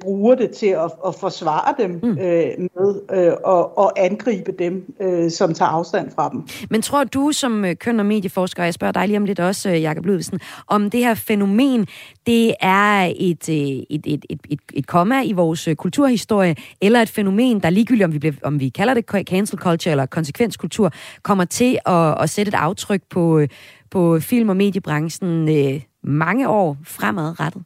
bruger 0.00 0.34
det 0.34 0.50
til 0.50 0.66
at, 0.66 0.90
at 1.06 1.14
forsvare 1.14 1.74
dem 1.78 1.90
mm. 2.02 2.10
øh, 2.10 2.18
med 2.58 3.00
øh, 3.12 3.32
og, 3.44 3.78
og 3.78 4.04
angribe 4.04 4.52
dem, 4.58 4.94
øh, 5.00 5.30
som 5.30 5.54
tager 5.54 5.68
afstand 5.68 6.10
fra 6.14 6.28
dem. 6.28 6.42
Men 6.70 6.82
tror 6.82 7.04
du 7.04 7.32
som 7.32 7.64
øh, 7.64 7.76
køn- 7.76 8.00
og 8.00 8.06
medieforsker, 8.06 8.64
jeg 8.64 8.74
spørger 8.74 8.92
dig 8.92 9.06
lige 9.06 9.16
om 9.16 9.24
lidt 9.24 9.40
også, 9.40 9.70
øh, 9.70 9.82
Jakob 9.82 10.06
Ludvigsen, 10.06 10.40
om 10.66 10.90
det 10.90 11.00
her 11.00 11.14
fænomen, 11.14 11.86
det 12.26 12.54
er 12.60 13.12
et, 13.16 13.48
øh, 13.48 13.56
et, 13.56 13.84
et, 13.90 14.24
et, 14.30 14.40
et, 14.50 14.60
et 14.74 14.86
komma 14.86 15.22
i 15.22 15.32
vores 15.32 15.68
kulturhistorie, 15.78 16.56
eller 16.80 17.02
et 17.02 17.08
fænomen, 17.08 17.60
der 17.60 17.70
ligegyldigt, 17.70 18.04
om 18.04 18.12
vi, 18.12 18.18
bliver, 18.18 18.34
om 18.42 18.60
vi 18.60 18.68
kalder 18.68 18.94
det 18.94 19.04
cancel 19.04 19.58
culture 19.58 19.90
eller 19.90 20.06
konsekvenskultur, 20.06 20.92
kommer 21.22 21.44
til 21.44 21.78
at, 21.86 22.22
at 22.22 22.30
sætte 22.30 22.48
et 22.50 22.54
aftryk 22.54 23.02
på, 23.10 23.42
på 23.90 24.20
film- 24.20 24.48
og 24.48 24.56
mediebranchen 24.56 25.48
øh, 25.48 25.80
mange 26.02 26.48
år 26.48 26.76
fremadrettet? 26.84 27.62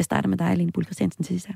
Hvad 0.00 0.04
starter 0.04 0.28
med 0.28 0.38
dig, 0.38 0.46
Aline 0.46 0.72
Bull 0.72 0.86
Christiansen, 0.86 1.24
til 1.24 1.34
sidst 1.34 1.46
her? 1.46 1.54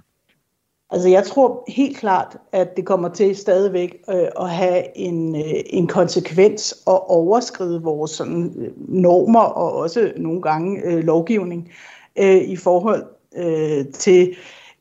Altså 0.90 1.08
jeg 1.08 1.24
tror 1.24 1.64
helt 1.68 1.96
klart, 1.96 2.36
at 2.52 2.76
det 2.76 2.86
kommer 2.86 3.08
til 3.08 3.36
stadigvæk 3.36 3.96
øh, 4.08 4.26
at 4.40 4.50
have 4.50 4.96
en, 4.96 5.36
øh, 5.36 5.54
en 5.66 5.86
konsekvens 5.86 6.72
at 6.86 7.00
overskride 7.08 7.82
vores 7.82 8.10
sådan, 8.10 8.54
øh, 8.56 8.70
normer 8.88 9.40
og 9.40 9.72
også 9.72 10.12
nogle 10.16 10.42
gange 10.42 10.82
øh, 10.84 11.04
lovgivning 11.04 11.70
øh, 12.18 12.36
i 12.36 12.56
forhold 12.56 13.04
øh, 13.36 13.86
til 13.92 14.36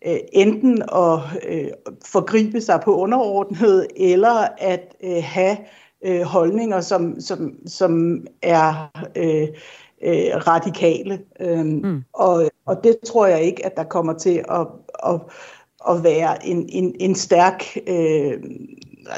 øh, 0.08 0.18
enten 0.34 0.82
at 0.82 1.20
øh, 1.50 1.68
forgribe 2.06 2.62
sig 2.62 2.82
på 2.84 2.96
underordnet 2.96 3.88
eller 3.96 4.48
at 4.58 4.96
øh, 5.04 5.24
have 5.24 5.58
øh, 6.06 6.22
holdninger, 6.22 6.82
som, 6.82 7.22
som, 7.22 7.54
som 7.68 8.24
er 8.42 8.92
øh, 9.16 9.48
øh, 10.04 10.48
radikale. 10.48 11.20
Øh, 11.40 11.66
mm. 11.66 12.04
og, 12.14 12.50
og 12.66 12.84
det 12.84 12.98
tror 13.06 13.26
jeg 13.26 13.42
ikke, 13.42 13.66
at 13.66 13.78
der 13.78 13.84
kommer 13.84 14.14
til 14.14 14.44
at, 14.50 14.68
at, 15.06 15.20
at 15.90 16.04
være 16.04 16.48
en, 16.48 16.70
en, 16.70 16.96
en 17.00 17.16
stærk... 17.16 17.78
Øh, 17.88 18.34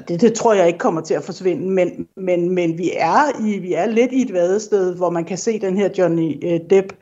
det, 0.07 0.21
det 0.21 0.33
tror 0.33 0.53
jeg 0.53 0.67
ikke 0.67 0.79
kommer 0.79 1.01
til 1.01 1.13
at 1.13 1.23
forsvinde, 1.23 1.69
men, 1.69 2.07
men, 2.17 2.49
men 2.49 2.77
vi, 2.77 2.91
er 2.97 3.45
i, 3.45 3.57
vi 3.59 3.73
er 3.73 3.85
lidt 3.85 4.11
i 4.11 4.21
et 4.21 4.33
vadested, 4.33 4.95
hvor 4.95 5.09
man 5.09 5.25
kan 5.25 5.37
se 5.37 5.59
den 5.59 5.77
her 5.77 5.89
Johnny 5.97 6.53
øh, 6.53 6.59
Depp 6.69 6.93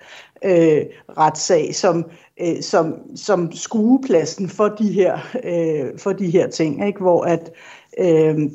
øh, 0.45 0.85
retssag 1.17 1.75
som, 1.75 2.05
øh, 2.41 2.61
som, 2.61 2.95
som 3.15 3.51
skuepladsen 3.51 4.49
for 4.49 4.67
de 4.67 4.91
her, 4.91 5.19
øh, 5.43 5.99
for 5.99 6.13
de 6.13 6.29
her 6.29 6.47
ting, 6.49 6.87
ikke? 6.87 6.99
hvor 6.99 7.23
at 7.23 7.51
øh, 7.99 8.49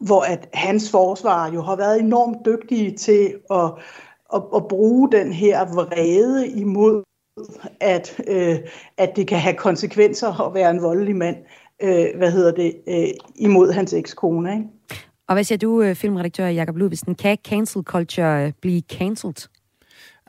hvor 0.00 0.20
at 0.20 0.48
hans 0.54 0.90
forsvar 0.90 1.52
jo 1.52 1.62
har 1.62 1.76
været 1.76 2.00
enormt 2.00 2.46
dygtige 2.46 2.96
til 2.96 3.34
at 3.50 3.70
at, 4.34 4.42
at 4.56 4.68
bruge 4.68 5.12
den 5.12 5.32
her 5.32 5.74
vrede 5.74 6.48
imod, 6.48 7.02
at, 7.80 8.20
øh, 8.26 8.58
at 8.96 9.16
det 9.16 9.26
kan 9.28 9.38
have 9.38 9.54
konsekvenser 9.54 10.40
at 10.40 10.54
være 10.54 10.70
en 10.70 10.82
voldelig 10.82 11.16
mand, 11.16 11.36
øh, 11.82 12.06
hvad 12.16 12.30
hedder 12.30 12.52
det, 12.52 12.74
øh, 12.88 13.08
imod 13.36 13.72
hans 13.72 13.92
ekskone. 13.92 14.52
Ikke? 14.52 14.64
Og 15.28 15.34
hvad 15.34 15.44
siger 15.44 15.58
du, 15.58 15.82
øh, 15.82 15.94
filmredaktør 15.94 16.46
Jakob 16.46 16.76
Ludvigsen? 16.76 17.14
Kan 17.14 17.38
cancel 17.44 17.82
culture 17.82 18.46
øh, 18.46 18.52
blive 18.60 18.82
cancelled? 18.92 19.48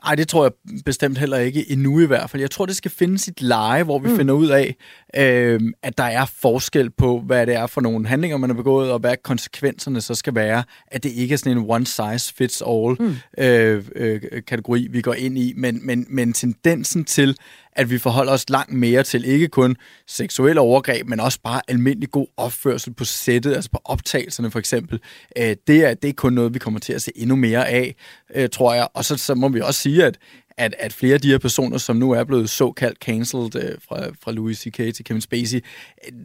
Nej, 0.04 0.14
det 0.14 0.28
tror 0.28 0.44
jeg 0.44 0.52
bestemt 0.84 1.18
heller 1.18 1.36
ikke 1.36 1.70
endnu 1.70 2.00
i 2.00 2.06
hvert 2.06 2.30
fald. 2.30 2.40
Jeg 2.40 2.50
tror, 2.50 2.66
det 2.66 2.76
skal 2.76 2.90
finde 2.90 3.18
sit 3.18 3.42
leje, 3.42 3.82
hvor 3.82 3.98
vi 3.98 4.08
mm. 4.08 4.16
finder 4.16 4.34
ud 4.34 4.48
af, 4.48 4.76
øh, 5.16 5.60
at 5.82 5.98
der 5.98 6.04
er 6.04 6.26
forskel 6.40 6.90
på, 6.90 7.20
hvad 7.20 7.46
det 7.46 7.54
er 7.54 7.66
for 7.66 7.80
nogle 7.80 8.06
handlinger, 8.06 8.36
man 8.36 8.50
har 8.50 8.54
begået, 8.54 8.92
og 8.92 8.98
hvad 8.98 9.16
konsekvenserne 9.24 10.00
så 10.00 10.14
skal 10.14 10.34
være. 10.34 10.64
At 10.86 11.02
det 11.02 11.12
ikke 11.12 11.32
er 11.32 11.36
sådan 11.38 11.58
en 11.58 11.64
one-size-fits-all 11.68 12.96
mm. 13.00 13.16
øh, 13.38 13.84
øh, 13.96 14.20
kategori, 14.46 14.88
vi 14.90 15.00
går 15.02 15.14
ind 15.14 15.38
i, 15.38 15.52
men, 15.56 15.86
men, 15.86 16.06
men 16.08 16.32
tendensen 16.32 17.04
til, 17.04 17.36
at 17.72 17.90
vi 17.90 17.98
forholder 17.98 18.32
os 18.32 18.50
langt 18.50 18.72
mere 18.72 19.02
til 19.02 19.24
ikke 19.24 19.48
kun 19.48 19.76
seksuelle 20.06 20.60
overgreb, 20.60 21.08
men 21.08 21.20
også 21.20 21.38
bare 21.44 21.60
almindelig 21.68 22.10
god 22.10 22.26
opførsel 22.36 22.94
på 22.94 23.04
sættet, 23.04 23.54
altså 23.54 23.70
på 23.70 23.80
optagelserne 23.84 24.50
for 24.50 24.58
eksempel. 24.58 25.00
Øh, 25.38 25.56
det, 25.66 25.84
er, 25.84 25.94
det 25.94 26.08
er 26.08 26.12
kun 26.12 26.32
noget, 26.32 26.54
vi 26.54 26.58
kommer 26.58 26.80
til 26.80 26.92
at 26.92 27.02
se 27.02 27.12
endnu 27.14 27.36
mere 27.36 27.68
af, 27.68 27.94
øh, 28.34 28.48
tror 28.48 28.74
jeg. 28.74 28.88
Og 28.94 29.04
så, 29.04 29.16
så 29.16 29.34
må 29.34 29.48
vi 29.48 29.60
også 29.60 29.80
sige, 29.80 30.04
at 30.04 30.18
at, 30.56 30.74
at 30.78 30.92
flere 30.92 31.14
af 31.14 31.20
de 31.20 31.28
her 31.28 31.38
personer, 31.38 31.78
som 31.78 31.96
nu 31.96 32.10
er 32.10 32.24
blevet 32.24 32.50
såkaldt 32.50 32.98
cancelled 32.98 33.56
øh, 33.56 33.78
fra, 33.88 34.06
fra 34.22 34.32
Louis 34.32 34.58
C.K. 34.58 34.76
til 34.76 35.04
Kevin 35.04 35.20
Spacey, 35.20 35.64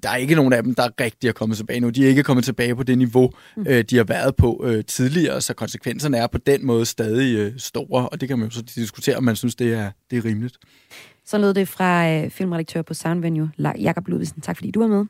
der 0.03 0.09
er 0.09 0.15
ikke 0.15 0.35
nogen 0.35 0.53
af 0.53 0.63
dem, 0.63 0.75
der 0.75 0.89
rigtig 1.01 1.27
er 1.27 1.31
kommet 1.31 1.57
tilbage 1.57 1.79
nu. 1.79 1.89
De 1.89 2.05
er 2.05 2.09
ikke 2.09 2.23
kommet 2.23 2.45
tilbage 2.45 2.75
på 2.75 2.83
det 2.83 2.97
niveau, 2.97 3.31
mm. 3.57 3.65
øh, 3.69 3.83
de 3.83 3.97
har 3.97 4.03
været 4.03 4.35
på 4.35 4.63
øh, 4.65 4.85
tidligere, 4.85 5.41
så 5.41 5.53
konsekvenserne 5.53 6.17
er 6.17 6.27
på 6.27 6.37
den 6.37 6.65
måde 6.65 6.85
stadig 6.85 7.37
øh, 7.37 7.53
store, 7.57 8.09
og 8.09 8.21
det 8.21 8.29
kan 8.29 8.39
man 8.39 8.47
jo 8.47 8.53
så 8.53 8.61
diskutere, 8.61 9.15
om 9.15 9.23
man 9.23 9.35
synes, 9.35 9.55
det 9.55 9.73
er, 9.73 9.91
det 10.11 10.17
er 10.17 10.25
rimeligt. 10.25 10.57
Så 11.25 11.37
lød 11.37 11.53
det 11.53 11.67
fra 11.67 12.09
øh, 12.11 12.29
filmredaktør 12.29 12.81
på 12.81 12.93
Sound 12.93 13.21
Venue, 13.21 13.51
Jakob 13.79 14.07
Ludvigsen. 14.07 14.41
Tak 14.41 14.57
fordi 14.57 14.71
du 14.71 14.79
var 14.79 14.87
med. 14.87 15.05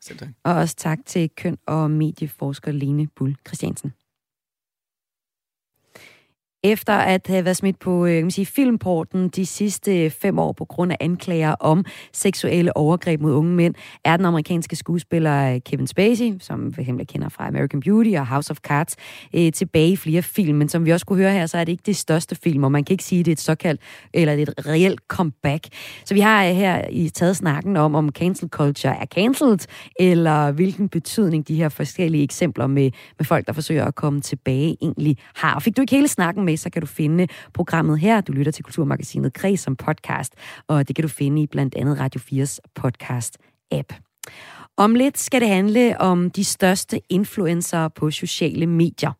Selv 0.00 0.18
tak. 0.18 0.28
Og 0.44 0.54
også 0.54 0.76
tak 0.76 0.98
til 1.06 1.30
køn- 1.36 1.58
og 1.66 1.90
medieforsker 1.90 2.72
Lene 2.72 3.06
Bull 3.16 3.36
Christiansen. 3.46 3.92
Efter 6.66 6.92
at 6.92 7.26
have 7.26 7.44
været 7.44 7.56
smidt 7.56 7.78
på 7.78 8.06
øh, 8.06 8.14
kan 8.14 8.24
man 8.24 8.30
sige, 8.30 8.46
filmporten 8.46 9.28
de 9.28 9.46
sidste 9.46 10.04
øh, 10.04 10.10
fem 10.10 10.38
år 10.38 10.52
på 10.52 10.64
grund 10.64 10.92
af 10.92 10.96
anklager 11.00 11.52
om 11.52 11.84
seksuelle 12.12 12.76
overgreb 12.76 13.20
mod 13.20 13.32
unge 13.32 13.54
mænd, 13.54 13.74
er 14.04 14.16
den 14.16 14.26
amerikanske 14.26 14.76
skuespiller 14.76 15.54
øh, 15.54 15.60
Kevin 15.60 15.86
Spacey, 15.86 16.34
som 16.40 16.72
for 16.72 16.80
eksempel 16.80 17.06
kender 17.06 17.28
fra 17.28 17.48
American 17.48 17.80
Beauty 17.80 18.10
og 18.10 18.26
House 18.26 18.50
of 18.50 18.56
Cards, 18.56 18.96
tilbage 19.54 19.90
i 19.90 19.96
flere 19.96 20.22
film. 20.22 20.58
Men 20.58 20.68
som 20.68 20.86
vi 20.86 20.92
også 20.92 21.06
kunne 21.06 21.18
høre 21.18 21.32
her, 21.32 21.46
så 21.46 21.58
er 21.58 21.64
det 21.64 21.72
ikke 21.72 21.82
det 21.86 21.96
største 21.96 22.34
film, 22.34 22.64
og 22.64 22.72
man 22.72 22.84
kan 22.84 22.94
ikke 22.94 23.04
sige, 23.04 23.20
at 23.20 23.26
det 23.26 23.30
er 23.30 23.34
et 23.34 23.40
såkaldt, 23.40 23.80
eller 24.14 24.36
det 24.36 24.48
er 24.48 24.52
et 24.58 24.66
reelt 24.66 25.00
comeback. 25.08 25.66
Så 26.04 26.14
vi 26.14 26.20
har 26.20 26.44
her 26.44 26.88
i 26.90 27.08
taget 27.08 27.36
snakken 27.36 27.76
om, 27.76 27.94
om 27.94 28.08
cancel 28.08 28.48
culture 28.48 28.96
er 29.00 29.06
cancelled, 29.06 29.66
eller 30.00 30.50
hvilken 30.50 30.88
betydning 30.88 31.48
de 31.48 31.54
her 31.54 31.68
forskellige 31.68 32.24
eksempler 32.24 32.66
med, 32.66 32.90
med 33.18 33.24
folk, 33.24 33.46
der 33.46 33.52
forsøger 33.52 33.84
at 33.84 33.94
komme 33.94 34.20
tilbage, 34.20 34.76
egentlig 34.82 35.16
har. 35.34 35.54
Og 35.54 35.62
fik 35.62 35.76
du 35.76 35.80
ikke 35.80 35.94
hele 35.94 36.08
snakken 36.08 36.44
med, 36.44 36.55
så 36.56 36.70
kan 36.70 36.82
du 36.82 36.86
finde 36.86 37.28
programmet 37.54 37.98
her. 37.98 38.20
Du 38.20 38.32
lytter 38.32 38.52
til 38.52 38.64
Kulturmagasinet 38.64 39.32
Kreds 39.32 39.60
som 39.60 39.76
podcast, 39.76 40.34
og 40.68 40.88
det 40.88 40.96
kan 40.96 41.02
du 41.02 41.08
finde 41.08 41.42
i 41.42 41.46
blandt 41.46 41.74
andet 41.74 42.00
Radio 42.00 42.20
4's 42.20 42.58
podcast-app. 42.80 44.06
Om 44.78 44.94
lidt 44.94 45.18
skal 45.18 45.40
det 45.40 45.48
handle 45.48 46.00
om 46.00 46.30
de 46.30 46.44
største 46.44 47.00
influencer 47.08 47.88
på 47.88 48.10
sociale 48.10 48.66
medier. 48.66 49.12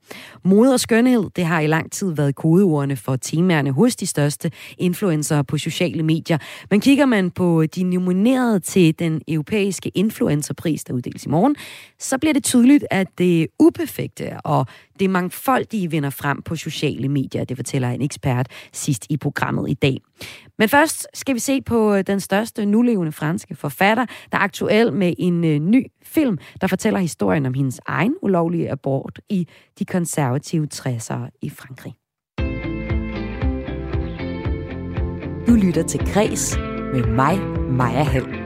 Mode 0.44 0.72
og 0.72 0.80
skønhed, 0.80 1.24
det 1.36 1.44
har 1.44 1.60
i 1.60 1.66
lang 1.66 1.92
tid 1.92 2.14
været 2.14 2.34
kodeordene 2.34 2.96
for 2.96 3.16
temaerne 3.16 3.70
hos 3.70 3.96
de 3.96 4.06
største 4.06 4.50
influencer 4.78 5.42
på 5.42 5.58
sociale 5.58 6.02
medier. 6.02 6.38
Men 6.70 6.80
kigger 6.80 7.06
man 7.06 7.30
på 7.30 7.66
de 7.66 7.82
nominerede 7.82 8.60
til 8.60 8.98
den 8.98 9.22
europæiske 9.28 9.88
influencerpris, 9.88 10.84
der 10.84 10.94
uddeles 10.94 11.26
i 11.26 11.28
morgen, 11.28 11.56
så 11.98 12.18
bliver 12.18 12.32
det 12.32 12.44
tydeligt, 12.44 12.84
at 12.90 13.06
det 13.18 13.46
uperfekte 13.58 14.40
og 14.44 14.66
det 15.00 15.10
mangfoldige 15.10 15.90
vinder 15.90 16.10
frem 16.10 16.42
på 16.42 16.56
sociale 16.56 17.08
medier. 17.08 17.44
Det 17.44 17.56
fortæller 17.56 17.88
en 17.88 18.02
ekspert 18.02 18.48
sidst 18.72 19.06
i 19.10 19.16
programmet 19.16 19.70
i 19.70 19.74
dag. 19.74 20.00
Men 20.58 20.68
først 20.68 21.06
skal 21.14 21.34
vi 21.34 21.40
se 21.40 21.62
på 21.62 21.94
øh, 21.94 22.04
den 22.06 22.20
største 22.20 22.66
nulevende 22.66 23.12
franske 23.12 23.54
forfatter, 23.54 24.06
der 24.32 24.38
er 24.38 24.42
aktuel 24.42 24.92
med 24.92 25.14
en 25.18 25.44
øh, 25.44 25.58
ny 25.58 25.86
film, 26.02 26.38
der 26.60 26.66
fortæller 26.66 27.00
historien 27.00 27.46
om 27.46 27.54
hendes 27.54 27.80
egen 27.86 28.14
ulovlige 28.22 28.70
abort 28.70 29.20
i 29.28 29.48
de 29.78 29.84
konservative 29.84 30.68
60'ere 30.74 31.38
i 31.42 31.50
Frankrig. 31.50 31.94
Du 35.46 35.54
lytter 35.54 35.82
til 35.82 36.00
Græs 36.00 36.56
med 36.92 37.04
mig, 37.04 37.38
Maja 37.70 38.02
Halm. 38.02 38.45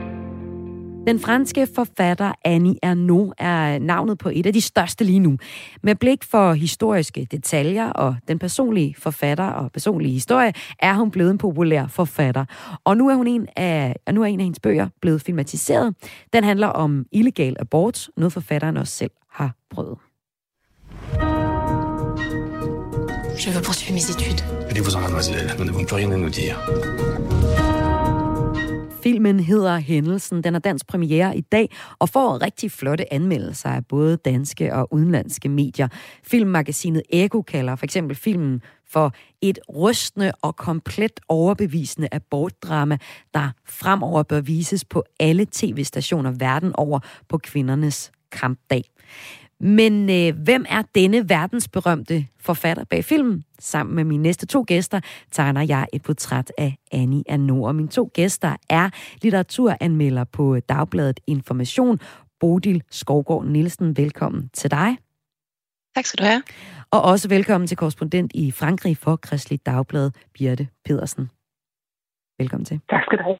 Den 1.07 1.19
franske 1.19 1.67
forfatter 1.75 2.31
Annie 2.45 2.75
Ernaux 2.83 3.31
er 3.37 3.79
navnet 3.79 4.17
på 4.17 4.29
et 4.33 4.45
af 4.45 4.53
de 4.53 4.61
største 4.61 5.03
lige 5.03 5.19
nu. 5.19 5.37
Med 5.83 5.95
blik 5.95 6.23
for 6.23 6.53
historiske 6.53 7.27
detaljer 7.31 7.89
og 7.89 8.15
den 8.27 8.39
personlige 8.39 8.95
forfatter 8.99 9.45
og 9.45 9.71
personlige 9.71 10.13
historie, 10.13 10.53
er 10.79 10.93
hun 10.93 11.11
blevet 11.11 11.31
en 11.31 11.37
populær 11.37 11.87
forfatter. 11.87 12.45
Og 12.83 12.97
nu 12.97 13.09
er 13.09 13.15
hun 13.15 13.27
en 13.27 13.47
af, 13.55 13.95
og 14.07 14.13
nu 14.13 14.21
er 14.21 14.25
en 14.25 14.39
af 14.39 14.43
hendes 14.43 14.59
bøger 14.59 14.87
blevet 15.01 15.21
filmatiseret. 15.21 15.95
Den 16.33 16.43
handler 16.43 16.67
om 16.67 17.05
illegal 17.11 17.55
abort, 17.59 18.09
noget 18.17 18.33
forfatteren 18.33 18.77
også 18.77 18.97
selv 18.97 19.11
har 19.31 19.55
prøvet. 19.69 19.97
Je 23.45 23.49
veux 23.51 23.61
poursuivre 23.63 23.93
mes 23.93 24.09
études. 24.09 24.43
Allez-vous-en, 24.69 25.01
mademoiselle. 25.01 25.55
Nous 25.57 25.65
n'avons 25.65 25.85
plus 25.85 25.95
rien 25.95 26.11
à 26.11 26.17
nous 26.17 26.29
dire. 26.29 27.70
Filmen 29.03 29.39
hedder 29.39 29.77
Hændelsen. 29.77 30.43
Den 30.43 30.55
er 30.55 30.59
dansk 30.59 30.87
premiere 30.87 31.37
i 31.37 31.41
dag 31.41 31.69
og 31.99 32.09
får 32.09 32.41
rigtig 32.41 32.71
flotte 32.71 33.13
anmeldelser 33.13 33.69
af 33.69 33.85
både 33.85 34.17
danske 34.17 34.75
og 34.75 34.93
udenlandske 34.93 35.49
medier. 35.49 35.87
Filmmagasinet 36.23 37.03
Ego 37.09 37.41
kalder 37.41 37.75
for 37.75 37.85
eksempel 37.85 38.15
filmen 38.15 38.61
for 38.89 39.13
et 39.41 39.59
rystende 39.75 40.31
og 40.41 40.55
komplet 40.55 41.19
overbevisende 41.29 42.07
abortdrama, 42.11 42.97
der 43.33 43.49
fremover 43.65 44.23
bør 44.23 44.41
vises 44.41 44.85
på 44.85 45.03
alle 45.19 45.47
tv-stationer 45.51 46.31
verden 46.31 46.71
over 46.75 46.99
på 47.29 47.37
kvindernes 47.37 48.11
kampdag. 48.31 48.83
Men 49.63 50.09
øh, 50.09 50.43
hvem 50.43 50.65
er 50.69 50.81
denne 50.95 51.29
verdensberømte 51.29 52.27
forfatter 52.39 52.83
bag 52.83 53.03
filmen? 53.03 53.43
Sammen 53.59 53.95
med 53.95 54.03
mine 54.03 54.23
næste 54.23 54.45
to 54.45 54.63
gæster 54.67 54.99
tegner 55.31 55.61
jeg 55.61 55.87
et 55.93 56.03
portræt 56.03 56.51
af 56.57 56.77
Annie 56.91 57.23
Arnaud. 57.29 57.67
Og 57.67 57.75
mine 57.75 57.87
to 57.87 58.11
gæster 58.13 58.55
er 58.69 58.89
litteraturanmelder 59.21 60.23
på 60.23 60.59
Dagbladet 60.59 61.19
Information, 61.27 61.99
Bodil 62.39 62.83
Skovgaard 62.89 63.45
Nielsen. 63.45 63.97
Velkommen 63.97 64.49
til 64.53 64.71
dig. 64.71 64.97
Tak 65.95 66.05
skal 66.05 66.25
du 66.25 66.29
have. 66.29 66.43
Og 66.91 67.01
også 67.01 67.29
velkommen 67.29 67.67
til 67.67 67.77
korrespondent 67.77 68.31
i 68.35 68.51
Frankrig 68.51 68.97
for 68.97 69.15
Kristelig 69.15 69.65
Dagblad, 69.65 70.11
Birte 70.33 70.67
Pedersen. 70.85 71.29
Velkommen 72.39 72.65
til. 72.65 72.81
Tak 72.89 73.03
skal 73.03 73.17
du 73.17 73.23
have. 73.23 73.37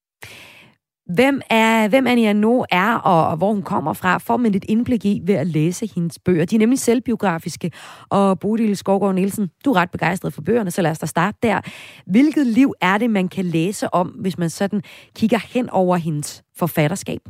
Hvem, 1.14 1.41
er, 1.49 1.88
hvem 1.88 2.07
Anja 2.07 2.34
No 2.34 2.64
er, 2.72 2.93
og, 2.93 3.28
og 3.28 3.38
hvor 3.38 3.53
hun 3.53 3.62
kommer 3.62 3.93
fra, 3.93 4.18
får 4.18 4.38
man 4.38 4.55
et 4.55 4.66
indblik 4.70 5.05
i 5.05 5.22
ved 5.24 5.36
at 5.36 5.47
læse 5.47 5.89
hendes 5.95 6.20
bøger. 6.20 6.45
De 6.45 6.55
er 6.55 6.59
nemlig 6.59 6.80
selvbiografiske, 6.80 7.72
og 8.09 8.39
Bodil 8.39 8.78
Skovgaard 8.78 9.16
Nielsen, 9.16 9.49
du 9.66 9.72
er 9.72 9.76
ret 9.76 9.91
begejstret 9.91 10.34
for 10.34 10.41
bøgerne, 10.41 10.72
så 10.72 10.82
lad 10.82 10.91
os 10.91 10.99
da 10.99 11.05
starte 11.05 11.38
der. 11.43 11.62
Hvilket 12.05 12.47
liv 12.47 12.74
er 12.82 12.97
det, 12.97 13.09
man 13.09 13.28
kan 13.28 13.45
læse 13.45 13.93
om, 13.93 14.07
hvis 14.07 14.38
man 14.38 14.49
sådan 14.49 14.82
kigger 15.16 15.39
hen 15.53 15.70
over 15.70 15.97
hendes 15.97 16.43
forfatterskab? 16.57 17.22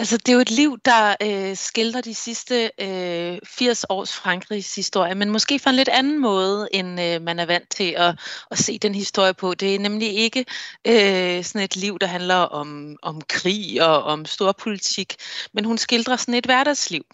Altså, 0.00 0.16
det 0.16 0.28
er 0.28 0.32
jo 0.32 0.40
et 0.40 0.50
liv, 0.50 0.78
der 0.84 1.14
øh, 1.22 1.56
skildrer 1.56 2.00
de 2.00 2.14
sidste 2.14 2.70
øh, 2.80 3.38
80 3.44 3.84
års 3.88 4.12
Frankrigs 4.12 4.74
historie, 4.74 5.14
men 5.14 5.30
måske 5.30 5.60
på 5.64 5.68
en 5.68 5.76
lidt 5.76 5.88
anden 5.88 6.20
måde, 6.20 6.68
end 6.72 7.00
øh, 7.00 7.22
man 7.22 7.38
er 7.38 7.46
vant 7.46 7.70
til 7.70 7.94
at, 7.96 8.20
at 8.50 8.58
se 8.58 8.78
den 8.78 8.94
historie 8.94 9.34
på. 9.34 9.54
Det 9.54 9.74
er 9.74 9.78
nemlig 9.78 10.14
ikke 10.14 10.44
øh, 10.86 11.44
sådan 11.44 11.60
et 11.64 11.76
liv, 11.76 11.98
der 11.98 12.06
handler 12.06 12.34
om, 12.34 12.96
om 13.02 13.20
krig 13.28 13.82
og 13.82 14.02
om 14.02 14.24
storpolitik, 14.24 15.16
men 15.52 15.64
hun 15.64 15.78
skildrer 15.78 16.16
sådan 16.16 16.34
et 16.34 16.46
hverdagsliv. 16.46 17.04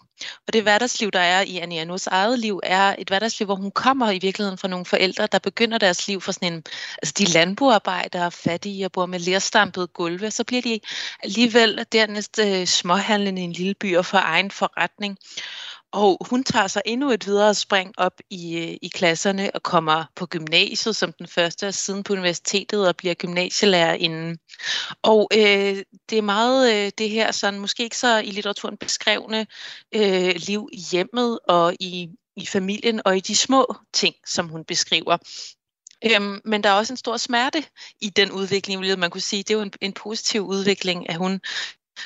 Og 0.47 0.53
det 0.53 0.61
hverdagsliv, 0.61 1.11
der 1.11 1.19
er 1.19 1.41
i 1.41 1.57
Anianos 1.57 2.07
eget 2.07 2.39
liv, 2.39 2.59
er 2.63 2.95
et 2.99 3.07
hverdagsliv, 3.07 3.45
hvor 3.45 3.55
hun 3.55 3.71
kommer 3.71 4.11
i 4.11 4.19
virkeligheden 4.19 4.57
fra 4.57 4.67
nogle 4.67 4.85
forældre, 4.85 5.27
der 5.31 5.39
begynder 5.39 5.77
deres 5.77 6.07
liv 6.07 6.21
for 6.21 6.31
sådan 6.31 6.53
en... 6.53 6.63
Altså, 7.01 7.13
de 7.17 7.25
landboarbejdere, 7.25 8.31
fattige 8.31 8.85
og 8.85 8.91
bor 8.91 9.05
med 9.05 9.19
lerstampede 9.19 9.87
gulve, 9.87 10.31
så 10.31 10.43
bliver 10.43 10.61
de 10.61 10.79
alligevel 11.23 11.85
dernæst 11.91 12.39
øh, 12.39 12.65
småhandlende 12.65 13.41
i 13.41 13.45
en 13.45 13.51
lille 13.51 13.73
by 13.73 13.97
og 13.97 14.05
får 14.05 14.17
egen 14.17 14.51
forretning. 14.51 15.17
Og 15.91 16.27
hun 16.29 16.43
tager 16.43 16.67
sig 16.67 16.81
endnu 16.85 17.11
et 17.11 17.27
videre 17.27 17.53
spring 17.53 17.93
op 17.97 18.19
i, 18.29 18.57
øh, 18.57 18.77
i 18.81 18.87
klasserne 18.87 19.51
og 19.53 19.63
kommer 19.63 20.05
på 20.15 20.25
gymnasiet 20.25 20.95
som 20.95 21.13
den 21.13 21.27
første, 21.27 21.67
og 21.67 21.73
siden 21.73 22.03
på 22.03 22.13
universitetet 22.13 22.87
og 22.87 22.95
bliver 22.95 23.13
gymnasielærer 23.13 23.93
inden. 23.93 24.39
Og 25.01 25.29
øh, 25.33 25.83
det 26.09 26.17
er 26.17 26.21
meget 26.21 26.75
øh, 26.75 26.91
det 26.97 27.09
her, 27.09 27.31
sådan 27.31 27.59
måske 27.59 27.83
ikke 27.83 27.97
så 27.97 28.17
i 28.17 28.31
litteraturen 28.31 28.77
beskrevne 28.77 29.47
øh, 29.95 30.35
liv 30.35 30.69
i 30.73 30.79
hjemmet 30.91 31.39
og 31.47 31.73
i, 31.79 32.09
i 32.35 32.45
familien 32.45 33.01
og 33.05 33.17
i 33.17 33.19
de 33.19 33.35
små 33.35 33.75
ting, 33.93 34.15
som 34.25 34.49
hun 34.49 34.65
beskriver. 34.65 35.17
Øhm, 36.05 36.41
men 36.45 36.63
der 36.63 36.69
er 36.69 36.73
også 36.73 36.93
en 36.93 36.97
stor 36.97 37.17
smerte 37.17 37.63
i 38.01 38.09
den 38.09 38.31
udvikling, 38.31 38.99
man 38.99 39.09
kunne 39.09 39.21
sige. 39.21 39.43
Det 39.43 39.49
er 39.49 39.57
jo 39.57 39.61
en, 39.61 39.73
en 39.81 39.93
positiv 39.93 40.41
udvikling, 40.41 41.09
at 41.09 41.15
hun 41.15 41.41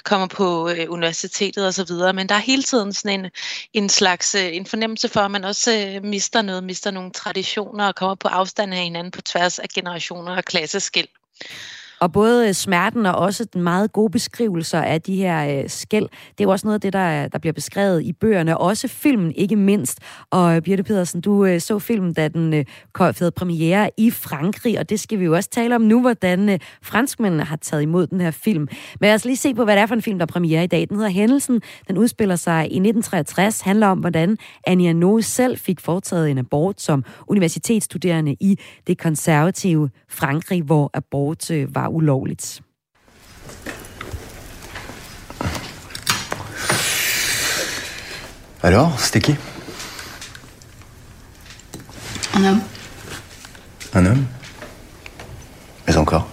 kommer 0.03 0.27
på 0.27 0.69
øh, 0.69 0.85
universitetet 0.89 1.67
og 1.67 1.73
så 1.73 1.83
videre, 1.83 2.13
men 2.13 2.29
der 2.29 2.35
er 2.35 2.39
hele 2.39 2.63
tiden 2.63 2.93
sådan 2.93 3.19
en, 3.19 3.31
en 3.73 3.89
slags 3.89 4.35
øh, 4.35 4.55
en 4.55 4.65
fornemmelse 4.65 5.09
for, 5.09 5.19
at 5.19 5.31
man 5.31 5.43
også 5.43 5.71
øh, 5.71 6.03
mister 6.03 6.41
noget, 6.41 6.63
mister 6.63 6.91
nogle 6.91 7.11
traditioner 7.11 7.87
og 7.87 7.95
kommer 7.95 8.15
på 8.15 8.27
afstand 8.27 8.73
af 8.73 8.83
hinanden 8.83 9.11
på 9.11 9.21
tværs 9.21 9.59
af 9.59 9.69
generationer 9.69 10.37
og 10.37 10.45
klasseskæld. 10.45 11.07
Og 12.01 12.11
både 12.11 12.47
øh, 12.47 12.53
smerten 12.53 13.05
og 13.05 13.15
også 13.15 13.45
den 13.45 13.61
meget 13.61 13.91
gode 13.91 14.11
beskrivelser 14.11 14.81
af 14.81 15.01
de 15.01 15.15
her 15.15 15.61
øh, 15.61 15.69
skæld, 15.69 16.03
det 16.03 16.39
er 16.39 16.43
jo 16.43 16.49
også 16.49 16.67
noget 16.67 16.75
af 16.75 16.81
det, 16.81 16.93
der, 16.93 17.27
der 17.27 17.39
bliver 17.39 17.53
beskrevet 17.53 18.03
i 18.03 18.13
bøgerne, 18.13 18.57
også 18.57 18.87
filmen 18.87 19.31
ikke 19.35 19.55
mindst. 19.55 19.99
Og 20.31 20.55
øh, 20.55 20.61
Birte 20.61 20.83
Pedersen, 20.83 21.21
du 21.21 21.45
øh, 21.45 21.61
så 21.61 21.79
filmen, 21.79 22.13
da 22.13 22.27
den 22.27 22.53
øh, 22.53 22.65
havde 22.99 23.31
premiere 23.31 23.89
i 23.97 24.11
Frankrig, 24.11 24.79
og 24.79 24.89
det 24.89 24.99
skal 24.99 25.19
vi 25.19 25.25
jo 25.25 25.35
også 25.35 25.49
tale 25.49 25.75
om 25.75 25.81
nu, 25.81 26.01
hvordan 26.01 26.49
øh, 26.49 26.59
franskmændene 26.81 27.43
har 27.43 27.55
taget 27.55 27.81
imod 27.83 28.07
den 28.07 28.21
her 28.21 28.31
film. 28.31 28.67
Men 28.99 29.07
lad 29.07 29.13
os 29.13 29.25
lige 29.25 29.37
se 29.37 29.53
på, 29.53 29.63
hvad 29.63 29.75
det 29.75 29.81
er 29.81 29.85
for 29.85 29.95
en 29.95 30.01
film, 30.01 30.19
der 30.19 30.25
er 30.25 30.31
premiere 30.31 30.63
i 30.63 30.67
dag. 30.67 30.89
Den 30.89 30.97
hedder 30.97 31.11
Hændelsen. 31.11 31.61
Den 31.87 31.97
udspiller 31.97 32.35
sig 32.35 32.59
i 32.59 32.65
1963, 32.65 33.61
handler 33.61 33.87
om, 33.87 33.99
hvordan 33.99 34.37
Anja 34.67 34.93
Noe 34.93 35.21
selv 35.21 35.57
fik 35.57 35.79
foretaget 35.79 36.31
en 36.31 36.37
abort 36.37 36.81
som 36.81 37.03
universitetsstuderende 37.27 38.35
i 38.39 38.59
det 38.87 38.97
konservative 38.97 39.89
Frankrig, 40.09 40.61
hvor 40.61 40.89
abort 40.93 41.51
øh, 41.51 41.75
var 41.75 41.90
ulovligt. 41.91 42.61
Alors, 48.63 48.99
c'était 48.99 49.19
qui? 49.21 49.35
Un 52.35 52.43
homme. 52.43 52.61
Un 53.93 54.05
homme? 54.05 54.25
Mais 55.87 55.97
encore? 55.97 56.27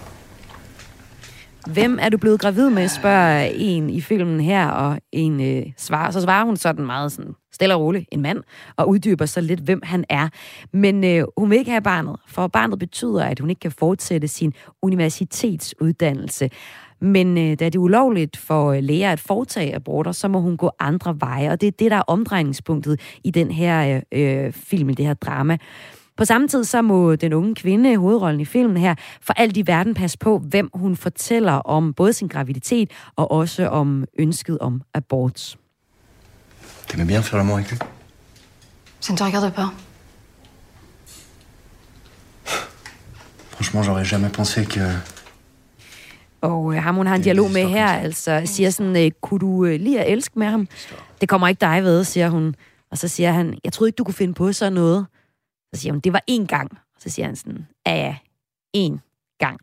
Hvem 1.73 1.99
er 2.01 2.09
du 2.09 2.19
blevet 2.19 2.41
gravid 2.41 2.71
med, 2.71 2.89
spørger 2.89 3.51
en 3.55 3.91
i 3.91 4.01
filmen 4.01 4.41
her, 4.41 4.69
og 4.69 5.01
en 5.13 5.41
øh, 5.41 5.67
svarer. 5.77 6.11
Så 6.11 6.21
svarer 6.21 6.45
hun 6.45 6.57
sådan 6.57 6.87
meget 6.87 7.13
sådan 7.13 7.35
stille 7.53 7.75
og 7.75 7.81
roligt, 7.81 8.09
en 8.13 8.23
mand, 8.23 8.39
og 8.77 8.89
uddyber 8.89 9.27
så 9.27 9.41
lidt, 9.41 9.61
hvem 9.61 9.81
han 9.83 10.05
er. 10.09 10.29
Men 10.73 11.05
øh, 11.05 11.25
hun 11.37 11.51
vil 11.51 11.59
ikke 11.59 11.71
have 11.71 11.83
barnet, 11.83 12.17
for 12.29 12.47
barnet 12.47 12.79
betyder, 12.79 13.25
at 13.25 13.41
hun 13.41 13.51
ikke 13.51 13.61
kan 13.61 13.73
fortsætte 13.73 14.29
sin 14.29 14.53
universitetsuddannelse. 14.83 16.51
Men 17.01 17.39
øh, 17.39 17.45
da 17.45 17.65
det 17.65 17.75
er 17.75 17.79
ulovligt 17.79 18.37
for 18.37 18.73
øh, 18.73 18.83
læger 18.83 19.13
at 19.13 19.21
foretage 19.21 19.75
aborter, 19.75 20.13
så 20.13 20.29
må 20.29 20.41
hun 20.41 20.57
gå 20.57 20.71
andre 20.79 21.17
veje, 21.21 21.51
og 21.51 21.61
det 21.61 21.67
er 21.67 21.71
det, 21.71 21.91
der 21.91 21.97
er 21.97 22.03
omdrejningspunktet 22.07 23.01
i 23.25 23.31
den 23.31 23.51
her 23.51 24.03
øh, 24.13 24.45
øh 24.47 24.53
film, 24.53 24.91
i 24.91 24.95
det 24.95 25.07
her 25.07 25.15
drama. 25.15 25.59
På 26.19 26.25
samme 26.25 26.49
tid 26.49 26.65
så 26.65 26.83
må 26.83 27.17
den 27.17 27.33
unge 27.33 27.55
kvinde, 27.55 27.97
hovedrollen 27.97 28.41
i 28.41 28.45
filmen 28.45 28.77
her, 28.77 28.95
for 29.21 29.33
alt 29.33 29.57
i 29.57 29.67
verden 29.67 29.95
passe 29.95 30.19
på, 30.19 30.39
hvem 30.39 30.71
hun 30.75 30.97
fortæller 30.97 31.53
om 31.53 31.95
både 31.95 32.13
sin 32.13 32.29
graviditet 32.29 32.91
og 33.17 33.31
også 33.31 33.69
om 33.69 34.05
ønsket 34.19 34.59
om 34.59 34.83
abort. 34.95 35.57
T'aimais 36.89 37.07
bien 37.07 37.23
faire 37.23 37.43
l'amour 37.43 37.55
avec 37.55 37.71
lui 37.71 37.79
Ça 39.01 39.13
ne 39.13 39.17
te 39.17 39.25
regarde 39.25 39.51
pas. 39.51 39.69
Franchement, 43.51 43.87
j'aurais 43.87 44.05
jamais 44.05 44.31
pensé 44.39 44.65
que... 44.65 44.81
Og 46.41 46.75
øh, 46.75 46.83
ham, 46.83 46.95
hun 46.95 47.07
har 47.07 47.15
en 47.15 47.23
dialog 47.23 47.51
med 47.51 47.69
her, 47.69 47.87
altså 47.87 48.43
siger 48.45 48.71
sådan, 48.71 49.05
øh, 49.05 49.11
kunne 49.21 49.41
du 49.41 49.65
øh, 49.65 49.81
lige 49.81 50.01
at 50.01 50.13
elske 50.13 50.39
med 50.39 50.47
ham? 50.47 50.69
Det 51.21 51.29
kommer 51.29 51.49
ikke 51.49 51.61
dig 51.61 51.83
ved, 51.83 52.05
siger 52.05 52.29
hun. 52.29 52.55
Og 52.91 52.99
så 52.99 53.09
siger 53.09 53.33
han, 53.33 53.59
jeg 53.65 53.73
troede 53.73 53.89
ikke, 53.89 53.97
du 53.97 54.05
kunne 54.05 54.15
finde 54.15 54.35
på 54.35 54.53
sådan 54.53 54.73
noget. 54.73 55.07
Så 55.75 55.81
siger 55.81 55.93
hun, 55.93 56.01
det 56.01 56.13
var 56.13 56.23
én 56.31 56.47
gang. 56.47 56.79
Så 56.99 57.11
siger 57.11 57.27
han 57.27 57.37
sådan, 57.37 57.67
ja 57.87 57.95
ja, 57.95 58.17
én 58.77 58.99
gang. 59.39 59.61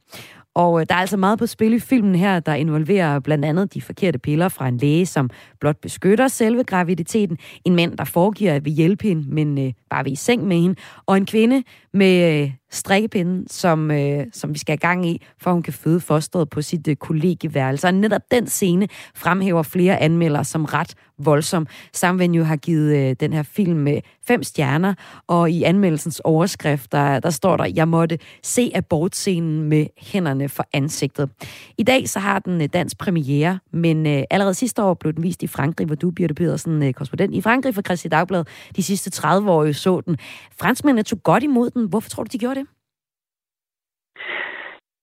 Og 0.56 0.82
øh, 0.82 0.86
der 0.90 0.96
er 0.96 1.00
altså 1.00 1.18
meget 1.18 1.40
på 1.40 1.46
spil 1.46 1.74
i 1.74 1.80
filmen 1.80 2.16
her, 2.16 2.40
der 2.40 2.54
involverer 2.54 3.20
blandt 3.20 3.46
andet 3.46 3.74
de 3.74 3.82
forkerte 3.82 4.20
piller 4.20 4.50
fra 4.50 4.68
en 4.68 4.78
læge, 4.78 5.06
som 5.06 5.30
blot 5.60 5.78
beskytter 5.82 6.28
selve 6.28 6.64
graviditeten, 6.64 7.38
en 7.66 7.76
mand, 7.76 7.98
der 7.98 8.04
foregiver 8.04 8.54
at 8.54 8.66
vil 8.66 8.74
hjælpe 8.74 9.08
hende, 9.08 9.30
men 9.30 9.58
øh, 9.58 9.74
bare 9.90 10.04
vil 10.04 10.14
i 10.14 10.16
seng 10.16 10.48
med 10.48 10.62
hende, 10.62 10.76
og 11.06 11.18
en 11.18 11.26
kvinde 11.26 11.64
med 11.94 12.42
øh, 12.44 12.52
strikkepinden, 12.76 13.48
som, 13.50 13.92
øh, 13.92 14.26
som 14.34 14.54
vi 14.54 14.60
skal 14.60 14.72
have 14.72 14.78
gang 14.78 15.10
i, 15.10 15.22
for 15.42 15.52
hun 15.52 15.64
kan 15.64 15.74
føde 15.74 16.00
fosteret 16.00 16.50
på 16.50 16.62
sit 16.62 16.88
øh, 16.88 16.96
kollegeværelse. 16.96 17.88
Og 17.88 17.94
netop 17.94 18.22
den 18.32 18.48
scene 18.48 18.88
fremhæver 19.16 19.64
flere 19.64 20.00
anmeldere 20.00 20.44
som 20.44 20.66
ret 20.66 20.96
voldsom. 21.18 21.68
Samvenue 21.94 22.44
har 22.44 22.56
givet 22.56 22.98
øh, 22.98 23.16
den 23.20 23.34
her 23.34 23.44
film 23.44 23.88
øh, 23.88 24.02
fem 24.28 24.44
stjerner, 24.44 24.94
og 25.28 25.52
i 25.52 25.64
anmeldelsens 25.64 26.20
overskrift, 26.20 26.92
der, 26.92 27.20
der 27.20 27.30
står 27.30 27.58
der, 27.58 27.66
jeg 27.76 27.88
måtte 27.88 28.20
se 28.44 28.72
abortscenen 28.76 29.64
med 29.64 29.86
hænderne 29.98 30.50
for 30.50 30.68
ansigtet. 30.74 31.30
I 31.78 31.84
dag 31.84 32.10
så 32.10 32.20
har 32.20 32.40
den 32.40 32.62
øh, 32.62 32.70
dansk 32.74 32.98
premiere, 32.98 33.60
men 33.74 34.08
øh, 34.08 34.24
allerede 34.30 34.54
sidste 34.54 34.84
år 34.84 34.94
blev 34.94 35.14
den 35.14 35.24
vist 35.24 35.44
i 35.44 35.48
Frankrig, 35.48 35.88
hvor 35.88 35.96
du, 35.96 36.12
Birte 36.12 36.34
Pedersen, 36.34 36.84
øh, 36.84 36.94
korrespondent 36.94 37.36
i 37.36 37.42
Frankrig 37.42 37.76
for 37.76 37.82
Christi 37.82 38.08
Dagblad, 38.08 38.46
de 38.76 38.84
sidste 38.84 39.10
30 39.10 39.52
år 39.52 39.72
så 39.72 40.02
den. 40.06 40.18
Franskmændene 40.60 41.04
tog 41.04 41.24
godt 41.24 41.44
imod 41.44 41.70
den. 41.70 41.88
Hvorfor 41.88 42.10
tror 42.10 42.24
du, 42.24 42.30
de 42.32 42.38
gjorde 42.38 42.60
det? 42.60 42.65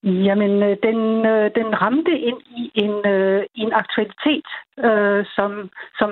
Jamen, 0.04 0.62
øh, 0.62 0.76
den, 0.82 1.26
øh, 1.26 1.50
den 1.54 1.82
ramte 1.82 2.18
ind 2.18 2.40
i 2.56 2.70
en, 2.74 3.06
øh, 3.06 3.44
en 3.54 3.72
aktualitet, 3.72 4.46
øh, 4.78 5.24
som, 5.36 5.70
som 5.98 6.10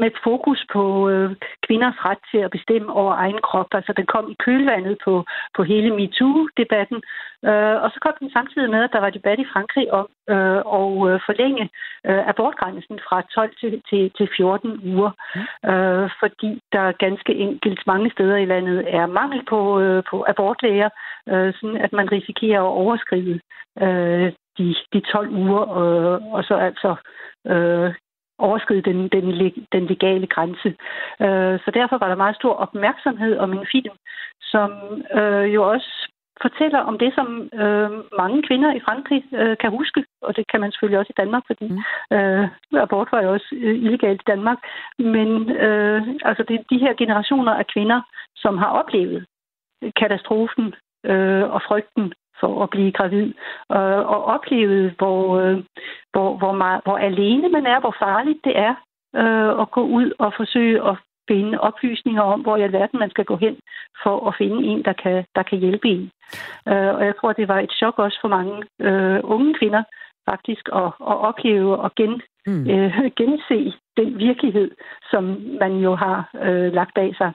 med 0.00 0.10
fokus 0.24 0.66
på 0.72 1.08
øh, 1.08 1.30
kvinders 1.66 1.98
ret 2.06 2.22
til 2.30 2.38
at 2.38 2.50
bestemme 2.50 2.92
over 2.92 3.14
egen 3.14 3.40
krop. 3.42 3.70
Altså, 3.72 3.92
den 3.96 4.06
kom 4.06 4.30
i 4.30 4.36
kølvandet 4.44 4.98
på, 5.04 5.24
på 5.56 5.62
hele 5.62 5.90
MeToo-debatten, 5.98 7.00
øh, 7.48 7.76
og 7.82 7.90
så 7.90 7.98
kom 8.00 8.14
den 8.20 8.30
samtidig 8.32 8.70
med, 8.70 8.84
at 8.84 8.92
der 8.92 9.00
var 9.00 9.10
debat 9.10 9.38
i 9.38 9.50
Frankrig 9.52 9.92
om 9.92 10.06
øh, 10.30 10.60
at 10.78 10.92
øh, 11.08 11.20
forlænge 11.28 11.64
øh, 12.08 12.28
abortgrænsen 12.28 12.98
fra 13.08 13.22
12 13.34 13.50
til, 13.60 13.82
til, 13.88 14.10
til 14.16 14.28
14 14.36 14.80
uger, 14.92 15.10
øh, 15.70 16.10
fordi 16.20 16.60
der 16.72 16.92
ganske 17.04 17.34
enkelt 17.34 17.80
mange 17.86 18.10
steder 18.10 18.36
i 18.36 18.44
landet 18.44 18.94
er 18.94 19.06
mangel 19.06 19.44
på, 19.48 19.80
øh, 19.80 20.02
på 20.10 20.24
abortlæger, 20.28 20.90
øh, 21.28 21.54
sådan 21.54 21.76
at 21.76 21.92
man 21.92 22.12
risikerer 22.12 22.60
at 22.62 22.76
overskride 22.82 23.40
øh, 23.82 24.32
de, 24.58 24.74
de 24.92 25.00
12 25.00 25.30
uger, 25.30 25.62
øh, 25.80 26.22
og 26.34 26.44
så 26.44 26.54
altså 26.54 26.96
øh, 27.46 27.94
overskride 28.38 28.82
den, 28.82 29.08
den, 29.08 29.24
den 29.72 29.86
legale 29.86 30.26
grænse. 30.26 30.68
Øh, 31.20 31.56
så 31.64 31.70
derfor 31.74 31.98
var 31.98 32.08
der 32.08 32.22
meget 32.24 32.36
stor 32.36 32.54
opmærksomhed 32.54 33.38
om 33.38 33.52
en 33.52 33.66
film, 33.72 33.96
som 34.42 34.70
øh, 35.20 35.54
jo 35.54 35.70
også 35.70 36.12
fortæller 36.42 36.80
om 36.90 36.98
det, 36.98 37.10
som 37.14 37.28
øh, 37.62 37.90
mange 38.22 38.42
kvinder 38.48 38.70
i 38.74 38.84
Frankrig 38.86 39.22
øh, 39.40 39.56
kan 39.62 39.70
huske, 39.70 40.04
og 40.22 40.36
det 40.36 40.44
kan 40.50 40.60
man 40.60 40.72
selvfølgelig 40.72 40.98
også 40.98 41.12
i 41.14 41.20
Danmark, 41.22 41.42
fordi 41.46 41.68
mm. 41.72 42.16
øh, 42.16 42.48
abort 42.84 43.08
var 43.12 43.22
jo 43.22 43.32
også 43.32 43.48
øh, 43.52 43.76
illegalt 43.86 44.20
i 44.22 44.30
Danmark. 44.32 44.58
Men 44.98 45.28
øh, 45.50 46.02
altså 46.24 46.42
det 46.48 46.54
er 46.56 46.64
de 46.70 46.82
her 46.84 46.94
generationer 46.94 47.52
af 47.52 47.66
kvinder, 47.66 48.00
som 48.36 48.58
har 48.58 48.70
oplevet 48.80 49.26
katastrofen 49.96 50.74
øh, 51.10 51.44
og 51.54 51.60
frygten 51.68 52.12
for 52.42 52.62
at 52.62 52.70
blive 52.70 52.92
gravid, 52.92 53.28
og, 53.68 53.84
og 54.14 54.20
oplevet, 54.34 54.94
hvor, 54.98 55.40
øh, 55.40 55.56
hvor, 56.12 56.28
hvor, 56.40 56.52
meget, 56.62 56.80
hvor 56.84 56.98
alene 57.08 57.48
man 57.48 57.66
er, 57.66 57.80
hvor 57.80 57.94
farligt 58.04 58.40
det 58.44 58.54
er 58.68 58.74
øh, 59.22 59.60
at 59.62 59.70
gå 59.70 59.82
ud 59.98 60.08
og 60.18 60.32
forsøge 60.36 60.78
at 60.90 60.96
finde 61.30 61.60
oplysninger 61.60 62.22
om, 62.22 62.40
hvor 62.40 62.56
i 62.56 62.62
alverden 62.62 62.98
man 62.98 63.10
skal 63.10 63.24
gå 63.24 63.36
hen 63.36 63.56
for 64.02 64.28
at 64.28 64.34
finde 64.38 64.66
en, 64.66 64.84
der 64.84 64.92
kan, 64.92 65.24
der 65.36 65.42
kan 65.42 65.58
hjælpe 65.58 65.88
en. 65.88 66.10
Øh, 66.68 66.94
og 66.96 67.04
jeg 67.08 67.14
tror, 67.16 67.32
det 67.32 67.48
var 67.48 67.60
et 67.60 67.72
chok 67.72 67.98
også 67.98 68.18
for 68.20 68.28
mange 68.28 68.56
øh, 68.80 69.20
unge 69.24 69.54
kvinder, 69.58 69.82
faktisk 70.30 70.68
at, 70.72 70.90
at 71.12 71.16
opleve 71.28 71.76
og 71.76 71.90
gen, 71.94 72.22
mm. 72.46 72.70
øh, 72.70 72.92
gense 73.18 73.72
den 73.96 74.18
virkelighed, 74.18 74.70
som 75.10 75.24
man 75.60 75.72
jo 75.76 75.94
har 75.94 76.30
øh, 76.42 76.72
lagt 76.72 76.94
bag 76.94 77.16
sig. 77.16 77.32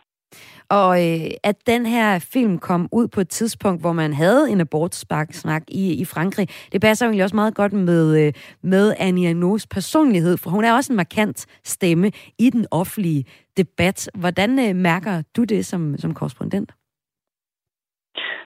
Og 0.69 0.91
øh, 1.05 1.31
at 1.43 1.55
den 1.67 1.85
her 1.85 2.27
film 2.33 2.57
kom 2.59 2.89
ud 2.91 3.07
på 3.07 3.21
et 3.21 3.29
tidspunkt, 3.29 3.81
hvor 3.81 3.93
man 3.93 4.13
havde 4.13 4.51
en 4.51 4.61
abortsnak 4.61 5.63
i, 5.67 6.01
i 6.01 6.05
Frankrig, 6.05 6.47
det 6.71 6.81
passer 6.81 7.05
jo 7.05 7.09
egentlig 7.09 7.23
også 7.23 7.35
meget 7.35 7.55
godt 7.55 7.73
med, 7.73 8.27
øh, 8.27 8.33
med 8.63 8.93
Annie 8.99 9.31
Arnaud's 9.31 9.67
personlighed, 9.75 10.37
for 10.37 10.49
hun 10.49 10.63
er 10.63 10.73
også 10.73 10.93
en 10.93 10.97
markant 10.97 11.59
stemme 11.63 12.07
i 12.39 12.49
den 12.49 12.65
offentlige 12.71 13.25
debat. 13.57 14.09
Hvordan 14.19 14.51
øh, 14.59 14.75
mærker 14.75 15.23
du 15.35 15.43
det 15.43 15.65
som, 15.65 15.97
som 15.97 16.13
korrespondent? 16.13 16.71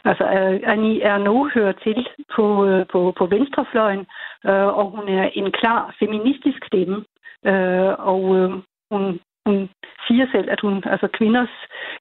Altså, 0.05 0.23
øh, 0.23 0.59
Annie 0.73 1.01
Ernaux 1.01 1.53
hører 1.53 1.71
til 1.71 2.07
på, 2.35 2.65
øh, 2.65 2.85
på, 2.91 3.13
på 3.17 3.25
venstrefløjen, 3.25 4.05
øh, 4.45 4.67
og 4.79 4.85
hun 4.95 5.07
er 5.09 5.29
en 5.33 5.51
klar 5.51 5.95
feministisk 5.99 6.65
stemme. 6.65 6.97
Øh, 7.45 7.93
og 8.11 8.35
øh, 8.35 8.51
hun 8.91 9.19
hun 9.45 9.69
siger 10.07 10.25
selv, 10.31 10.49
at 10.51 10.59
hun, 10.61 10.83
altså 10.85 11.07
kvinders, 11.07 11.53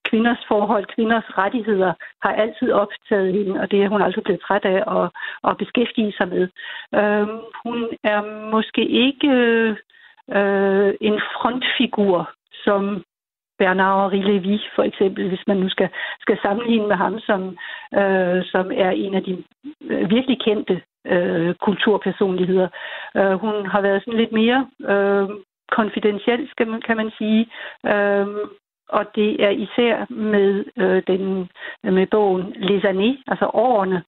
kvinders 0.09 0.43
forhold, 0.47 0.85
kvinders 0.95 1.37
rettigheder 1.37 1.93
har 2.23 2.33
altid 2.33 2.71
optaget 2.71 3.33
hende, 3.33 3.59
og 3.61 3.71
det 3.71 3.83
er 3.83 3.89
hun 3.89 4.01
aldrig 4.01 4.23
blevet 4.23 4.41
træt 4.41 4.65
af 4.65 4.79
at, 4.97 5.09
at 5.49 5.57
beskæftige 5.57 6.13
sig 6.17 6.27
med. 6.27 6.47
Øhm, 6.95 7.39
hun 7.63 7.77
er 8.03 8.49
måske 8.51 8.83
ikke 8.87 9.27
øh, 9.27 9.75
øh 10.37 10.93
en 11.01 11.19
frontfigur, 11.35 12.31
som 12.63 13.03
Bernard-Henri 13.61 14.21
Lévy, 14.29 14.57
for 14.75 14.83
eksempel, 14.83 15.27
hvis 15.29 15.47
man 15.47 15.57
nu 15.57 15.69
skal, 15.69 15.89
skal 16.19 16.37
sammenligne 16.41 16.87
med 16.87 16.95
ham, 16.95 17.19
som, 17.19 17.41
øh, 17.99 18.39
som 18.53 18.71
er 18.85 18.91
en 18.91 19.13
af 19.15 19.23
de 19.23 19.43
øh, 19.89 20.09
virkelig 20.09 20.37
kendte 20.41 20.81
øh, 21.07 21.55
kulturpersonligheder. 21.55 22.67
Øh, 23.17 23.33
hun 23.33 23.65
har 23.65 23.81
været 23.81 24.01
sådan 24.03 24.19
lidt 24.19 24.31
mere 24.31 24.67
øh, 24.91 25.29
konfidentiel, 25.71 26.49
kan 26.87 26.97
man 26.97 27.11
sige. 27.17 27.51
Øhm, 27.85 28.39
og 28.97 29.05
det 29.15 29.43
er 29.43 29.49
især 29.49 30.05
med, 30.09 30.65
øh, 30.77 31.03
den, 31.07 31.49
med 31.83 32.07
bogen 32.07 32.53
Les 32.55 32.83
années, 32.83 33.23
altså 33.27 33.49
årene, 33.53 34.03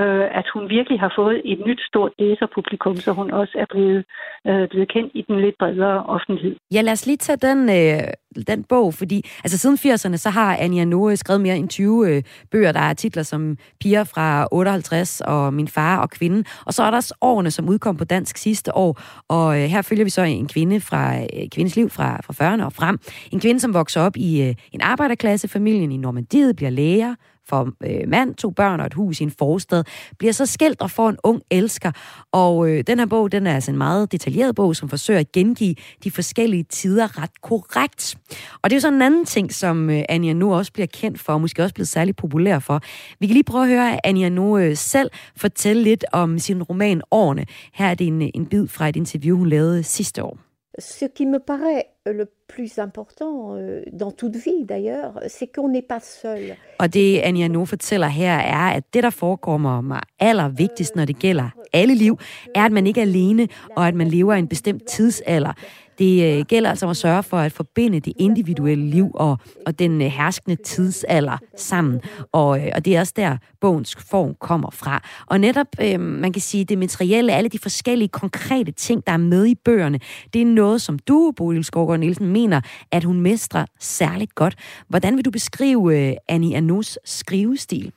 øh, 0.00 0.38
at 0.40 0.46
hun 0.54 0.62
virkelig 0.68 1.00
har 1.00 1.12
fået 1.18 1.42
et 1.44 1.60
nyt 1.66 1.80
stort 1.90 2.12
læserpublikum, 2.18 2.96
så 2.96 3.12
hun 3.12 3.30
også 3.30 3.54
er 3.58 3.66
blevet, 3.70 4.04
øh, 4.46 4.68
blevet 4.68 4.88
kendt 4.94 5.10
i 5.14 5.22
den 5.28 5.40
lidt 5.40 5.56
bredere 5.58 6.02
offentlighed. 6.06 6.56
Ja, 6.74 6.80
lad 6.80 6.92
os 6.92 7.06
lige 7.06 7.16
tage 7.16 7.36
den, 7.36 7.60
øh, 7.68 8.08
den 8.46 8.64
bog, 8.64 8.94
fordi 8.94 9.18
altså 9.44 9.58
siden 9.58 9.76
80'erne, 9.76 10.16
så 10.16 10.30
har 10.30 10.56
Anja 10.56 10.84
Noe 10.84 11.16
skrevet 11.16 11.40
mere 11.40 11.56
end 11.56 11.68
20 11.68 12.10
øh, 12.10 12.22
bøger, 12.50 12.72
der 12.72 12.80
er 12.80 12.94
titler 12.94 13.22
som 13.22 13.56
Piger 13.80 14.04
fra 14.04 14.48
58 14.52 15.20
og 15.20 15.54
Min 15.54 15.68
far 15.68 16.02
og 16.02 16.10
kvinden. 16.10 16.44
Og 16.66 16.74
så 16.74 16.82
er 16.82 16.90
der 16.90 16.96
også 16.96 17.14
årene, 17.20 17.50
som 17.50 17.68
udkom 17.68 17.96
på 17.96 18.04
dansk 18.04 18.36
sidste 18.36 18.76
år, 18.76 19.00
og 19.28 19.60
øh, 19.60 19.64
her 19.64 19.82
følger 19.82 20.04
vi 20.04 20.10
så 20.10 20.22
en 20.22 20.48
kvinde 20.48 20.80
fra 20.80 21.16
øh, 21.16 21.48
kvindes 21.54 21.76
liv 21.76 21.90
fra, 21.90 22.20
fra 22.24 22.32
40'erne 22.32 22.64
og 22.64 22.72
frem. 22.72 22.98
En 23.32 23.40
kvinde, 23.40 23.60
som 23.60 23.74
vokser 23.74 24.00
op 24.00 24.16
i 24.16 24.42
øh, 24.42 24.54
en 24.72 24.80
arbejderklassefamilie 24.80 25.82
i 25.82 25.96
Normandiet, 25.96 26.56
bliver 26.56 26.70
læger, 26.70 27.14
for 27.48 27.72
øh, 27.84 28.08
mand, 28.08 28.34
to 28.34 28.50
børn 28.50 28.80
og 28.80 28.86
et 28.86 28.94
hus 28.94 29.20
i 29.20 29.22
en 29.22 29.30
forstad, 29.30 29.84
bliver 30.18 30.32
så 30.32 30.46
skilt 30.46 30.80
og 30.80 30.90
får 30.90 31.08
en 31.08 31.16
ung 31.24 31.42
elsker. 31.50 31.92
Og 32.32 32.68
øh, 32.68 32.84
den 32.86 32.98
her 32.98 33.06
bog, 33.06 33.32
den 33.32 33.46
er 33.46 33.54
altså 33.54 33.70
en 33.70 33.78
meget 33.78 34.12
detaljeret 34.12 34.54
bog, 34.54 34.76
som 34.76 34.88
forsøger 34.88 35.20
at 35.20 35.32
gengive 35.32 35.74
de 36.04 36.10
forskellige 36.10 36.62
tider 36.62 37.22
ret 37.22 37.42
korrekt. 37.42 38.16
Og 38.62 38.70
det 38.70 38.72
er 38.72 38.76
jo 38.76 38.80
sådan 38.80 38.94
en 38.94 39.02
anden 39.02 39.24
ting, 39.24 39.52
som 39.52 39.90
øh, 39.90 40.02
Anja 40.08 40.32
nu 40.32 40.54
også 40.54 40.72
bliver 40.72 40.86
kendt 40.86 41.20
for, 41.20 41.32
og 41.32 41.40
måske 41.40 41.62
også 41.62 41.74
blevet 41.74 41.88
særlig 41.88 42.16
populær 42.16 42.58
for. 42.58 42.80
Vi 43.20 43.26
kan 43.26 43.34
lige 43.34 43.44
prøve 43.44 43.64
at 43.64 43.70
høre 43.70 44.06
Anja 44.06 44.28
nu 44.28 44.58
øh, 44.58 44.76
selv 44.76 45.10
fortælle 45.36 45.82
lidt 45.82 46.04
om 46.12 46.38
sin 46.38 46.62
roman 46.62 47.02
Årene. 47.10 47.46
Her 47.72 47.86
er 47.86 47.94
det 47.94 48.06
en, 48.06 48.30
en 48.34 48.46
bid 48.46 48.68
fra 48.68 48.88
et 48.88 48.96
interview, 48.96 49.36
hun 49.36 49.48
lavede 49.48 49.82
sidste 49.82 50.22
år. 50.22 50.38
Ce 50.80 51.08
qui 51.16 51.24
me 51.24 51.38
paraît 51.38 51.82
le 52.06 52.26
plus 52.54 52.78
important 52.78 53.58
øh, 53.58 53.82
dans 54.00 54.12
toute 54.12 54.36
vie 54.36 54.64
d'ailleurs, 54.64 55.12
c'est 55.26 55.50
qu'on 55.54 55.68
n'est 55.68 55.86
pas 55.88 56.00
seul. 56.00 56.56
Og 56.78 56.94
det 56.94 57.20
Anja 57.20 57.48
nu 57.48 57.64
fortæller 57.64 58.06
her 58.08 58.32
er, 58.32 58.76
at 58.76 58.84
det 58.94 59.02
der 59.02 59.10
forekommer 59.10 59.80
mig 59.80 60.00
allervigtigst, 60.20 60.96
når 60.96 61.04
det 61.04 61.18
gælder 61.18 61.48
alle 61.72 61.94
liv, 61.94 62.18
er, 62.54 62.64
at 62.64 62.72
man 62.72 62.86
ikke 62.86 63.00
er 63.00 63.04
alene, 63.04 63.48
og 63.76 63.88
at 63.88 63.94
man 63.94 64.08
lever 64.08 64.34
i 64.34 64.38
en 64.38 64.48
bestemt 64.48 64.86
tidsalder. 64.86 65.52
Det 65.98 66.38
øh, 66.38 66.44
gælder 66.44 66.70
altså 66.70 66.86
om 66.86 66.90
at 66.90 66.96
sørge 66.96 67.22
for 67.22 67.38
at 67.38 67.52
forbinde 67.52 68.00
det 68.00 68.12
individuelle 68.18 68.84
liv 68.84 69.10
og, 69.14 69.38
og 69.66 69.78
den 69.78 70.02
øh, 70.02 70.08
herskende 70.08 70.56
tidsalder 70.56 71.38
sammen. 71.56 72.00
Og, 72.32 72.66
øh, 72.66 72.72
og 72.74 72.84
det 72.84 72.96
er 72.96 73.00
også 73.00 73.12
der, 73.16 73.36
bogens 73.60 73.96
form 74.10 74.34
kommer 74.40 74.70
fra. 74.70 75.02
Og 75.26 75.40
netop, 75.40 75.66
øh, 75.80 76.00
man 76.00 76.32
kan 76.32 76.42
sige, 76.42 76.64
det 76.64 76.78
materielle, 76.78 77.32
alle 77.32 77.48
de 77.48 77.58
forskellige 77.58 78.08
konkrete 78.08 78.72
ting, 78.72 79.06
der 79.06 79.12
er 79.12 79.16
med 79.16 79.46
i 79.46 79.54
bøgerne, 79.54 80.00
det 80.34 80.42
er 80.42 80.46
noget, 80.46 80.82
som 80.82 80.98
du, 80.98 81.32
Bodil 81.36 81.64
Skovgaard 81.64 82.00
Nielsen, 82.00 82.26
mener, 82.26 82.60
at 82.92 83.04
hun 83.04 83.20
mestrer 83.20 83.66
særligt 83.80 84.34
godt. 84.34 84.54
Hvordan 84.88 85.16
vil 85.16 85.24
du 85.24 85.30
beskrive 85.30 86.08
øh, 86.08 86.16
Annie 86.28 86.56
Anus 86.56 86.98
skrivestil? 87.04 87.92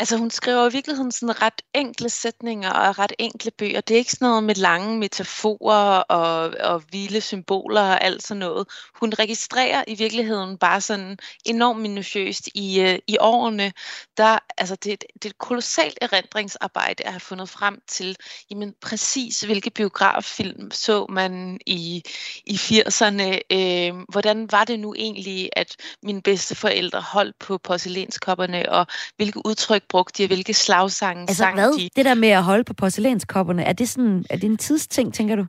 Altså 0.00 0.16
hun 0.16 0.30
skriver 0.30 0.68
i 0.68 0.72
virkeligheden 0.72 1.12
sådan 1.12 1.42
ret 1.42 1.62
enkle 1.74 2.10
sætninger 2.10 2.70
og 2.70 2.98
ret 2.98 3.12
enkle 3.18 3.50
bøger. 3.50 3.80
Det 3.80 3.94
er 3.94 3.98
ikke 3.98 4.10
sådan 4.12 4.28
noget 4.28 4.44
med 4.44 4.54
lange 4.54 4.98
metaforer 4.98 5.98
og, 5.98 6.54
og 6.60 6.82
vilde 6.92 7.20
symboler 7.20 7.80
og 7.80 8.04
alt 8.04 8.22
sådan 8.22 8.38
noget. 8.38 8.68
Hun 9.00 9.12
registrerer 9.18 9.84
i 9.86 9.94
virkeligheden 9.94 10.58
bare 10.58 10.80
sådan 10.80 11.18
enormt 11.44 11.80
minutiøst 11.80 12.48
i, 12.54 12.80
øh, 12.80 12.98
i 13.06 13.16
årene. 13.20 13.72
Der, 14.16 14.38
altså 14.58 14.74
det, 14.74 15.04
det 15.14 15.24
er 15.24 15.28
et 15.28 15.38
kolossalt 15.38 15.98
erindringsarbejde 16.00 17.04
at 17.04 17.12
have 17.12 17.20
fundet 17.20 17.48
frem 17.48 17.80
til, 17.88 18.16
jamen 18.50 18.74
præcis 18.80 19.40
hvilke 19.40 19.70
biograffilm 19.70 20.70
så 20.70 21.06
man 21.08 21.60
i, 21.66 22.02
i 22.46 22.54
80'erne. 22.54 23.38
Øh, 23.50 24.04
hvordan 24.08 24.52
var 24.52 24.64
det 24.64 24.80
nu 24.80 24.94
egentlig, 24.94 25.50
at 25.52 25.76
mine 26.02 26.22
bedste 26.22 26.54
forældre 26.54 27.00
holdt 27.00 27.38
på 27.38 27.58
porcelænskopperne, 27.58 28.72
og 28.72 28.86
hvilke 29.16 29.46
udtryk 29.46 29.89
brugte 29.90 30.18
de, 30.18 30.24
og 30.24 30.26
hvilke 30.26 30.54
slagsange 30.54 31.22
altså, 31.22 31.36
sang 31.36 31.54
hvad? 31.54 31.78
de. 31.78 31.90
Det 31.96 32.04
der 32.04 32.14
med 32.14 32.28
at 32.28 32.42
holde 32.42 32.64
på 32.64 32.74
porcelænskopperne, 32.74 33.64
er 33.64 33.72
det, 33.72 33.88
sådan, 33.88 34.24
er 34.30 34.36
det 34.36 34.44
en 34.44 34.56
tidsting, 34.56 35.14
tænker 35.14 35.36
du? 35.36 35.46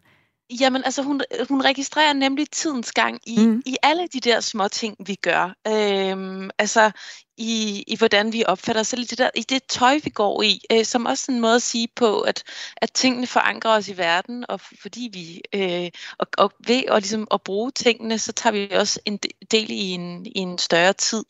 Jamen, 0.60 0.84
altså 0.84 1.04
hun, 1.04 1.22
hun 1.50 1.62
registrerer 1.62 2.14
nemlig 2.14 2.50
tidens 2.52 2.92
gang 2.92 3.20
i, 3.28 3.40
mm. 3.40 3.62
i 3.66 3.78
alle 3.84 4.08
de 4.08 4.20
der 4.20 4.40
små 4.40 4.68
ting, 4.68 4.96
vi 5.06 5.16
gør. 5.16 5.56
Øhm, 5.68 6.50
altså 6.60 6.92
i, 7.38 7.84
i 7.88 7.98
hvordan 7.98 8.34
vi 8.34 8.44
opfatter 8.48 8.80
os, 8.80 8.90
det, 8.90 9.18
der, 9.18 9.30
i 9.36 9.42
det 9.42 9.64
tøj, 9.64 10.00
vi 10.04 10.10
går 10.10 10.42
i, 10.42 10.62
øh, 10.72 10.86
som 10.86 11.06
også 11.06 11.32
en 11.32 11.40
måde 11.40 11.56
at 11.56 11.62
sige 11.62 11.88
på, 11.96 12.22
at, 12.22 12.44
at 12.78 12.92
tingene 12.92 13.28
forankrer 13.28 13.78
os 13.78 13.88
i 13.88 13.98
verden, 13.98 14.46
og 14.50 14.60
fordi 14.82 15.10
vi, 15.14 15.42
øh, 15.56 15.90
og, 16.18 16.28
og 16.38 16.52
ved 16.68 16.84
at, 16.88 17.02
ligesom, 17.02 17.28
at 17.34 17.42
bruge 17.42 17.72
tingene, 17.72 18.20
så 18.20 18.32
tager 18.32 18.54
vi 18.54 18.76
også 18.76 19.00
en 19.06 19.20
del 19.52 19.72
i 19.72 19.90
en, 19.90 20.26
i 20.26 20.40
en 20.40 20.58
større 20.58 20.94
tid. 20.94 21.24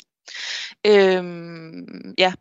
Øhm, 0.88 2.14
ja, 2.18 2.34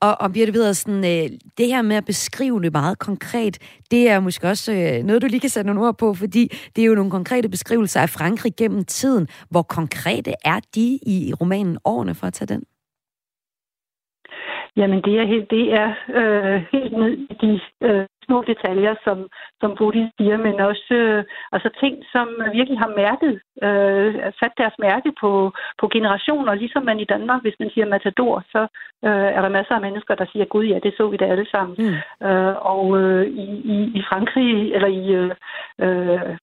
og, 0.00 0.20
og 0.20 0.32
Birte 0.32 0.52
Pedersen, 0.52 1.04
øh, 1.04 1.30
det 1.58 1.66
her 1.66 1.82
med 1.82 1.96
at 1.96 2.04
beskrive 2.04 2.62
det 2.62 2.72
meget 2.72 2.98
konkret, 2.98 3.58
det 3.90 4.08
er 4.08 4.20
måske 4.20 4.48
også 4.48 4.72
øh, 4.72 5.04
noget, 5.04 5.22
du 5.22 5.26
lige 5.26 5.40
kan 5.40 5.50
sætte 5.50 5.66
nogle 5.66 5.86
ord 5.86 5.98
på, 5.98 6.14
fordi 6.14 6.56
det 6.76 6.82
er 6.82 6.86
jo 6.86 6.94
nogle 6.94 7.10
konkrete 7.10 7.48
beskrivelser 7.48 8.00
af 8.00 8.10
Frankrig 8.10 8.56
gennem 8.56 8.84
tiden. 8.84 9.28
Hvor 9.50 9.62
konkrete 9.62 10.34
er 10.44 10.60
de 10.74 10.98
i 11.06 11.32
romanen 11.40 11.78
Årene, 11.84 12.14
for 12.14 12.26
at 12.26 12.32
tage 12.32 12.46
den? 12.46 12.62
Jamen, 14.76 15.02
det 15.02 15.14
er 15.20 15.26
helt, 15.26 15.50
det 15.50 15.72
er, 15.72 15.90
øh, 16.08 16.62
helt 16.72 16.92
ned 16.92 17.12
i 17.30 17.34
de 17.42 17.60
øh, 17.82 18.06
små 18.26 18.44
detaljer, 18.46 18.94
som, 19.04 19.18
som 19.60 19.74
Bodil 19.78 20.10
siger, 20.18 20.36
men 20.36 20.60
også 20.60 20.94
øh, 20.94 21.24
altså 21.52 21.68
ting, 21.80 21.94
som 22.12 22.26
virkelig 22.52 22.78
har 22.78 22.92
mærket, 23.02 23.34
øh, 23.66 24.14
sat 24.40 24.54
deres 24.60 24.76
mærke 24.78 25.10
på, 25.20 25.30
på 25.80 25.88
generationer, 25.94 26.54
ligesom 26.54 26.82
man 26.84 27.00
i 27.00 27.10
Danmark, 27.14 27.40
hvis 27.42 27.58
man 27.60 27.70
siger 27.70 27.86
matador, 27.86 28.44
så 28.52 28.62
øh, 29.08 29.28
er 29.36 29.40
der 29.42 29.56
masser 29.58 29.74
af 29.74 29.80
mennesker, 29.80 30.14
der 30.14 30.26
siger, 30.32 30.44
gud 30.44 30.64
ja, 30.64 30.78
det 30.82 30.94
så 30.96 31.08
vi 31.08 31.16
da 31.16 31.24
alle 31.24 31.48
sammen. 31.50 31.76
Mm. 31.78 32.26
Øh, 32.26 32.54
og 32.74 32.84
øh, 33.00 33.26
i, 33.26 33.46
i, 33.74 33.76
i 33.98 34.02
Frankrig, 34.08 34.72
eller 34.74 34.88
i, 34.88 35.04
øh, 35.20 35.30
øh 35.84 36.36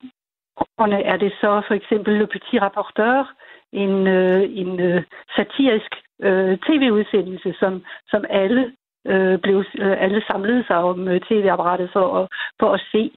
er 0.91 1.17
det 1.17 1.32
så 1.41 1.61
for 1.67 1.73
eksempel 1.73 2.13
Le 2.19 2.28
Petit 2.28 2.61
Rapporteur, 2.61 3.34
en, 3.74 4.07
øh, 4.07 4.43
en 4.61 4.80
øh, 4.80 5.03
satirisk 5.36 5.91
øh, 6.24 6.57
tv-udsendelse, 6.57 7.53
som, 7.59 7.84
som 8.11 8.26
alle 8.30 8.72
øh, 9.07 9.38
blev 9.39 9.57
øh, 9.78 9.95
alle 10.03 10.22
samlede 10.28 10.63
sig 10.68 10.78
om 10.78 11.07
øh, 11.07 11.22
tv-apparatet 11.22 11.89
for 11.93 12.07
at, 12.20 12.28
for 12.59 12.70
at 12.74 12.82
se. 12.91 13.11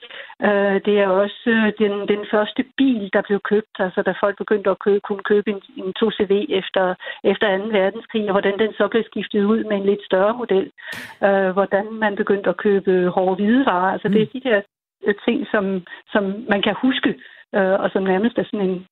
Øh, 0.47 0.77
det 0.87 0.95
er 1.01 1.09
også 1.09 1.43
øh, 1.47 1.73
den, 1.79 2.09
den 2.09 2.23
første 2.33 2.65
bil, 2.77 3.11
der 3.13 3.23
blev 3.23 3.41
købt, 3.41 3.75
altså 3.79 4.03
da 4.03 4.13
folk 4.21 4.37
begyndte 4.39 4.71
at 4.71 4.79
købe, 4.79 5.01
kunne 5.01 5.25
købe 5.33 5.51
en, 5.51 5.61
en 5.77 5.93
2CV 6.01 6.33
efter, 6.61 6.95
efter 7.25 7.59
2. 7.59 7.65
verdenskrig, 7.79 8.25
og 8.29 8.33
hvordan 8.33 8.59
den 8.59 8.73
så 8.73 8.89
blev 8.89 9.03
skiftet 9.05 9.45
ud 9.45 9.65
med 9.65 9.77
en 9.77 9.87
lidt 9.87 10.05
større 10.05 10.35
model. 10.43 10.71
Øh, 11.27 11.51
hvordan 11.57 11.87
man 11.93 12.17
begyndte 12.17 12.51
at 12.51 12.57
købe 12.57 13.09
hårde 13.09 13.37
hvidevarer. 13.37 13.93
Altså 13.93 14.09
mm. 14.09 14.15
det 14.15 14.23
er 14.23 14.33
de 14.35 14.41
der 14.49 14.61
øh, 15.07 15.15
ting, 15.25 15.47
som, 15.53 15.65
som 16.13 16.25
man 16.49 16.63
kan 16.63 16.75
huske, 16.83 17.11
øh, 17.55 17.77
og 17.83 17.91
som 17.91 18.03
nærmest 18.03 18.39
er 18.39 18.45
sådan 18.45 18.69
en 18.71 18.87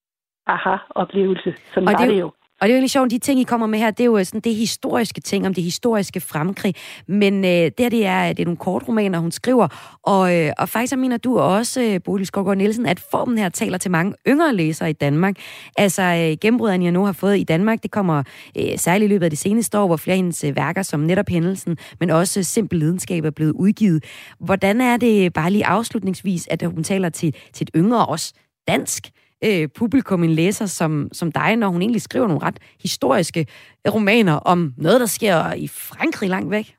aha-oplevelse. 0.46 1.54
Sådan 1.74 1.88
og 1.88 1.98
det, 1.98 2.08
det 2.08 2.20
jo. 2.20 2.32
Og 2.60 2.68
det 2.68 2.70
er 2.70 2.74
jo 2.74 2.76
egentlig 2.76 2.90
sjovt, 2.90 3.10
de 3.10 3.18
ting, 3.18 3.40
I 3.40 3.42
kommer 3.42 3.66
med 3.66 3.78
her, 3.78 3.90
det 3.90 4.00
er 4.00 4.04
jo 4.04 4.24
sådan 4.24 4.40
det 4.40 4.54
historiske 4.54 5.20
ting 5.20 5.46
om 5.46 5.54
det 5.54 5.64
historiske 5.64 6.20
Frankrig. 6.20 6.74
Men 7.08 7.44
øh, 7.44 7.50
det 7.50 7.74
her, 7.78 7.88
det 7.88 8.06
er, 8.06 8.28
det 8.28 8.40
er 8.40 8.44
nogle 8.44 8.56
kortromaner, 8.56 9.18
hun 9.18 9.30
skriver. 9.30 9.98
Og, 10.02 10.36
øh, 10.36 10.52
og 10.58 10.68
faktisk 10.68 10.96
mener 10.96 11.16
du 11.16 11.38
også, 11.38 11.82
øh, 11.82 12.00
Bodil 12.04 12.26
Skovgaard 12.26 12.56
Nielsen, 12.56 12.86
at 12.86 13.00
formen 13.10 13.38
her 13.38 13.48
taler 13.48 13.78
til 13.78 13.90
mange 13.90 14.14
yngre 14.28 14.54
læsere 14.54 14.90
i 14.90 14.92
Danmark. 14.92 15.36
Altså, 15.78 16.02
øh, 16.02 16.36
gennembruddet, 16.40 16.82
jeg 16.82 16.92
nu 16.92 17.04
har 17.04 17.12
fået 17.12 17.38
i 17.38 17.44
Danmark, 17.44 17.82
det 17.82 17.90
kommer 17.90 18.22
øh, 18.58 18.78
særligt 18.78 19.08
i 19.08 19.12
løbet 19.12 19.24
af 19.24 19.30
de 19.30 19.36
seneste 19.36 19.78
år, 19.78 19.86
hvor 19.86 19.96
flere 19.96 20.14
af 20.14 20.18
hendes 20.18 20.44
øh, 20.44 20.56
værker, 20.56 20.82
som 20.82 21.00
netop 21.00 21.28
hændelsen, 21.28 21.76
men 22.00 22.10
også 22.10 22.42
simpel 22.42 22.78
lidenskab 22.78 23.24
er 23.24 23.30
blevet 23.30 23.52
udgivet. 23.52 24.04
Hvordan 24.40 24.80
er 24.80 24.96
det 24.96 25.32
bare 25.32 25.50
lige 25.50 25.66
afslutningsvis, 25.66 26.48
at 26.50 26.62
hun 26.62 26.84
taler 26.84 27.08
til, 27.08 27.34
til 27.52 27.64
et 27.64 27.70
yngre, 27.76 28.06
også 28.06 28.34
dansk 28.68 29.10
øh, 29.44 29.68
publikum, 29.68 30.24
en 30.24 30.30
læser 30.30 30.66
som, 30.66 31.08
som 31.12 31.32
dig, 31.32 31.56
når 31.56 31.68
hun 31.68 31.82
egentlig 31.82 32.02
skriver 32.02 32.26
nogle 32.26 32.42
ret 32.42 32.58
historiske 32.82 33.46
romaner 33.88 34.32
om 34.34 34.74
noget, 34.76 35.00
der 35.00 35.06
sker 35.06 35.52
i 35.52 35.68
Frankrig 35.68 36.28
langt 36.28 36.50
væk? 36.50 36.76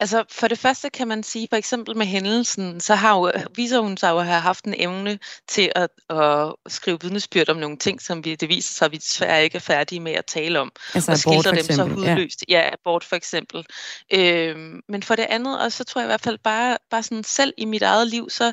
Altså 0.00 0.24
for 0.30 0.48
det 0.48 0.58
første 0.58 0.90
kan 0.90 1.08
man 1.08 1.22
sige, 1.22 1.48
for 1.50 1.56
eksempel 1.56 1.96
med 1.96 2.06
hændelsen, 2.06 2.80
så 2.80 2.94
har 2.94 3.18
jo, 3.18 3.32
viser 3.56 3.80
hun 3.80 3.96
sig 3.96 4.10
jo 4.10 4.18
at 4.18 4.26
have 4.26 4.40
haft 4.40 4.64
en 4.64 4.74
evne 4.76 5.18
til 5.48 5.72
at, 5.74 5.90
at 6.10 6.54
skrive 6.66 6.98
vidnesbyrd 7.00 7.48
om 7.48 7.56
nogle 7.56 7.76
ting, 7.76 8.02
som 8.02 8.24
vi, 8.24 8.34
det 8.34 8.48
viser 8.48 8.74
sig, 8.74 8.86
at 8.86 8.92
vi 8.92 8.96
desværre 8.96 9.44
ikke 9.44 9.56
er 9.56 9.60
færdige 9.60 10.00
med 10.00 10.12
at 10.12 10.24
tale 10.26 10.60
om. 10.60 10.72
Altså 10.94 11.12
og 11.12 11.18
skildre 11.18 11.50
dem 11.50 11.64
så 11.64 11.84
hudløst. 11.84 12.44
Ja. 12.48 12.58
ja, 12.58 12.72
abort 12.72 13.04
for 13.04 13.16
eksempel. 13.16 13.66
Øhm, 14.12 14.80
men 14.88 15.02
for 15.02 15.14
det 15.16 15.26
andet, 15.28 15.60
og 15.60 15.72
så 15.72 15.84
tror 15.84 16.00
jeg 16.00 16.06
i 16.06 16.10
hvert 16.10 16.20
fald 16.20 16.38
bare, 16.44 16.78
bare 16.90 17.02
sådan 17.02 17.24
selv 17.24 17.54
i 17.56 17.64
mit 17.64 17.82
eget 17.82 18.06
liv, 18.08 18.30
så, 18.30 18.52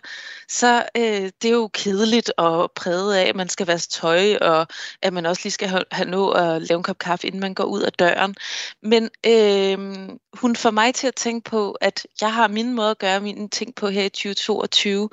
så 0.50 0.84
øh, 0.98 1.32
det 1.42 1.46
er 1.46 1.50
jo 1.50 1.70
kedeligt 1.74 2.32
og 2.38 2.72
præget 2.76 3.16
af, 3.16 3.30
at 3.30 3.36
man 3.36 3.50
skal 3.50 3.68
vaske 3.68 3.92
tøj, 3.92 4.36
og 4.36 4.68
at 5.02 5.14
man 5.14 5.26
også 5.26 5.42
lige 5.44 5.54
skal 5.54 5.68
have, 5.68 5.84
have 5.92 6.10
nå 6.10 6.30
at 6.30 6.62
lave 6.62 6.78
en 6.78 6.84
kop 6.84 6.98
kaffe, 6.98 7.28
inden 7.28 7.42
man 7.42 7.54
går 7.54 7.64
ud 7.64 7.82
af 7.82 7.94
døren. 7.94 8.36
Men 8.84 9.10
øh, 9.26 10.10
hun 10.34 10.56
får 10.56 10.72
mig 10.72 10.96
til 10.96 11.08
at 11.08 11.16
tænke 11.16 11.35
tænke 11.36 11.50
på, 11.50 11.72
at 11.72 12.08
jeg 12.22 12.34
har 12.34 12.48
min 12.48 12.74
måde 12.74 12.92
at 12.92 13.00
gøre 13.00 13.20
mine 13.20 13.50
ting 13.50 13.76
på 13.76 13.88
her 13.88 14.04
i 14.04 14.10
2022, 14.10 15.10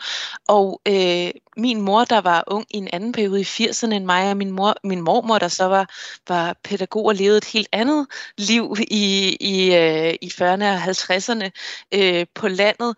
og 0.49 0.81
øh, 0.89 1.31
min 1.57 1.81
mor, 1.81 2.05
der 2.05 2.21
var 2.21 2.45
ung 2.47 2.67
i 2.71 2.77
en 2.77 2.89
anden 2.93 3.13
periode 3.13 3.41
i 3.41 3.45
80'erne 3.45 3.95
end 3.95 4.05
mig, 4.05 4.31
og 4.31 4.37
min, 4.37 4.51
mor, 4.51 4.75
min 4.85 5.01
mormor, 5.01 5.39
der 5.39 5.49
så 5.49 5.65
var, 5.65 5.91
var 6.29 6.57
pædagog 6.65 7.05
og 7.05 7.15
levede 7.15 7.39
et 7.39 7.45
helt 7.45 7.69
andet 7.73 8.07
liv 8.39 8.75
i, 8.91 9.37
i, 9.41 9.75
øh, 9.75 10.15
i 10.23 10.29
40'erne 10.29 10.65
og 10.65 10.83
50'erne 10.85 11.51
øh, 11.95 12.27
på 12.35 12.49
landet, 12.49 12.97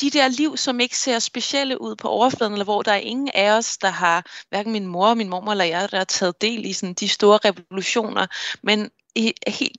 de 0.00 0.10
der 0.10 0.28
liv, 0.28 0.56
som 0.56 0.80
ikke 0.80 0.98
ser 0.98 1.18
specielle 1.18 1.80
ud 1.80 1.96
på 1.96 2.08
overfladen, 2.08 2.52
eller 2.52 2.64
hvor 2.64 2.82
der 2.82 2.92
er 2.92 2.96
ingen 2.96 3.30
af 3.34 3.50
os, 3.50 3.78
der 3.78 3.90
har, 3.90 4.26
hverken 4.48 4.72
min 4.72 4.86
mor, 4.86 5.14
min 5.14 5.28
mormor 5.28 5.52
eller 5.52 5.64
jeg, 5.64 5.88
der 5.90 5.96
har 5.96 6.04
taget 6.04 6.40
del 6.40 6.64
i 6.64 6.72
sådan 6.72 6.94
de 6.94 7.08
store 7.08 7.38
revolutioner, 7.44 8.26
men 8.62 8.90
i 9.16 9.32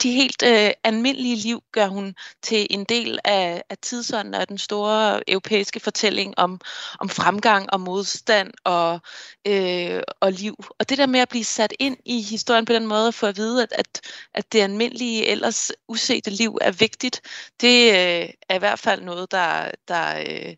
de 0.03 0.11
helt 0.11 0.43
øh, 0.43 0.71
almindelige 0.83 1.35
liv 1.35 1.63
gør 1.71 1.87
hun 1.87 2.15
til 2.41 2.67
en 2.69 2.83
del 2.83 3.19
af, 3.23 3.63
af 3.69 3.77
tidsånden 3.77 4.33
og 4.33 4.49
den 4.49 4.57
store 4.57 5.29
europæiske 5.29 5.79
fortælling 5.79 6.33
om, 6.37 6.61
om 6.99 7.09
fremgang 7.09 7.73
og 7.73 7.81
modstand 7.81 8.51
og, 8.63 8.99
øh, 9.47 10.01
og 10.21 10.31
liv. 10.31 10.55
Og 10.79 10.89
det 10.89 10.97
der 10.97 11.05
med 11.05 11.19
at 11.19 11.29
blive 11.29 11.43
sat 11.43 11.73
ind 11.79 11.97
i 12.05 12.21
historien 12.21 12.65
på 12.65 12.73
den 12.73 12.87
måde, 12.87 13.11
for 13.11 13.27
at 13.27 13.37
vide, 13.37 13.63
at, 13.63 13.71
at, 13.71 14.01
at 14.33 14.53
det 14.53 14.61
almindelige, 14.61 15.25
ellers 15.25 15.71
usete 15.87 16.29
liv 16.29 16.57
er 16.61 16.71
vigtigt, 16.71 17.21
det 17.61 17.89
øh, 17.89 18.29
er 18.49 18.55
i 18.55 18.59
hvert 18.59 18.79
fald 18.79 19.01
noget, 19.01 19.31
der, 19.31 19.71
der, 19.87 20.19
øh, 20.19 20.55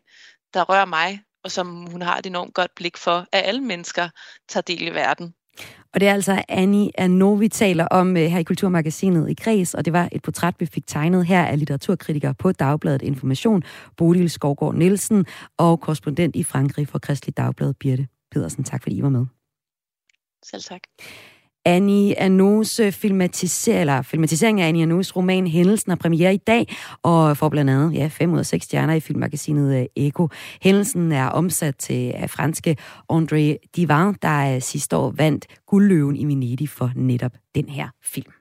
der 0.54 0.64
rører 0.64 0.84
mig, 0.84 1.20
og 1.44 1.50
som 1.50 1.86
hun 1.86 2.02
har 2.02 2.16
et 2.18 2.26
enormt 2.26 2.54
godt 2.54 2.74
blik 2.76 2.96
for, 2.96 3.26
at 3.32 3.44
alle 3.44 3.60
mennesker 3.60 4.08
tager 4.48 4.62
del 4.62 4.88
i 4.88 4.90
verden. 4.90 5.34
Og 5.94 6.00
det 6.00 6.08
er 6.08 6.12
altså 6.12 6.42
Annie 6.48 6.90
Arnaud, 7.00 7.38
vi 7.38 7.48
taler 7.48 7.86
om 7.86 8.16
øh, 8.16 8.22
her 8.22 8.38
i 8.38 8.42
Kulturmagasinet 8.42 9.30
i 9.30 9.34
Græs, 9.34 9.74
og 9.74 9.84
det 9.84 9.92
var 9.92 10.08
et 10.12 10.22
portræt, 10.22 10.54
vi 10.58 10.66
fik 10.66 10.86
tegnet 10.86 11.26
her 11.26 11.44
af 11.44 11.58
litteraturkritiker 11.58 12.32
på 12.32 12.52
Dagbladet 12.52 13.02
Information, 13.02 13.62
Bodil 13.96 14.30
Skovgaard 14.30 14.74
Nielsen, 14.74 15.26
og 15.56 15.80
korrespondent 15.80 16.36
i 16.36 16.42
Frankrig 16.42 16.88
for 16.88 16.98
Kristelig 16.98 17.36
Dagblad, 17.36 17.74
Birte 17.74 18.08
Pedersen. 18.30 18.64
Tak 18.64 18.82
fordi 18.82 18.96
I 18.96 19.02
var 19.02 19.08
med. 19.08 19.26
Selv 20.44 20.62
tak. 20.62 20.80
Annie 21.64 22.14
Arnaud's 22.20 22.82
øh, 22.82 22.92
filmatiser, 22.92 22.92
filmatisering, 22.92 23.80
eller 23.80 24.02
filmatisering 24.02 24.60
af 24.60 24.68
Annie 24.68 24.86
Arnaud's 24.86 25.16
roman 25.16 25.46
Hændelsen 25.46 25.90
har 25.90 25.96
premiere 25.96 26.34
i 26.34 26.36
dag, 26.36 26.76
og 27.02 27.36
får 27.36 27.48
blandt 27.48 27.70
andet 27.70 27.94
ja, 27.94 28.08
5 28.12 28.32
ud 28.32 28.38
af 28.38 28.46
6 28.46 28.64
stjerner 28.64 28.94
i 28.94 29.00
filmmagasinet 29.00 29.80
øh, 29.80 29.86
Eko. 29.96 30.28
Hændelsen 30.62 31.12
er 31.12 31.26
omsat 31.26 31.76
til 31.76 32.12
af 32.14 32.30
franske 32.30 32.76
André 33.12 33.70
Divin, 33.76 34.14
der 34.22 34.54
øh, 34.54 34.62
sidste 34.62 34.96
år 34.96 35.10
vandt 35.10 35.46
guldløven 35.66 36.16
i 36.16 36.24
Venedig 36.24 36.68
for 36.68 36.92
netop 36.96 37.32
den 37.54 37.68
her 37.68 37.88
film. 38.04 38.32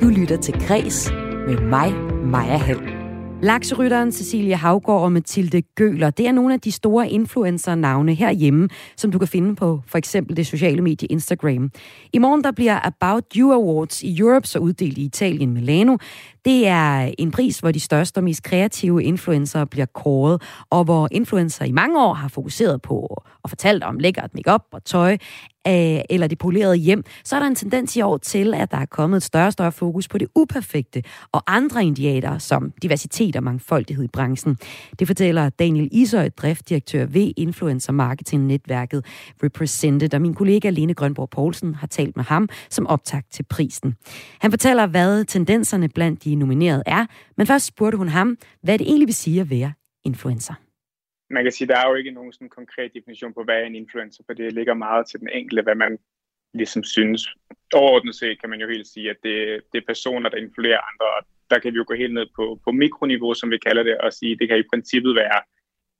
Du 0.00 0.08
lytter 0.08 0.36
til 0.42 0.54
Græs 0.54 1.10
med 1.46 1.60
mig, 1.60 1.92
Maja 2.24 2.56
Halm. 2.56 3.01
Lakserytteren 3.42 4.12
Cecilie 4.12 4.56
Havgård 4.56 5.02
og 5.02 5.12
Mathilde 5.12 5.62
Gøler, 5.62 6.10
det 6.10 6.26
er 6.26 6.32
nogle 6.32 6.54
af 6.54 6.60
de 6.60 6.72
store 6.72 7.10
influencer-navne 7.10 8.14
herhjemme, 8.14 8.68
som 8.96 9.12
du 9.12 9.18
kan 9.18 9.28
finde 9.28 9.56
på 9.56 9.80
for 9.86 9.98
eksempel 9.98 10.36
det 10.36 10.46
sociale 10.46 10.82
medie 10.82 11.06
Instagram. 11.06 11.70
I 12.12 12.18
morgen 12.18 12.44
der 12.44 12.52
bliver 12.52 12.86
About 12.86 13.24
You 13.36 13.52
Awards 13.52 14.02
i 14.02 14.18
Europe 14.18 14.46
så 14.46 14.58
uddelt 14.58 14.98
i 14.98 15.04
Italien 15.04 15.54
Milano. 15.54 15.96
Det 16.44 16.68
er 16.68 17.10
en 17.18 17.30
pris, 17.30 17.58
hvor 17.58 17.70
de 17.70 17.80
største 17.80 18.18
og 18.18 18.24
mest 18.24 18.42
kreative 18.42 19.04
influencer 19.04 19.64
bliver 19.64 19.86
kåret, 19.86 20.42
og 20.70 20.84
hvor 20.84 21.08
influencer 21.10 21.64
i 21.64 21.72
mange 21.72 22.02
år 22.04 22.14
har 22.14 22.28
fokuseret 22.28 22.82
på 22.82 23.22
og 23.42 23.50
fortalt 23.50 23.84
om 23.84 23.98
lækkert 23.98 24.34
makeup 24.34 24.64
og 24.72 24.84
tøj, 24.84 25.16
øh, 25.68 26.00
eller 26.10 26.26
det 26.26 26.38
polerede 26.38 26.76
hjem, 26.76 27.04
så 27.24 27.36
er 27.36 27.40
der 27.40 27.46
en 27.46 27.54
tendens 27.54 27.96
i 27.96 28.00
år 28.00 28.16
til, 28.16 28.54
at 28.54 28.70
der 28.70 28.76
er 28.76 28.86
kommet 28.86 29.16
et 29.16 29.22
større 29.22 29.46
og 29.46 29.52
større 29.52 29.72
fokus 29.72 30.08
på 30.08 30.18
det 30.18 30.28
uperfekte 30.34 31.02
og 31.32 31.42
andre 31.46 31.84
indiater 31.84 32.38
som 32.38 32.72
diversitet 32.82 33.36
og 33.36 33.42
mangfoldighed 33.42 34.04
i 34.04 34.08
branchen. 34.08 34.56
Det 34.98 35.06
fortæller 35.06 35.48
Daniel 35.48 35.88
Isøj, 35.92 36.28
driftdirektør 36.28 37.06
ved 37.06 37.32
Influencer 37.36 37.92
Marketing 37.92 38.46
Netværket 38.46 39.04
Represented, 39.42 40.14
og 40.14 40.22
min 40.22 40.34
kollega 40.34 40.70
Lene 40.70 40.94
Grønborg 40.94 41.30
Poulsen 41.30 41.74
har 41.74 41.86
talt 41.86 42.16
med 42.16 42.24
ham 42.24 42.48
som 42.70 42.86
optakt 42.86 43.32
til 43.32 43.42
prisen. 43.42 43.94
Han 44.40 44.50
fortæller, 44.50 44.86
hvad 44.86 45.24
tendenserne 45.24 45.88
blandt 45.88 46.24
de 46.24 46.34
nominerede 46.34 46.82
er, 46.86 47.06
men 47.36 47.46
først 47.46 47.66
spurgte 47.66 47.98
hun 47.98 48.08
ham, 48.08 48.36
hvad 48.62 48.78
det 48.78 48.86
egentlig 48.86 49.06
vil 49.06 49.14
sige 49.14 49.40
at 49.40 49.50
være 49.50 49.72
influencer 50.04 50.54
man 51.32 51.44
kan 51.44 51.52
sige, 51.52 51.68
der 51.68 51.78
er 51.78 51.88
jo 51.88 51.94
ikke 51.94 52.10
nogen 52.10 52.32
sådan 52.32 52.48
konkret 52.48 52.94
definition 52.94 53.34
på, 53.34 53.44
hvad 53.44 53.54
er 53.54 53.66
en 53.66 53.74
influencer, 53.74 54.22
for 54.26 54.32
det 54.32 54.52
ligger 54.52 54.74
meget 54.74 55.06
til 55.06 55.20
den 55.20 55.28
enkelte, 55.28 55.62
hvad 55.62 55.74
man 55.74 55.98
ligesom 56.54 56.84
synes. 56.84 57.28
Overordnet 57.74 58.14
set 58.14 58.40
kan 58.40 58.50
man 58.50 58.60
jo 58.60 58.68
helt 58.68 58.86
sige, 58.86 59.10
at 59.10 59.16
det, 59.22 59.36
det 59.72 59.78
er 59.78 59.86
personer, 59.86 60.28
der 60.30 60.36
influerer 60.36 60.80
andre, 60.90 61.06
og 61.16 61.22
der 61.50 61.58
kan 61.58 61.72
vi 61.72 61.76
jo 61.76 61.84
gå 61.88 61.94
helt 61.94 62.14
ned 62.14 62.26
på, 62.36 62.60
på 62.64 62.70
mikroniveau, 62.72 63.34
som 63.34 63.50
vi 63.50 63.58
kalder 63.58 63.82
det, 63.82 63.98
og 63.98 64.12
sige, 64.12 64.36
det 64.38 64.48
kan 64.48 64.58
i 64.58 64.70
princippet 64.72 65.14
være 65.14 65.40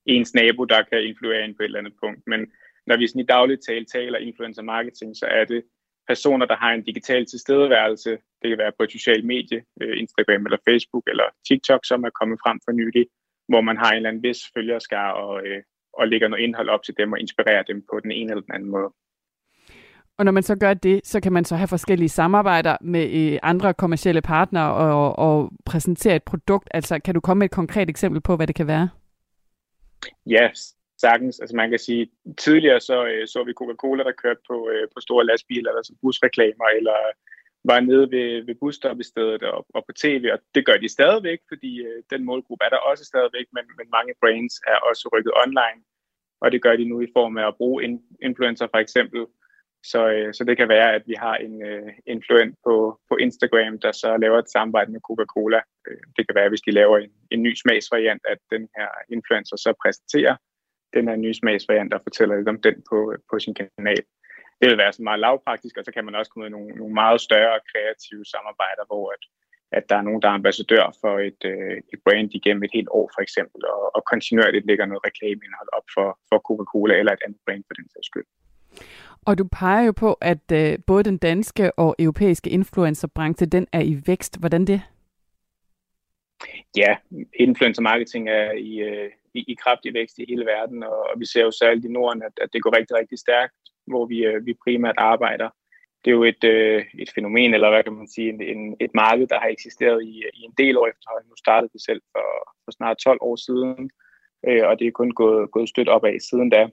ens 0.05 0.33
nabo, 0.33 0.63
der 0.65 0.83
kan 0.83 1.03
influere 1.03 1.45
en 1.45 1.55
på 1.55 1.61
et 1.63 1.65
eller 1.65 1.79
andet 1.79 1.93
punkt. 2.03 2.21
Men 2.27 2.51
når 2.87 2.97
vi 2.97 3.07
sådan 3.07 3.21
i 3.21 3.25
dagligt 3.25 3.61
tale 3.67 3.85
taler 3.85 4.17
influencer 4.17 4.61
marketing, 4.61 5.15
så 5.15 5.25
er 5.25 5.45
det 5.45 5.63
personer, 6.07 6.45
der 6.45 6.55
har 6.55 6.71
en 6.73 6.83
digital 6.83 7.25
tilstedeværelse. 7.25 8.09
Det 8.41 8.49
kan 8.49 8.57
være 8.57 8.71
på 8.77 8.83
et 8.83 8.91
socialt 8.91 9.25
medie, 9.25 9.63
øh, 9.81 9.99
Instagram 9.99 10.45
eller 10.45 10.57
Facebook 10.69 11.03
eller 11.07 11.27
TikTok, 11.47 11.81
som 11.85 12.03
er 12.03 12.09
kommet 12.09 12.39
frem 12.43 12.59
for 12.65 12.71
nylig, 12.71 13.05
hvor 13.53 13.61
man 13.61 13.77
har 13.77 13.91
en 13.91 13.95
eller 13.95 14.09
anden 14.09 14.23
vis 14.23 14.39
følgerskar 14.53 15.09
og, 15.11 15.47
øh, 15.47 15.61
og 15.93 16.07
lægger 16.07 16.27
noget 16.27 16.43
indhold 16.43 16.69
op 16.69 16.83
til 16.83 16.93
dem 16.97 17.11
og 17.11 17.19
inspirerer 17.19 17.63
dem 17.63 17.77
på 17.91 17.99
den 18.03 18.11
ene 18.11 18.31
eller 18.31 18.41
den 18.41 18.53
anden 18.53 18.69
måde. 18.69 18.89
Og 20.17 20.25
når 20.25 20.31
man 20.31 20.43
så 20.43 20.55
gør 20.55 20.73
det, 20.73 21.07
så 21.07 21.21
kan 21.21 21.33
man 21.33 21.45
så 21.45 21.55
have 21.55 21.67
forskellige 21.67 22.09
samarbejder 22.09 22.77
med 22.81 23.05
øh, 23.19 23.39
andre 23.43 23.73
kommercielle 23.73 24.21
partnere 24.21 24.73
og, 24.73 25.19
og 25.27 25.51
præsentere 25.65 26.15
et 26.15 26.23
produkt. 26.23 26.67
Altså, 26.71 26.99
kan 26.99 27.13
du 27.13 27.21
komme 27.21 27.39
med 27.39 27.45
et 27.45 27.51
konkret 27.61 27.89
eksempel 27.89 28.21
på, 28.21 28.35
hvad 28.35 28.47
det 28.47 28.55
kan 28.55 28.67
være? 28.67 28.89
Ja, 30.25 30.49
sagtens. 31.05 31.39
Altså 31.39 31.55
man 31.55 31.69
kan 31.69 31.79
sige, 31.79 32.09
tidligere 32.37 32.79
så, 32.79 33.05
øh, 33.05 33.27
så 33.27 33.43
vi 33.43 33.53
Coca-Cola, 33.59 34.03
der 34.03 34.21
kørte 34.23 34.41
på, 34.49 34.69
øh, 34.73 34.87
på 34.93 34.99
store 34.99 35.25
lastbiler, 35.25 35.71
altså 35.71 35.93
busreklamer, 36.01 36.67
eller 36.77 36.97
var 37.63 37.79
nede 37.79 38.11
ved, 38.11 38.45
ved 38.45 38.55
busstoppestedet 38.55 39.43
og, 39.43 39.65
og 39.75 39.81
på 39.87 39.93
tv, 40.03 40.23
og 40.33 40.39
det 40.55 40.65
gør 40.65 40.77
de 40.77 40.89
stadigvæk, 40.89 41.39
fordi 41.51 41.71
øh, 41.87 42.03
den 42.09 42.25
målgruppe 42.25 42.65
er 42.65 42.69
der 42.69 42.77
også 42.77 43.03
stadigvæk, 43.05 43.47
men, 43.55 43.65
men 43.77 43.87
mange 43.97 44.13
brands 44.21 44.55
er 44.67 44.77
også 44.89 45.09
rykket 45.13 45.33
online, 45.45 45.79
og 46.41 46.51
det 46.51 46.61
gør 46.61 46.75
de 46.75 46.85
nu 46.85 47.01
i 47.01 47.13
form 47.17 47.37
af 47.37 47.47
at 47.47 47.57
bruge 47.57 47.83
in, 47.83 48.01
influencer 48.21 48.67
for 48.73 48.77
eksempel. 48.77 49.25
Så, 49.91 50.01
øh, 50.09 50.33
så 50.33 50.43
det 50.43 50.57
kan 50.57 50.69
være, 50.69 50.93
at 50.93 51.03
vi 51.05 51.13
har 51.13 51.35
en 51.35 51.65
øh, 51.65 51.91
influent 52.07 52.55
på, 52.65 52.99
på 53.09 53.15
Instagram, 53.15 53.79
der 53.79 53.91
så 53.91 54.17
laver 54.17 54.39
et 54.39 54.49
samarbejde 54.49 54.91
med 54.91 55.01
Coca-Cola. 55.07 55.61
Øh, 55.87 56.03
det 56.17 56.27
kan 56.27 56.35
være, 56.35 56.49
hvis 56.49 56.65
de 56.67 56.71
laver 56.71 56.97
en, 56.97 57.11
en 57.31 57.43
ny 57.43 57.53
smagsvariant, 57.55 58.21
at 58.29 58.37
den 58.51 58.63
her 58.77 58.89
influencer 59.09 59.55
så 59.55 59.73
præsenterer 59.83 60.35
den 60.93 61.07
her 61.07 61.15
nye 61.15 61.33
smagsvariant 61.33 61.93
og 61.93 62.01
fortæller 62.03 62.35
lidt 62.35 62.49
om 62.49 62.61
den 62.61 62.75
på, 62.89 63.11
øh, 63.11 63.19
på 63.31 63.39
sin 63.39 63.55
kanal 63.55 64.03
det 64.63 64.71
vil 64.71 64.83
være 64.83 64.97
så 64.97 65.03
meget 65.03 65.19
lavpraktisk, 65.19 65.77
og 65.77 65.85
så 65.85 65.91
kan 65.91 66.05
man 66.05 66.15
også 66.15 66.31
komme 66.31 66.45
med 66.45 66.53
nogle, 66.57 66.71
nogle 66.79 66.93
meget 66.93 67.21
større 67.27 67.59
kreative 67.71 68.25
samarbejder, 68.33 68.83
hvor 68.89 69.05
at, 69.15 69.23
at 69.77 69.83
der 69.89 69.97
er 69.97 70.05
nogen, 70.07 70.21
der 70.21 70.29
er 70.29 70.39
ambassadør 70.41 70.85
for 71.01 71.13
et, 71.29 71.41
øh, 71.51 71.77
et 71.93 71.99
brand 72.05 72.29
igennem 72.39 72.63
et 72.63 72.73
helt 72.77 72.89
år 72.99 73.07
for 73.15 73.21
eksempel, 73.27 73.61
og, 73.73 73.81
og 73.95 74.01
kontinuerligt 74.11 74.67
lægger 74.69 74.85
noget 74.85 75.05
reklameindhold 75.09 75.69
op 75.77 75.87
for, 75.95 76.07
for 76.29 76.37
Coca-Cola 76.47 76.93
eller 76.99 77.13
et 77.13 77.23
andet 77.25 77.41
brand 77.45 77.63
for 77.67 77.73
den 77.79 77.87
sags 77.93 78.07
skyld. 78.11 78.27
Og 79.27 79.37
du 79.37 79.45
peger 79.59 79.83
jo 79.85 79.91
på, 79.91 80.13
at 80.13 80.45
øh, 80.53 80.79
både 80.87 81.03
den 81.03 81.17
danske 81.17 81.65
og 81.79 81.95
europæiske 81.99 82.49
influencerbranche, 82.49 83.45
den 83.45 83.67
er 83.71 83.81
i 83.81 83.95
vækst. 84.07 84.39
Hvordan 84.39 84.65
det? 84.67 84.81
Ja, 86.77 86.91
influencer 87.39 87.81
marketing 87.81 88.29
er 88.29 88.51
i, 88.51 88.73
øh, 88.89 89.09
i, 89.33 89.39
i 89.47 89.53
kraftig 89.63 89.93
vækst 89.93 90.19
i 90.19 90.25
hele 90.29 90.45
verden, 90.45 90.83
og, 90.83 90.99
og 91.09 91.19
vi 91.19 91.25
ser 91.25 91.43
jo 91.43 91.51
særligt 91.51 91.85
i 91.85 91.91
Norden, 91.91 92.21
at, 92.23 92.35
at 92.41 92.49
det 92.53 92.63
går 92.63 92.77
rigtig, 92.77 92.95
rigtig 92.97 93.19
stærkt 93.19 93.53
hvor 93.87 94.05
vi, 94.05 94.25
øh, 94.25 94.45
vi 94.45 94.53
primært 94.63 94.95
arbejder. 94.97 95.49
Det 96.05 96.11
er 96.11 96.15
jo 96.15 96.23
et, 96.23 96.43
øh, 96.43 96.85
et 96.99 97.11
fænomen, 97.15 97.53
eller 97.53 97.69
hvad 97.69 97.83
kan 97.83 97.93
man 97.93 98.07
sige, 98.07 98.29
en, 98.51 98.75
et 98.79 98.91
marked, 98.93 99.27
der 99.27 99.39
har 99.39 99.47
eksisteret 99.47 100.03
i, 100.03 100.23
i 100.33 100.41
en 100.43 100.53
del 100.57 100.77
år 100.77 100.87
efterhånden. 100.87 101.29
Nu 101.29 101.35
startede 101.35 101.73
det 101.73 101.81
selv 101.81 102.01
for, 102.11 102.27
for 102.65 102.71
snart 102.71 102.97
12 102.97 103.17
år 103.21 103.35
siden, 103.35 103.91
øh, 104.47 104.67
og 104.67 104.79
det 104.79 104.87
er 104.87 104.91
kun 104.91 105.11
gået, 105.11 105.51
gået 105.51 105.69
stødt 105.69 105.89
opad 105.89 106.19
siden 106.19 106.49
da. 106.49 106.67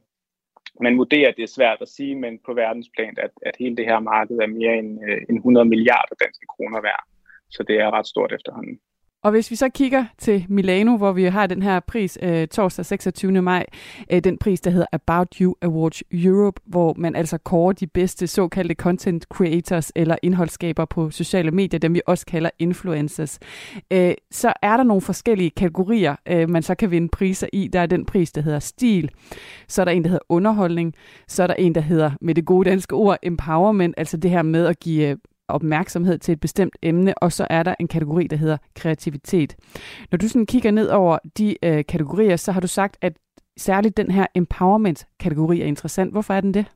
Man 0.80 0.98
vurderer, 0.98 1.28
at 1.28 1.36
det 1.36 1.42
er 1.42 1.56
svært 1.56 1.78
at 1.80 1.88
sige, 1.88 2.14
men 2.14 2.38
på 2.46 2.54
verdensplan, 2.54 3.14
at, 3.18 3.30
at 3.42 3.54
hele 3.58 3.76
det 3.76 3.84
her 3.84 4.00
marked 4.00 4.38
er 4.38 4.46
mere 4.46 4.78
end, 4.78 4.90
øh, 5.08 5.20
end 5.28 5.36
100 5.36 5.66
milliarder 5.66 6.14
danske 6.24 6.46
kroner 6.46 6.80
værd. 6.80 7.04
Så 7.50 7.62
det 7.62 7.76
er 7.80 7.90
ret 7.90 8.06
stort 8.06 8.32
efterhånden. 8.32 8.80
Og 9.22 9.30
hvis 9.30 9.50
vi 9.50 9.56
så 9.56 9.68
kigger 9.68 10.04
til 10.18 10.46
Milano, 10.48 10.96
hvor 10.96 11.12
vi 11.12 11.24
har 11.24 11.46
den 11.46 11.62
her 11.62 11.80
pris 11.80 12.18
øh, 12.22 12.48
torsdag 12.48 12.86
26. 12.86 13.42
maj, 13.42 13.66
øh, 14.12 14.24
den 14.24 14.38
pris, 14.38 14.60
der 14.60 14.70
hedder 14.70 14.86
About 14.92 15.34
You 15.40 15.54
Awards 15.62 16.02
Europe, 16.12 16.60
hvor 16.66 16.94
man 16.98 17.16
altså 17.16 17.38
kårer 17.38 17.72
de 17.72 17.86
bedste 17.86 18.26
såkaldte 18.26 18.74
content 18.74 19.24
creators 19.24 19.92
eller 19.96 20.16
indholdsskaber 20.22 20.84
på 20.84 21.10
sociale 21.10 21.50
medier, 21.50 21.80
dem 21.80 21.94
vi 21.94 22.00
også 22.06 22.26
kalder 22.26 22.50
influencers, 22.58 23.38
øh, 23.90 24.14
så 24.30 24.52
er 24.62 24.76
der 24.76 24.84
nogle 24.84 25.00
forskellige 25.00 25.50
kategorier, 25.50 26.16
øh, 26.28 26.50
man 26.50 26.62
så 26.62 26.74
kan 26.74 26.90
vinde 26.90 27.08
priser 27.08 27.46
i. 27.52 27.68
Der 27.72 27.80
er 27.80 27.86
den 27.86 28.04
pris, 28.04 28.32
der 28.32 28.40
hedder 28.40 28.58
stil, 28.58 29.10
så 29.68 29.82
er 29.82 29.84
der 29.84 29.92
en, 29.92 30.02
der 30.02 30.08
hedder 30.08 30.24
underholdning, 30.28 30.94
så 31.28 31.42
er 31.42 31.46
der 31.46 31.54
en, 31.54 31.74
der 31.74 31.80
hedder 31.80 32.10
med 32.20 32.34
det 32.34 32.44
gode 32.44 32.70
danske 32.70 32.94
ord 32.94 33.18
empowerment, 33.22 33.94
altså 33.96 34.16
det 34.16 34.30
her 34.30 34.42
med 34.42 34.66
at 34.66 34.80
give 34.80 35.08
øh, 35.08 35.16
opmærksomhed 35.50 36.18
til 36.18 36.32
et 36.32 36.40
bestemt 36.40 36.76
emne, 36.82 37.18
og 37.18 37.32
så 37.32 37.46
er 37.50 37.62
der 37.62 37.74
en 37.80 37.88
kategori, 37.88 38.26
der 38.26 38.36
hedder 38.36 38.56
kreativitet. 38.74 39.56
Når 40.10 40.18
du 40.18 40.28
sådan 40.28 40.46
kigger 40.46 40.70
ned 40.70 40.88
over 40.88 41.18
de 41.38 41.56
øh, 41.62 41.84
kategorier, 41.88 42.36
så 42.36 42.52
har 42.52 42.60
du 42.60 42.66
sagt, 42.66 42.98
at 43.00 43.12
særligt 43.56 43.96
den 43.96 44.10
her 44.10 44.26
empowerment-kategori 44.34 45.60
er 45.60 45.66
interessant. 45.66 46.12
Hvorfor 46.12 46.34
er 46.34 46.40
den 46.40 46.54
det? 46.54 46.66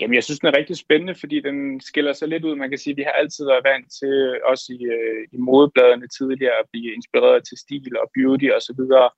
Jamen, 0.00 0.14
jeg 0.14 0.24
synes, 0.24 0.40
den 0.40 0.48
er 0.48 0.58
rigtig 0.58 0.76
spændende, 0.76 1.14
fordi 1.14 1.40
den 1.40 1.80
skiller 1.80 2.12
sig 2.12 2.28
lidt 2.28 2.44
ud. 2.44 2.54
Man 2.54 2.68
kan 2.68 2.78
sige, 2.78 2.92
at 2.92 2.96
vi 2.96 3.02
har 3.02 3.10
altid 3.10 3.46
været 3.46 3.64
vant 3.64 3.92
til, 4.00 4.40
også 4.44 4.64
i, 4.72 4.84
øh, 4.84 5.28
i 5.32 5.36
modebladene 5.36 6.08
tidligere, 6.08 6.58
at 6.58 6.66
blive 6.72 6.94
inspireret 6.94 7.42
til 7.48 7.58
stil 7.58 7.96
og 8.02 8.10
beauty 8.14 8.44
osv. 8.44 8.54
Og, 8.56 8.62
så 8.62 8.74
videre. 8.78 9.10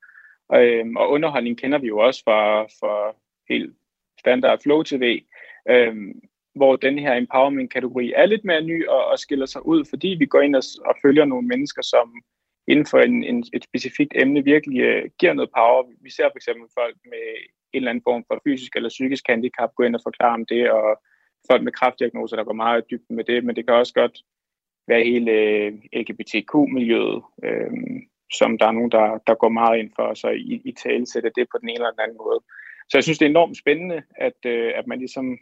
og, 0.48 0.64
øhm, 0.64 0.96
og 0.96 1.10
underholdning 1.10 1.58
kender 1.58 1.78
vi 1.78 1.86
jo 1.86 1.98
også 1.98 2.20
fra, 2.24 2.62
fra 2.62 3.16
helt 3.48 3.74
standard 4.18 4.62
Flow 4.62 4.82
TV. 4.82 5.22
Øhm, 5.70 6.20
hvor 6.54 6.76
den 6.76 6.98
her 6.98 7.14
empowerment-kategori 7.14 8.12
er 8.16 8.26
lidt 8.26 8.44
mere 8.44 8.62
ny 8.62 8.88
og, 8.88 9.04
og 9.06 9.18
skiller 9.18 9.46
sig 9.46 9.66
ud, 9.66 9.84
fordi 9.90 10.08
vi 10.18 10.26
går 10.26 10.40
ind 10.40 10.56
og, 10.56 10.62
og 10.86 10.94
følger 11.02 11.24
nogle 11.24 11.48
mennesker, 11.48 11.82
som 11.82 12.22
inden 12.68 12.86
for 12.86 12.98
en, 12.98 13.24
en, 13.24 13.44
et 13.52 13.64
specifikt 13.64 14.12
emne 14.16 14.44
virkelig 14.44 14.78
uh, 14.88 15.10
giver 15.18 15.32
noget 15.32 15.50
power. 15.56 15.82
Vi 16.00 16.10
ser 16.10 16.28
for 16.32 16.38
eksempel 16.38 16.68
folk 16.78 16.96
med 17.04 17.26
en 17.72 17.78
eller 17.80 17.90
anden 17.90 18.04
form 18.08 18.24
for 18.28 18.40
fysisk 18.44 18.76
eller 18.76 18.88
psykisk 18.88 19.24
handicap 19.28 19.70
gå 19.74 19.82
ind 19.82 19.94
og 19.94 20.00
forklare 20.04 20.34
om 20.34 20.46
det, 20.46 20.70
og 20.70 21.02
folk 21.50 21.62
med 21.62 21.72
kraftdiagnoser, 21.72 22.36
der 22.36 22.44
går 22.44 22.62
meget 22.64 22.90
dybt 22.90 23.10
med 23.10 23.24
det, 23.24 23.44
men 23.44 23.56
det 23.56 23.66
kan 23.66 23.74
også 23.74 23.94
godt 23.94 24.18
være 24.88 25.04
hele 25.04 25.32
øh, 25.32 25.72
uh, 25.72 26.00
LGBTQ-miljøet, 26.00 27.22
uh, 27.44 27.48
øh, 27.48 27.70
som 28.32 28.58
der 28.58 28.66
er 28.66 28.72
nogen, 28.72 28.90
der, 28.90 29.18
der 29.26 29.34
går 29.34 29.48
meget 29.48 29.78
ind 29.78 29.90
for, 29.96 30.14
så 30.14 30.28
i, 30.28 30.62
i 30.64 30.72
tale 30.72 31.06
sætter 31.06 31.30
det 31.36 31.46
på 31.52 31.58
den 31.60 31.68
ene 31.68 31.74
eller 31.74 31.90
den 31.90 32.04
anden 32.04 32.16
måde. 32.24 32.40
Så 32.88 32.94
jeg 32.98 33.04
synes, 33.04 33.18
det 33.18 33.26
er 33.26 33.30
enormt 33.30 33.58
spændende, 33.58 34.02
at, 34.26 34.38
uh, 34.46 34.70
at 34.78 34.86
man 34.86 34.98
ligesom 34.98 35.38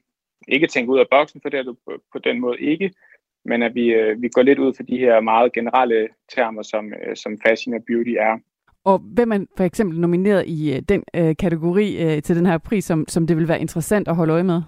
ikke 0.49 0.67
tænke 0.67 0.93
ud 0.93 0.99
af 0.99 1.07
boksen, 1.11 1.41
for 1.43 1.49
det 1.49 1.59
er 1.59 1.63
du 1.63 1.77
på, 1.85 1.93
på 2.13 2.19
den 2.19 2.41
måde 2.41 2.61
ikke, 2.61 2.91
men 3.45 3.63
at 3.63 3.75
vi, 3.75 3.87
øh, 3.87 4.23
vi 4.23 4.29
går 4.29 4.43
lidt 4.43 4.59
ud 4.59 4.75
for 4.77 4.83
de 4.83 4.99
her 4.99 5.21
meget 5.21 5.53
generelle 5.53 6.09
termer, 6.35 6.63
som, 6.63 6.93
øh, 6.93 7.17
som 7.17 7.39
fashion 7.47 7.75
og 7.75 7.83
beauty 7.89 8.11
er. 8.11 8.39
Og 8.85 8.99
hvem 8.99 9.33
er 9.33 9.39
for 9.57 9.65
eksempel 9.65 10.01
nomineret 10.01 10.47
i 10.47 10.75
øh, 10.75 10.83
den 10.89 11.03
øh, 11.15 11.37
kategori 11.37 11.87
øh, 12.05 12.23
til 12.23 12.37
den 12.37 12.47
her 12.47 12.59
pris, 12.59 12.85
som, 12.85 13.09
som 13.09 13.27
det 13.27 13.37
vil 13.37 13.49
være 13.49 13.61
interessant 13.61 14.09
at 14.09 14.17
holde 14.17 14.33
øje 14.33 14.51
med? 14.53 14.63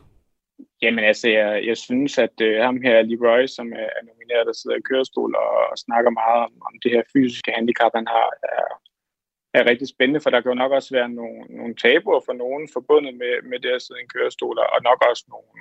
Jamen 0.82 1.04
altså, 1.04 1.28
jeg, 1.28 1.66
jeg 1.66 1.76
synes, 1.76 2.18
at 2.18 2.36
øh, 2.40 2.56
ham 2.66 2.80
her, 2.86 3.02
Leroy, 3.02 3.46
som 3.46 3.66
er, 3.82 3.88
er 3.98 4.02
nomineret, 4.10 4.46
der 4.46 4.52
sidder 4.52 4.76
i 4.76 4.86
kørestol 4.88 5.34
og, 5.44 5.50
og 5.70 5.76
snakker 5.86 6.10
meget 6.10 6.40
om, 6.46 6.52
om 6.68 6.74
det 6.82 6.90
her 6.94 7.02
fysiske 7.12 7.50
handicap, 7.56 7.92
han 7.94 8.06
har, 8.16 8.28
er, 8.54 8.64
er 9.54 9.70
rigtig 9.70 9.88
spændende, 9.88 10.20
for 10.20 10.30
der 10.30 10.40
kan 10.40 10.50
jo 10.52 10.62
nok 10.62 10.72
også 10.72 10.90
være 10.98 11.08
nogle, 11.08 11.40
nogle 11.58 11.74
tabuer 11.84 12.20
for 12.26 12.34
nogen 12.42 12.64
forbundet 12.76 13.14
med, 13.22 13.34
med 13.50 13.58
det 13.64 13.72
at 13.76 13.82
sidde 13.82 14.00
i 14.00 14.04
en 14.04 14.14
kørestol, 14.14 14.58
og 14.74 14.80
nok 14.88 15.00
også 15.10 15.24
nogle 15.34 15.52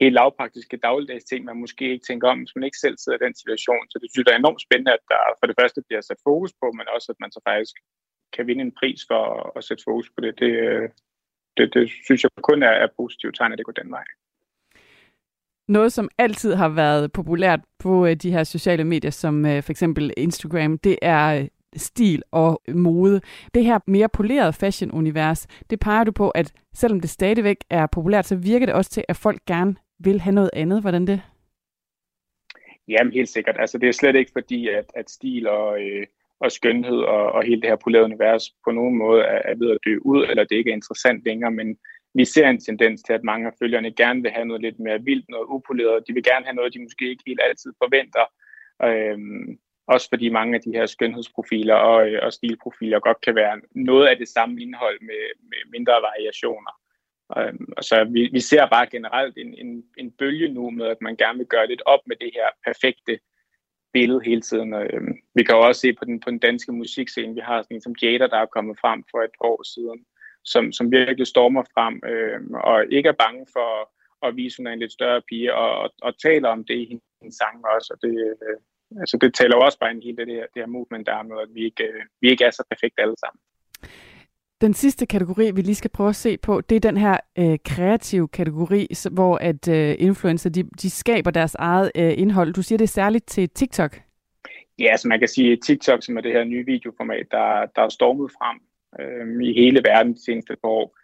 helt 0.00 0.14
lavpraktiske 0.14 0.76
dagligdags 0.76 1.24
ting, 1.24 1.40
man 1.44 1.62
måske 1.64 1.84
ikke 1.92 2.06
tænker 2.08 2.28
om, 2.32 2.38
hvis 2.38 2.56
man 2.56 2.64
ikke 2.64 2.82
selv 2.84 2.96
sidder 2.98 3.18
i 3.18 3.24
den 3.26 3.34
situation. 3.42 3.84
Så 3.90 3.96
det 4.02 4.08
synes 4.10 4.24
jeg 4.26 4.34
er 4.34 4.42
enormt 4.42 4.66
spændende, 4.66 4.92
at 4.98 5.04
der 5.12 5.20
for 5.40 5.46
det 5.46 5.56
første 5.60 5.80
bliver 5.86 6.00
sat 6.00 6.20
fokus 6.28 6.52
på, 6.60 6.66
men 6.78 6.86
også 6.94 7.08
at 7.12 7.20
man 7.22 7.32
så 7.32 7.40
faktisk 7.50 7.74
kan 8.34 8.46
vinde 8.46 8.62
en 8.62 8.78
pris 8.80 9.00
for 9.10 9.22
at, 9.58 9.64
sætte 9.64 9.82
fokus 9.88 10.08
på 10.14 10.20
det. 10.24 10.32
Det, 10.42 10.52
øh, 10.68 10.88
det, 11.56 11.74
det 11.74 11.84
synes 12.06 12.22
jeg 12.22 12.30
kun 12.50 12.62
er, 12.62 12.74
er 12.84 12.88
positivt 13.00 13.36
tegn, 13.36 13.52
at 13.52 13.58
det 13.58 13.66
går 13.66 13.80
den 13.82 13.90
vej. 13.90 14.06
Noget, 15.68 15.92
som 15.92 16.08
altid 16.18 16.54
har 16.54 16.68
været 16.68 17.12
populært 17.12 17.60
på 17.78 18.06
øh, 18.06 18.14
de 18.14 18.32
her 18.32 18.44
sociale 18.44 18.84
medier, 18.84 19.10
som 19.10 19.46
øh, 19.46 19.62
for 19.62 19.70
eksempel 19.70 20.12
Instagram, 20.16 20.78
det 20.78 20.98
er 21.02 21.48
stil 21.76 22.22
og 22.30 22.62
mode. 22.68 23.20
Det 23.54 23.64
her 23.64 23.78
mere 23.86 24.08
polerede 24.08 24.52
fashion-univers, 24.52 25.46
det 25.70 25.80
peger 25.80 26.04
du 26.04 26.12
på, 26.12 26.30
at 26.30 26.52
selvom 26.74 27.00
det 27.00 27.10
stadigvæk 27.10 27.56
er 27.70 27.86
populært, 27.86 28.26
så 28.26 28.36
virker 28.36 28.66
det 28.66 28.74
også 28.74 28.90
til, 28.90 29.04
at 29.08 29.16
folk 29.16 29.40
gerne 29.46 29.76
vil 29.98 30.20
have 30.20 30.34
noget 30.34 30.50
andet. 30.52 30.80
Hvordan 30.80 31.06
det? 31.06 31.22
Jamen 32.88 33.12
helt 33.12 33.28
sikkert. 33.28 33.56
Altså 33.58 33.78
det 33.78 33.88
er 33.88 33.92
slet 33.92 34.16
ikke 34.16 34.30
fordi, 34.32 34.68
at, 34.68 34.84
at 34.94 35.10
stil 35.10 35.48
og, 35.48 35.80
øh, 35.82 36.06
og 36.40 36.52
skønhed 36.52 36.98
og, 36.98 37.32
og 37.32 37.44
hele 37.44 37.60
det 37.60 37.70
her 37.70 37.76
polerede 37.76 38.04
univers 38.04 38.50
på 38.64 38.70
nogen 38.70 38.98
måde 38.98 39.22
er, 39.22 39.42
er 39.44 39.54
ved 39.54 39.70
at 39.70 39.78
dø 39.86 39.98
ud, 40.02 40.26
eller 40.30 40.44
det 40.44 40.56
ikke 40.56 40.70
er 40.70 40.74
interessant 40.74 41.24
længere, 41.24 41.50
men 41.50 41.78
vi 42.14 42.24
ser 42.24 42.48
en 42.48 42.60
tendens 42.60 43.02
til, 43.02 43.12
at 43.12 43.24
mange 43.24 43.46
af 43.46 43.52
følgerne 43.58 43.90
gerne 44.02 44.22
vil 44.22 44.30
have 44.30 44.46
noget 44.46 44.62
lidt 44.62 44.78
mere 44.78 45.02
vildt, 45.02 45.28
noget 45.28 45.46
upoleret. 45.48 46.04
De 46.08 46.12
vil 46.12 46.22
gerne 46.22 46.44
have 46.44 46.54
noget, 46.54 46.74
de 46.74 46.82
måske 46.82 47.10
ikke 47.10 47.22
helt 47.26 47.40
altid 47.48 47.72
forventer. 47.82 48.24
Øhm, 48.88 49.58
også 49.86 50.08
fordi 50.08 50.28
mange 50.28 50.54
af 50.54 50.60
de 50.60 50.72
her 50.72 50.86
skønhedsprofiler 50.86 51.74
og, 51.74 52.08
øh, 52.08 52.20
og 52.22 52.32
stilprofiler 52.32 53.00
godt 53.00 53.20
kan 53.20 53.34
være 53.34 53.60
noget 53.74 54.06
af 54.06 54.16
det 54.16 54.28
samme 54.28 54.62
indhold 54.62 55.00
med, 55.00 55.22
med 55.40 55.58
mindre 55.70 55.92
variationer. 55.92 56.72
Øhm, 57.38 57.72
og 57.76 57.84
så 57.84 58.04
vi, 58.04 58.28
vi 58.32 58.40
ser 58.40 58.66
bare 58.66 58.86
generelt 58.86 59.38
en, 59.38 59.54
en, 59.54 59.84
en 59.98 60.10
bølge 60.10 60.48
nu 60.48 60.70
med, 60.70 60.86
at 60.86 61.00
man 61.00 61.16
gerne 61.16 61.38
vil 61.38 61.46
gøre 61.46 61.66
lidt 61.66 61.82
op 61.86 62.00
med 62.06 62.16
det 62.16 62.30
her 62.34 62.48
perfekte 62.66 63.18
billede 63.92 64.20
hele 64.24 64.40
tiden. 64.40 64.74
Og, 64.74 64.86
øhm, 64.92 65.14
vi 65.34 65.42
kan 65.42 65.54
jo 65.54 65.60
også 65.60 65.80
se 65.80 65.92
på 65.92 66.04
den, 66.04 66.20
på 66.20 66.30
den 66.30 66.38
danske 66.38 66.72
musikscene, 66.72 67.34
vi 67.34 67.40
har 67.40 67.62
sådan 67.62 67.74
en 67.74 67.80
som 67.80 67.94
Jada, 68.02 68.26
der 68.26 68.38
er 68.38 68.46
kommet 68.46 68.78
frem 68.80 69.04
for 69.10 69.18
et 69.22 69.36
år 69.40 69.62
siden, 69.74 70.04
som, 70.44 70.72
som 70.72 70.92
virkelig 70.92 71.26
stormer 71.26 71.64
frem 71.74 72.00
øhm, 72.06 72.54
og 72.54 72.84
ikke 72.90 73.08
er 73.08 73.22
bange 73.24 73.46
for 73.52 73.92
at 74.26 74.36
vise, 74.36 74.56
hun 74.58 74.66
er 74.66 74.72
en 74.72 74.78
lidt 74.78 74.92
større 74.92 75.22
pige, 75.28 75.54
og, 75.54 75.70
og, 75.78 75.90
og 76.02 76.18
taler 76.18 76.48
om 76.48 76.64
det 76.64 76.74
i 76.74 76.84
hendes 77.20 77.36
sang 77.36 77.64
også. 77.74 77.88
Og 77.94 77.98
det, 78.02 78.14
øh, 78.18 78.58
altså 79.00 79.18
det 79.20 79.34
taler 79.34 79.56
jo 79.56 79.64
også 79.64 79.78
bare 79.78 79.90
ind 79.90 80.02
i 80.02 80.06
hele 80.06 80.16
det 80.16 80.34
her, 80.34 80.46
det 80.54 80.62
her 80.62 80.66
movement, 80.66 81.06
der 81.06 81.14
er 81.14 81.22
med, 81.22 81.36
at 81.42 81.54
vi 81.54 81.64
ikke, 81.64 81.84
øh, 81.84 82.02
vi 82.20 82.30
ikke 82.30 82.44
er 82.44 82.50
så 82.50 82.64
perfekte 82.70 83.02
alle 83.02 83.14
sammen. 83.18 83.40
Den 84.60 84.74
sidste 84.74 85.06
kategori, 85.06 85.50
vi 85.50 85.62
lige 85.62 85.74
skal 85.74 85.90
prøve 85.90 86.08
at 86.08 86.16
se 86.16 86.38
på, 86.38 86.60
det 86.60 86.76
er 86.76 86.80
den 86.80 86.96
her 86.96 87.16
øh, 87.38 87.58
kreative 87.64 88.28
kategori, 88.28 88.88
hvor 89.12 89.36
at 89.36 89.68
øh, 89.68 89.96
influencer, 89.98 90.50
de, 90.50 90.62
de 90.82 90.90
skaber 90.90 91.30
deres 91.30 91.54
eget 91.54 91.92
øh, 91.94 92.14
indhold. 92.18 92.52
Du 92.52 92.62
siger 92.62 92.78
det 92.78 92.88
særligt 92.88 93.26
til 93.26 93.48
TikTok. 93.50 94.00
Ja, 94.78 94.90
altså 94.90 95.08
man 95.08 95.18
kan 95.18 95.28
sige, 95.28 95.52
at 95.52 95.58
TikTok, 95.66 96.02
som 96.02 96.16
er 96.16 96.20
det 96.20 96.32
her 96.32 96.44
nye 96.44 96.66
videoformat, 96.66 97.26
der, 97.30 97.66
der 97.76 97.82
er 97.82 97.88
stormet 97.88 98.30
frem 98.30 98.58
øh, 99.00 99.46
i 99.48 99.52
hele 99.52 99.82
verden 99.84 100.14
de 100.14 100.24
seneste 100.24 100.56
par 100.62 100.68
år, 100.68 100.98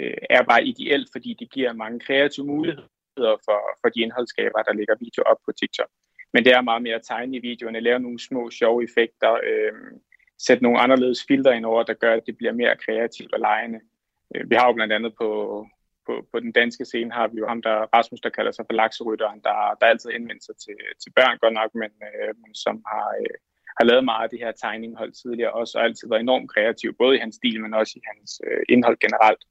øh, 0.00 0.16
er 0.30 0.42
bare 0.42 0.64
ideelt, 0.64 1.08
fordi 1.12 1.36
det 1.38 1.50
giver 1.50 1.72
mange 1.72 2.00
kreative 2.00 2.46
muligheder 2.46 2.88
muligheder 3.18 3.38
for, 3.46 3.60
for 3.80 3.88
de 3.94 4.00
indholdsskabere, 4.04 4.64
der 4.68 4.78
lægger 4.78 4.94
video 5.04 5.22
op 5.30 5.40
på 5.46 5.50
TikTok. 5.60 5.90
Men 6.32 6.44
det 6.44 6.52
er 6.52 6.60
meget 6.60 6.82
mere 6.82 6.94
at 6.94 7.06
tegne 7.08 7.36
i 7.36 7.40
videoerne, 7.40 7.80
lave 7.80 8.00
nogle 8.00 8.18
små 8.18 8.50
sjove 8.50 8.84
effekter, 8.84 9.32
øh, 9.32 9.72
sætte 10.38 10.62
nogle 10.62 10.80
anderledes 10.80 11.24
filter 11.28 11.52
ind 11.52 11.64
over, 11.64 11.82
der 11.82 11.94
gør, 11.94 12.14
at 12.14 12.26
det 12.26 12.36
bliver 12.36 12.52
mere 12.52 12.76
kreativt 12.76 13.32
og 13.32 13.40
lejende. 13.40 13.80
Øh, 14.34 14.50
vi 14.50 14.54
har 14.54 14.66
jo 14.66 14.72
blandt 14.72 14.92
andet 14.92 15.12
på, 15.20 15.28
på, 16.06 16.26
på 16.32 16.40
den 16.40 16.52
danske 16.52 16.84
scene, 16.84 17.12
har 17.12 17.28
vi 17.28 17.38
jo 17.38 17.46
ham, 17.48 17.62
der 17.62 17.76
Rasmus, 17.96 18.20
der 18.20 18.30
kalder 18.30 18.52
sig 18.52 18.64
for 18.68 18.72
lakserytteren, 18.72 19.40
der, 19.40 19.76
der 19.80 19.86
altid 19.86 20.10
henvender 20.10 20.44
sig 20.48 20.56
til, 20.64 20.78
til 21.02 21.10
børn 21.16 21.38
godt 21.38 21.54
nok, 21.60 21.70
men, 21.74 21.92
øh, 22.08 22.34
men 22.42 22.54
som 22.54 22.82
har, 22.86 23.06
øh, 23.20 23.36
har 23.78 23.84
lavet 23.84 24.04
meget 24.04 24.24
af 24.24 24.30
det 24.30 24.38
her 24.38 24.52
tegninghold 24.52 25.12
tidligere 25.12 25.52
også, 25.52 25.78
og 25.78 25.84
altid 25.84 26.08
været 26.08 26.20
enormt 26.20 26.50
kreativ, 26.50 26.96
både 27.02 27.16
i 27.16 27.22
hans 27.24 27.34
stil, 27.34 27.60
men 27.60 27.74
også 27.74 27.92
i 27.96 28.02
hans 28.10 28.40
øh, 28.46 28.62
indhold 28.68 28.98
generelt. 29.04 29.42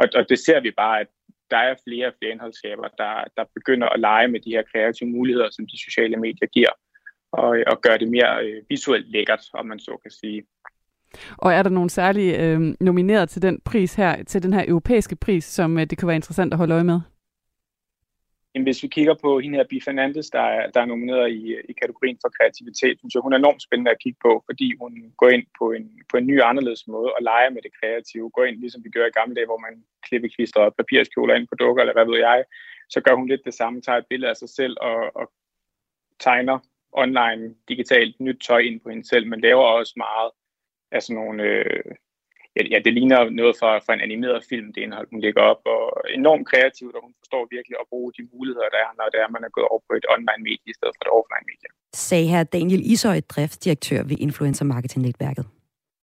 Og, 0.00 0.06
og 0.18 0.28
det 0.28 0.38
ser 0.46 0.60
vi 0.60 0.70
bare, 0.70 1.00
at 1.00 1.10
der 1.50 1.56
er 1.56 1.74
flere 1.86 2.06
og 2.06 2.14
flere 2.18 2.32
indholdsskaber, 2.32 2.88
der, 3.02 3.24
der 3.36 3.44
begynder 3.54 3.88
at 3.88 4.00
lege 4.00 4.28
med 4.28 4.40
de 4.40 4.50
her 4.50 4.62
kreative 4.72 5.08
muligheder, 5.08 5.48
som 5.50 5.66
de 5.66 5.84
sociale 5.84 6.16
medier 6.16 6.46
giver, 6.46 6.72
og, 7.32 7.48
og 7.66 7.80
gøre 7.80 7.98
det 7.98 8.08
mere 8.10 8.44
øh, 8.44 8.62
visuelt 8.68 9.10
lækkert, 9.10 9.40
om 9.54 9.66
man 9.66 9.78
så 9.78 9.96
kan 10.02 10.10
sige. 10.10 10.42
Og 11.38 11.52
er 11.52 11.62
der 11.62 11.70
nogle 11.70 11.90
særlige 11.90 12.38
øh, 12.44 12.74
nomineret 12.80 13.28
til 13.28 13.42
den 13.42 13.60
pris 13.64 13.94
her, 13.94 14.24
til 14.24 14.42
den 14.42 14.52
her 14.52 14.64
europæiske 14.68 15.16
pris, 15.16 15.44
som 15.44 15.78
øh, 15.78 15.86
det 15.86 15.98
kunne 15.98 16.06
være 16.06 16.16
interessant 16.16 16.52
at 16.52 16.58
holde 16.58 16.74
øje 16.74 16.84
med? 16.84 17.00
Jamen, 18.58 18.70
hvis 18.72 18.82
vi 18.82 18.88
kigger 18.88 19.14
på 19.14 19.40
hende 19.40 19.58
her, 19.58 19.64
Bi 19.70 19.80
Fernandes, 19.80 20.30
der 20.30 20.40
er, 20.40 20.70
der 20.70 20.80
er 20.80 20.84
nomineret 20.84 21.30
i, 21.30 21.42
i 21.70 21.72
kategorien 21.72 22.18
for 22.22 22.28
kreativitet, 22.36 22.98
synes 22.98 23.14
jeg, 23.14 23.22
hun 23.22 23.32
er 23.32 23.36
enormt 23.36 23.62
spændende 23.62 23.90
at 23.90 24.02
kigge 24.02 24.18
på, 24.22 24.42
fordi 24.48 24.76
hun 24.80 24.92
går 25.16 25.28
ind 25.28 25.46
på 25.58 25.72
en, 25.72 25.86
på 26.10 26.16
en 26.16 26.26
ny 26.26 26.42
anderledes 26.42 26.86
måde 26.86 27.12
og 27.16 27.22
leger 27.22 27.50
med 27.50 27.62
det 27.62 27.72
kreative. 27.80 28.30
Går 28.30 28.44
ind, 28.44 28.60
ligesom 28.60 28.84
vi 28.84 28.90
gør 28.90 29.06
i 29.06 29.18
gamle 29.18 29.34
dage, 29.34 29.46
hvor 29.46 29.58
man 29.66 29.84
klipper 30.06 30.28
klister 30.36 30.60
og 30.60 30.74
papirskjoler 30.74 31.34
ind 31.34 31.48
på 31.48 31.54
dukker, 31.54 31.82
eller 31.82 31.96
hvad 31.96 32.06
ved 32.10 32.18
jeg. 32.18 32.44
Så 32.88 33.00
gør 33.00 33.14
hun 33.14 33.28
lidt 33.28 33.44
det 33.44 33.54
samme, 33.54 33.80
tager 33.80 33.98
et 33.98 34.10
billede 34.10 34.30
af 34.30 34.36
sig 34.36 34.48
selv 34.48 34.76
og, 34.80 35.16
og 35.20 35.26
tegner 36.20 36.58
online 36.92 37.54
digitalt 37.68 38.20
nyt 38.20 38.40
tøj 38.48 38.58
ind 38.58 38.80
på 38.80 38.88
hende 38.90 39.08
selv, 39.08 39.26
men 39.26 39.40
laver 39.40 39.64
også 39.64 39.94
meget 39.96 40.30
af 40.92 41.02
sådan 41.02 41.22
nogle 41.22 41.42
øh, 41.42 41.94
ja, 42.58 42.62
ja, 42.72 42.78
det 42.84 42.92
ligner 42.98 43.18
noget 43.40 43.54
fra, 43.60 43.70
fra 43.84 43.92
en 43.94 44.02
animeret 44.08 44.40
film, 44.50 44.68
det 44.74 44.80
indhold, 44.82 45.06
hun 45.12 45.20
lægger 45.26 45.42
op, 45.52 45.60
og 45.74 45.82
enormt 46.18 46.46
kreativt, 46.50 46.94
og 46.96 47.02
hun 47.06 47.14
forstår 47.20 47.42
virkelig 47.56 47.76
at 47.82 47.86
bruge 47.92 48.12
de 48.16 48.22
muligheder, 48.32 48.68
der 48.74 48.80
er, 48.86 48.90
når 48.98 49.06
det 49.12 49.18
er, 49.22 49.28
man 49.36 49.44
er 49.48 49.52
gået 49.56 49.68
over 49.72 49.82
på 49.88 49.92
et 50.00 50.06
online-medie 50.14 50.70
i 50.72 50.76
stedet 50.78 50.94
for 50.96 51.02
et 51.06 51.12
offline-medie. 51.18 51.68
Sagde 52.08 52.26
her 52.34 52.42
Daniel 52.56 52.82
Ishøj, 52.92 53.18
driftsdirektør 53.34 54.00
ved 54.10 54.16
Influencer 54.26 54.64
Marketing 54.74 55.02
Netværket. 55.06 55.46